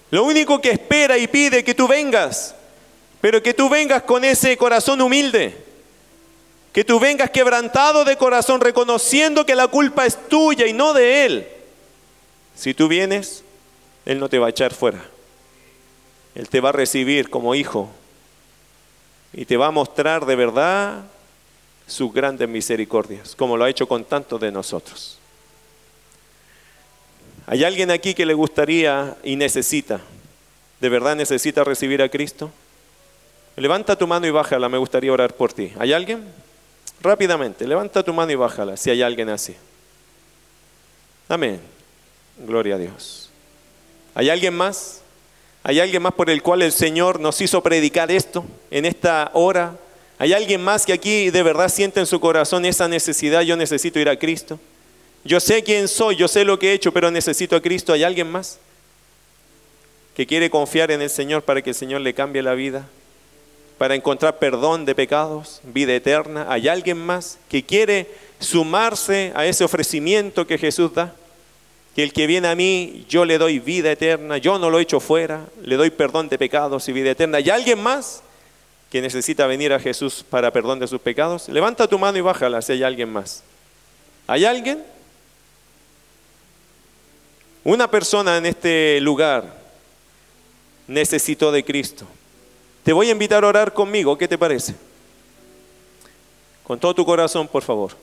Lo 0.09 0.23
único 0.23 0.61
que 0.61 0.71
espera 0.71 1.17
y 1.17 1.27
pide 1.27 1.63
que 1.63 1.75
tú 1.75 1.87
vengas. 1.87 2.55
Pero 3.19 3.43
que 3.43 3.53
tú 3.53 3.67
vengas 3.67 4.03
con 4.03 4.23
ese 4.23 4.55
corazón 4.55 5.01
humilde. 5.01 5.68
Que 6.79 6.85
tú 6.85 6.97
vengas 6.97 7.29
quebrantado 7.29 8.05
de 8.05 8.15
corazón, 8.15 8.61
reconociendo 8.61 9.45
que 9.45 9.53
la 9.53 9.67
culpa 9.67 10.05
es 10.05 10.29
tuya 10.29 10.65
y 10.65 10.71
no 10.71 10.93
de 10.93 11.25
Él. 11.25 11.47
Si 12.55 12.73
tú 12.73 12.87
vienes, 12.87 13.43
Él 14.05 14.17
no 14.17 14.29
te 14.29 14.39
va 14.39 14.47
a 14.47 14.51
echar 14.51 14.73
fuera. 14.73 15.03
Él 16.35 16.47
te 16.47 16.61
va 16.61 16.69
a 16.69 16.71
recibir 16.71 17.29
como 17.29 17.53
hijo 17.53 17.89
y 19.33 19.43
te 19.43 19.57
va 19.57 19.67
a 19.67 19.71
mostrar 19.71 20.25
de 20.25 20.37
verdad 20.37 21.03
sus 21.85 22.13
grandes 22.13 22.47
misericordias, 22.47 23.35
como 23.35 23.57
lo 23.57 23.65
ha 23.65 23.69
hecho 23.69 23.85
con 23.85 24.05
tantos 24.05 24.39
de 24.39 24.49
nosotros. 24.49 25.19
¿Hay 27.45 27.65
alguien 27.65 27.91
aquí 27.91 28.13
que 28.13 28.25
le 28.25 28.33
gustaría 28.33 29.17
y 29.21 29.35
necesita, 29.35 29.99
de 30.79 30.87
verdad 30.87 31.17
necesita 31.17 31.65
recibir 31.65 32.01
a 32.01 32.07
Cristo? 32.07 32.49
Levanta 33.57 33.97
tu 33.97 34.07
mano 34.07 34.25
y 34.27 34.31
bájala, 34.31 34.69
me 34.69 34.77
gustaría 34.77 35.11
orar 35.11 35.33
por 35.33 35.51
ti. 35.51 35.73
¿Hay 35.77 35.91
alguien? 35.91 36.48
Rápidamente, 37.01 37.65
levanta 37.65 38.03
tu 38.03 38.13
mano 38.13 38.31
y 38.31 38.35
bájala, 38.35 38.75
si 38.75 38.89
hay 38.89 39.01
alguien 39.01 39.29
así. 39.29 39.55
Amén. 41.27 41.61
Gloria 42.37 42.75
a 42.75 42.77
Dios. 42.77 43.29
¿Hay 44.15 44.29
alguien 44.29 44.53
más? 44.53 45.01
¿Hay 45.63 45.79
alguien 45.79 46.01
más 46.01 46.13
por 46.13 46.29
el 46.29 46.41
cual 46.41 46.61
el 46.61 46.71
Señor 46.71 47.19
nos 47.19 47.39
hizo 47.41 47.61
predicar 47.61 48.11
esto 48.11 48.45
en 48.71 48.85
esta 48.85 49.29
hora? 49.33 49.75
¿Hay 50.17 50.33
alguien 50.33 50.61
más 50.61 50.85
que 50.85 50.93
aquí 50.93 51.29
de 51.29 51.43
verdad 51.43 51.69
siente 51.69 51.99
en 51.99 52.05
su 52.05 52.19
corazón 52.19 52.65
esa 52.65 52.87
necesidad? 52.87 53.41
Yo 53.41 53.55
necesito 53.55 53.99
ir 53.99 54.09
a 54.09 54.17
Cristo. 54.17 54.59
Yo 55.23 55.39
sé 55.39 55.63
quién 55.63 55.87
soy, 55.87 56.15
yo 56.15 56.27
sé 56.27 56.43
lo 56.45 56.57
que 56.59 56.71
he 56.71 56.73
hecho, 56.73 56.91
pero 56.91 57.11
necesito 57.11 57.55
a 57.55 57.61
Cristo. 57.61 57.93
¿Hay 57.93 58.03
alguien 58.03 58.29
más 58.29 58.57
que 60.15 60.25
quiere 60.25 60.49
confiar 60.49 60.91
en 60.91 61.01
el 61.01 61.09
Señor 61.09 61.43
para 61.43 61.61
que 61.61 61.69
el 61.69 61.75
Señor 61.75 62.01
le 62.01 62.13
cambie 62.13 62.41
la 62.41 62.53
vida? 62.53 62.87
Para 63.79 63.95
encontrar 63.95 64.37
perdón 64.37 64.85
de 64.85 64.93
pecados, 64.93 65.61
vida 65.63 65.95
eterna. 65.95 66.45
¿Hay 66.49 66.67
alguien 66.67 66.99
más 66.99 67.39
que 67.49 67.65
quiere 67.65 68.07
sumarse 68.39 69.31
a 69.35 69.47
ese 69.47 69.63
ofrecimiento 69.63 70.45
que 70.45 70.59
Jesús 70.59 70.93
da? 70.93 71.15
que 71.95 72.03
el 72.03 72.13
que 72.13 72.27
viene 72.27 72.47
a 72.47 72.55
mí, 72.55 73.05
yo 73.09 73.25
le 73.25 73.37
doy 73.37 73.59
vida 73.59 73.91
eterna, 73.91 74.37
yo 74.37 74.59
no 74.59 74.69
lo 74.69 74.79
echo 74.79 74.99
fuera, 74.99 75.47
le 75.63 75.75
doy 75.75 75.89
perdón 75.89 76.29
de 76.29 76.37
pecados 76.37 76.87
y 76.87 76.93
vida 76.93 77.11
eterna. 77.11 77.39
¿Y 77.39 77.49
alguien 77.49 77.81
más 77.81 78.21
que 78.91 79.01
necesita 79.01 79.47
venir 79.47 79.73
a 79.73 79.79
Jesús 79.79 80.23
para 80.29 80.51
perdón 80.51 80.79
de 80.79 80.87
sus 80.87 81.01
pecados? 81.01 81.49
Levanta 81.49 81.87
tu 81.87 81.97
mano 81.97 82.17
y 82.17 82.21
bájala 82.21 82.61
si 82.61 82.73
hay 82.73 82.83
alguien 82.83 83.09
más. 83.09 83.43
¿Hay 84.27 84.45
alguien? 84.45 84.83
Una 87.63 87.89
persona 87.89 88.37
en 88.37 88.45
este 88.45 89.01
lugar 89.01 89.57
necesitó 90.87 91.51
de 91.51 91.65
Cristo. 91.65 92.05
Te 92.89 92.93
voy 92.93 93.07
a 93.07 93.11
invitar 93.11 93.43
a 93.43 93.47
orar 93.47 93.71
conmigo, 93.71 94.17
¿qué 94.17 94.27
te 94.27 94.35
parece? 94.35 94.73
Con 96.63 96.79
todo 96.79 96.95
tu 96.95 97.05
corazón, 97.05 97.47
por 97.47 97.61
favor. 97.61 97.95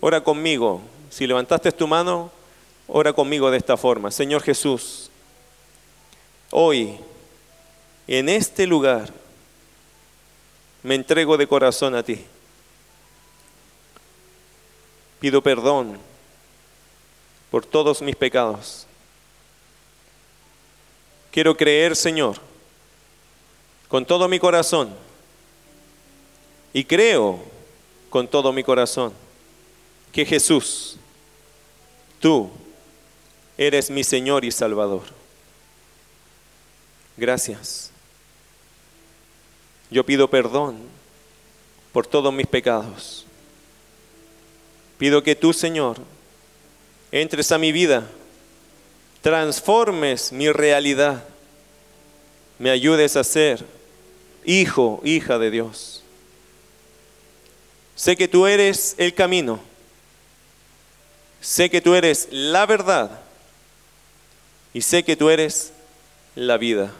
Ora 0.00 0.24
conmigo. 0.24 0.80
Si 1.10 1.26
levantaste 1.26 1.70
tu 1.72 1.86
mano, 1.86 2.32
ora 2.86 3.12
conmigo 3.12 3.50
de 3.50 3.58
esta 3.58 3.76
forma. 3.76 4.10
Señor 4.10 4.40
Jesús, 4.40 5.10
hoy, 6.50 6.98
en 8.06 8.30
este 8.30 8.66
lugar, 8.66 9.12
me 10.82 10.94
entrego 10.94 11.36
de 11.36 11.46
corazón 11.46 11.94
a 11.94 12.02
ti. 12.02 12.24
Pido 15.20 15.42
perdón 15.42 15.98
por 17.50 17.66
todos 17.66 18.00
mis 18.00 18.16
pecados. 18.16 18.86
Quiero 21.30 21.54
creer, 21.54 21.94
Señor, 21.94 22.47
con 23.88 24.04
todo 24.04 24.28
mi 24.28 24.38
corazón. 24.38 24.94
Y 26.72 26.84
creo 26.84 27.42
con 28.10 28.28
todo 28.28 28.52
mi 28.52 28.62
corazón 28.62 29.12
que 30.12 30.24
Jesús, 30.24 30.96
tú 32.20 32.50
eres 33.56 33.90
mi 33.90 34.04
Señor 34.04 34.44
y 34.44 34.52
Salvador. 34.52 35.02
Gracias. 37.16 37.90
Yo 39.90 40.04
pido 40.04 40.28
perdón 40.28 40.78
por 41.92 42.06
todos 42.06 42.32
mis 42.32 42.46
pecados. 42.46 43.24
Pido 44.98 45.22
que 45.22 45.34
tú, 45.34 45.52
Señor, 45.52 45.98
entres 47.10 47.50
a 47.52 47.58
mi 47.58 47.72
vida, 47.72 48.08
transformes 49.22 50.32
mi 50.32 50.50
realidad, 50.50 51.24
me 52.58 52.70
ayudes 52.70 53.16
a 53.16 53.24
ser 53.24 53.64
hijo, 54.44 55.00
hija 55.04 55.38
de 55.38 55.50
Dios. 55.50 56.02
Sé 57.96 58.16
que 58.16 58.28
tú 58.28 58.46
eres 58.46 58.94
el 58.98 59.14
camino, 59.14 59.60
sé 61.40 61.68
que 61.68 61.80
tú 61.80 61.94
eres 61.94 62.28
la 62.30 62.64
verdad 62.66 63.20
y 64.72 64.82
sé 64.82 65.02
que 65.02 65.16
tú 65.16 65.30
eres 65.30 65.72
la 66.34 66.56
vida. 66.56 66.92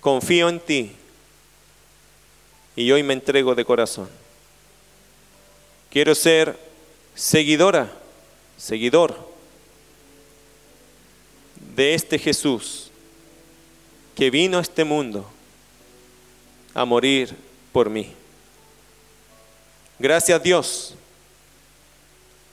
Confío 0.00 0.48
en 0.48 0.58
ti 0.58 0.92
y 2.74 2.90
hoy 2.90 3.02
me 3.02 3.12
entrego 3.12 3.54
de 3.54 3.64
corazón. 3.64 4.08
Quiero 5.90 6.14
ser 6.14 6.58
seguidora 7.14 7.92
seguidor 8.56 9.28
de 11.74 11.94
este 11.94 12.18
Jesús 12.18 12.90
que 14.14 14.30
vino 14.30 14.58
a 14.58 14.60
este 14.60 14.84
mundo 14.84 15.28
a 16.74 16.84
morir 16.84 17.36
por 17.72 17.90
mí. 17.90 18.14
Gracias 19.98 20.42
Dios 20.42 20.94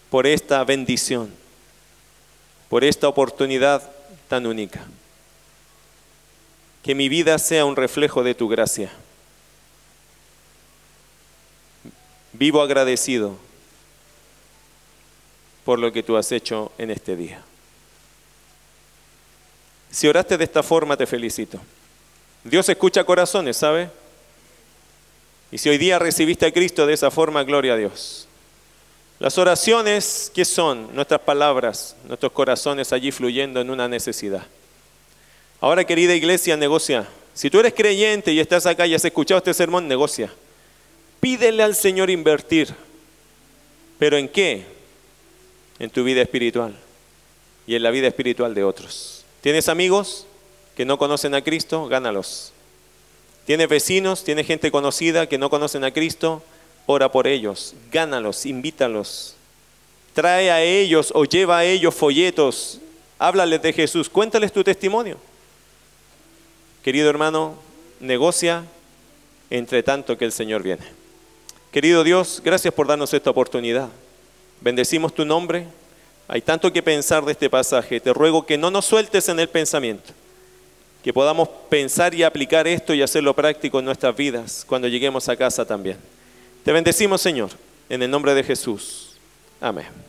por 0.09 0.25
esta 0.27 0.63
bendición, 0.63 1.33
por 2.69 2.83
esta 2.83 3.07
oportunidad 3.07 3.89
tan 4.27 4.45
única. 4.45 4.85
Que 6.83 6.95
mi 6.95 7.09
vida 7.09 7.37
sea 7.37 7.65
un 7.65 7.75
reflejo 7.75 8.23
de 8.23 8.35
tu 8.35 8.47
gracia. 8.47 8.91
Vivo 12.33 12.61
agradecido 12.61 13.37
por 15.65 15.77
lo 15.77 15.91
que 15.91 16.03
tú 16.03 16.17
has 16.17 16.31
hecho 16.31 16.71
en 16.77 16.89
este 16.89 17.15
día. 17.15 17.43
Si 19.91 20.07
oraste 20.07 20.37
de 20.37 20.43
esta 20.43 20.63
forma, 20.63 20.95
te 20.95 21.05
felicito. 21.05 21.59
Dios 22.43 22.69
escucha 22.69 23.03
corazones, 23.03 23.57
¿sabe? 23.57 23.89
Y 25.51 25.57
si 25.57 25.69
hoy 25.69 25.77
día 25.77 25.99
recibiste 25.99 26.45
a 26.45 26.51
Cristo 26.51 26.85
de 26.85 26.93
esa 26.93 27.11
forma, 27.11 27.43
gloria 27.43 27.73
a 27.73 27.77
Dios. 27.77 28.27
Las 29.19 29.38
oraciones, 29.38 30.31
¿qué 30.34 30.45
son? 30.45 30.93
Nuestras 30.95 31.21
palabras, 31.21 31.95
nuestros 32.07 32.31
corazones 32.31 32.93
allí 32.93 33.11
fluyendo 33.11 33.59
en 33.59 33.69
una 33.69 33.88
necesidad. 33.88 34.45
Ahora, 35.59 35.84
querida 35.84 36.15
iglesia, 36.15 36.55
negocia. 36.55 37.07
Si 37.34 37.49
tú 37.49 37.59
eres 37.59 37.73
creyente 37.73 38.31
y 38.31 38.39
estás 38.39 38.65
acá 38.65 38.88
y 38.88 38.95
has 38.95 39.03
escuchado 39.03 39.39
este 39.39 39.53
sermón, 39.53 39.88
negocia. 39.88 40.31
Pídele 41.19 41.63
al 41.63 41.76
Señor 41.76 42.09
invertir. 42.09 42.73
¿Pero 43.97 44.17
en 44.17 44.30
qué? 44.30 44.80
en 45.80 45.89
tu 45.89 46.03
vida 46.03 46.21
espiritual 46.21 46.76
y 47.65 47.76
en 47.76 47.84
la 47.84 47.89
vida 47.89 48.07
espiritual 48.07 48.53
de 48.53 48.63
otros. 48.63 49.23
¿Tienes 49.41 49.69
amigos 49.69 50.27
que 50.76 50.85
no 50.85 50.97
conocen 50.97 51.34
a 51.34 51.41
Cristo? 51.41 51.88
Gánalos. 51.88 52.51
¿Tienes 53.49 53.67
vecinos? 53.67 54.23
¿Tienes 54.23 54.45
gente 54.45 54.69
conocida 54.69 55.27
que 55.27 55.39
no 55.39 55.49
conocen 55.49 55.84
a 55.84 55.89
Cristo? 55.89 56.43
Ora 56.85 57.11
por 57.11 57.26
ellos, 57.26 57.73
gánalos, 57.91 58.45
invítalos. 58.45 59.34
Trae 60.13 60.51
a 60.51 60.61
ellos 60.61 61.11
o 61.15 61.26
lleva 61.26 61.57
a 61.57 61.65
ellos 61.65 61.95
folletos. 61.95 62.80
Háblales 63.17 63.59
de 63.63 63.73
Jesús, 63.73 64.07
cuéntales 64.07 64.53
tu 64.53 64.63
testimonio. 64.63 65.17
Querido 66.84 67.09
hermano, 67.09 67.55
negocia 67.99 68.65
entre 69.49 69.81
tanto 69.81 70.15
que 70.15 70.26
el 70.26 70.31
Señor 70.31 70.61
viene. 70.61 70.85
Querido 71.71 72.03
Dios, 72.03 72.43
gracias 72.45 72.71
por 72.71 72.85
darnos 72.85 73.11
esta 73.15 73.31
oportunidad. 73.31 73.89
Bendecimos 74.61 75.11
tu 75.11 75.26
nombre. 75.26 75.65
Hay 76.27 76.41
tanto 76.41 76.71
que 76.71 76.84
pensar 76.84 77.26
de 77.26 77.31
este 77.31 77.49
pasaje. 77.49 77.99
Te 77.99 78.13
ruego 78.13 78.45
que 78.45 78.59
no 78.59 78.69
nos 78.69 78.85
sueltes 78.85 79.27
en 79.27 79.39
el 79.39 79.49
pensamiento. 79.49 80.13
Que 81.10 81.14
podamos 81.14 81.49
pensar 81.69 82.14
y 82.14 82.22
aplicar 82.22 82.68
esto 82.68 82.94
y 82.94 83.02
hacerlo 83.02 83.34
práctico 83.34 83.80
en 83.80 83.86
nuestras 83.86 84.15
vidas 84.15 84.64
cuando 84.64 84.88
lleguemos 84.88 85.27
a 85.27 85.36
casa 85.36 85.65
también. 85.65 85.98
Te 86.64 86.72
bendecimos, 86.72 87.19
Señor, 87.19 87.49
en 87.90 88.03
el 88.03 88.11
nombre 88.11 88.36
de 88.36 88.44
Jesús. 88.44 89.18
Amén. 89.60 90.09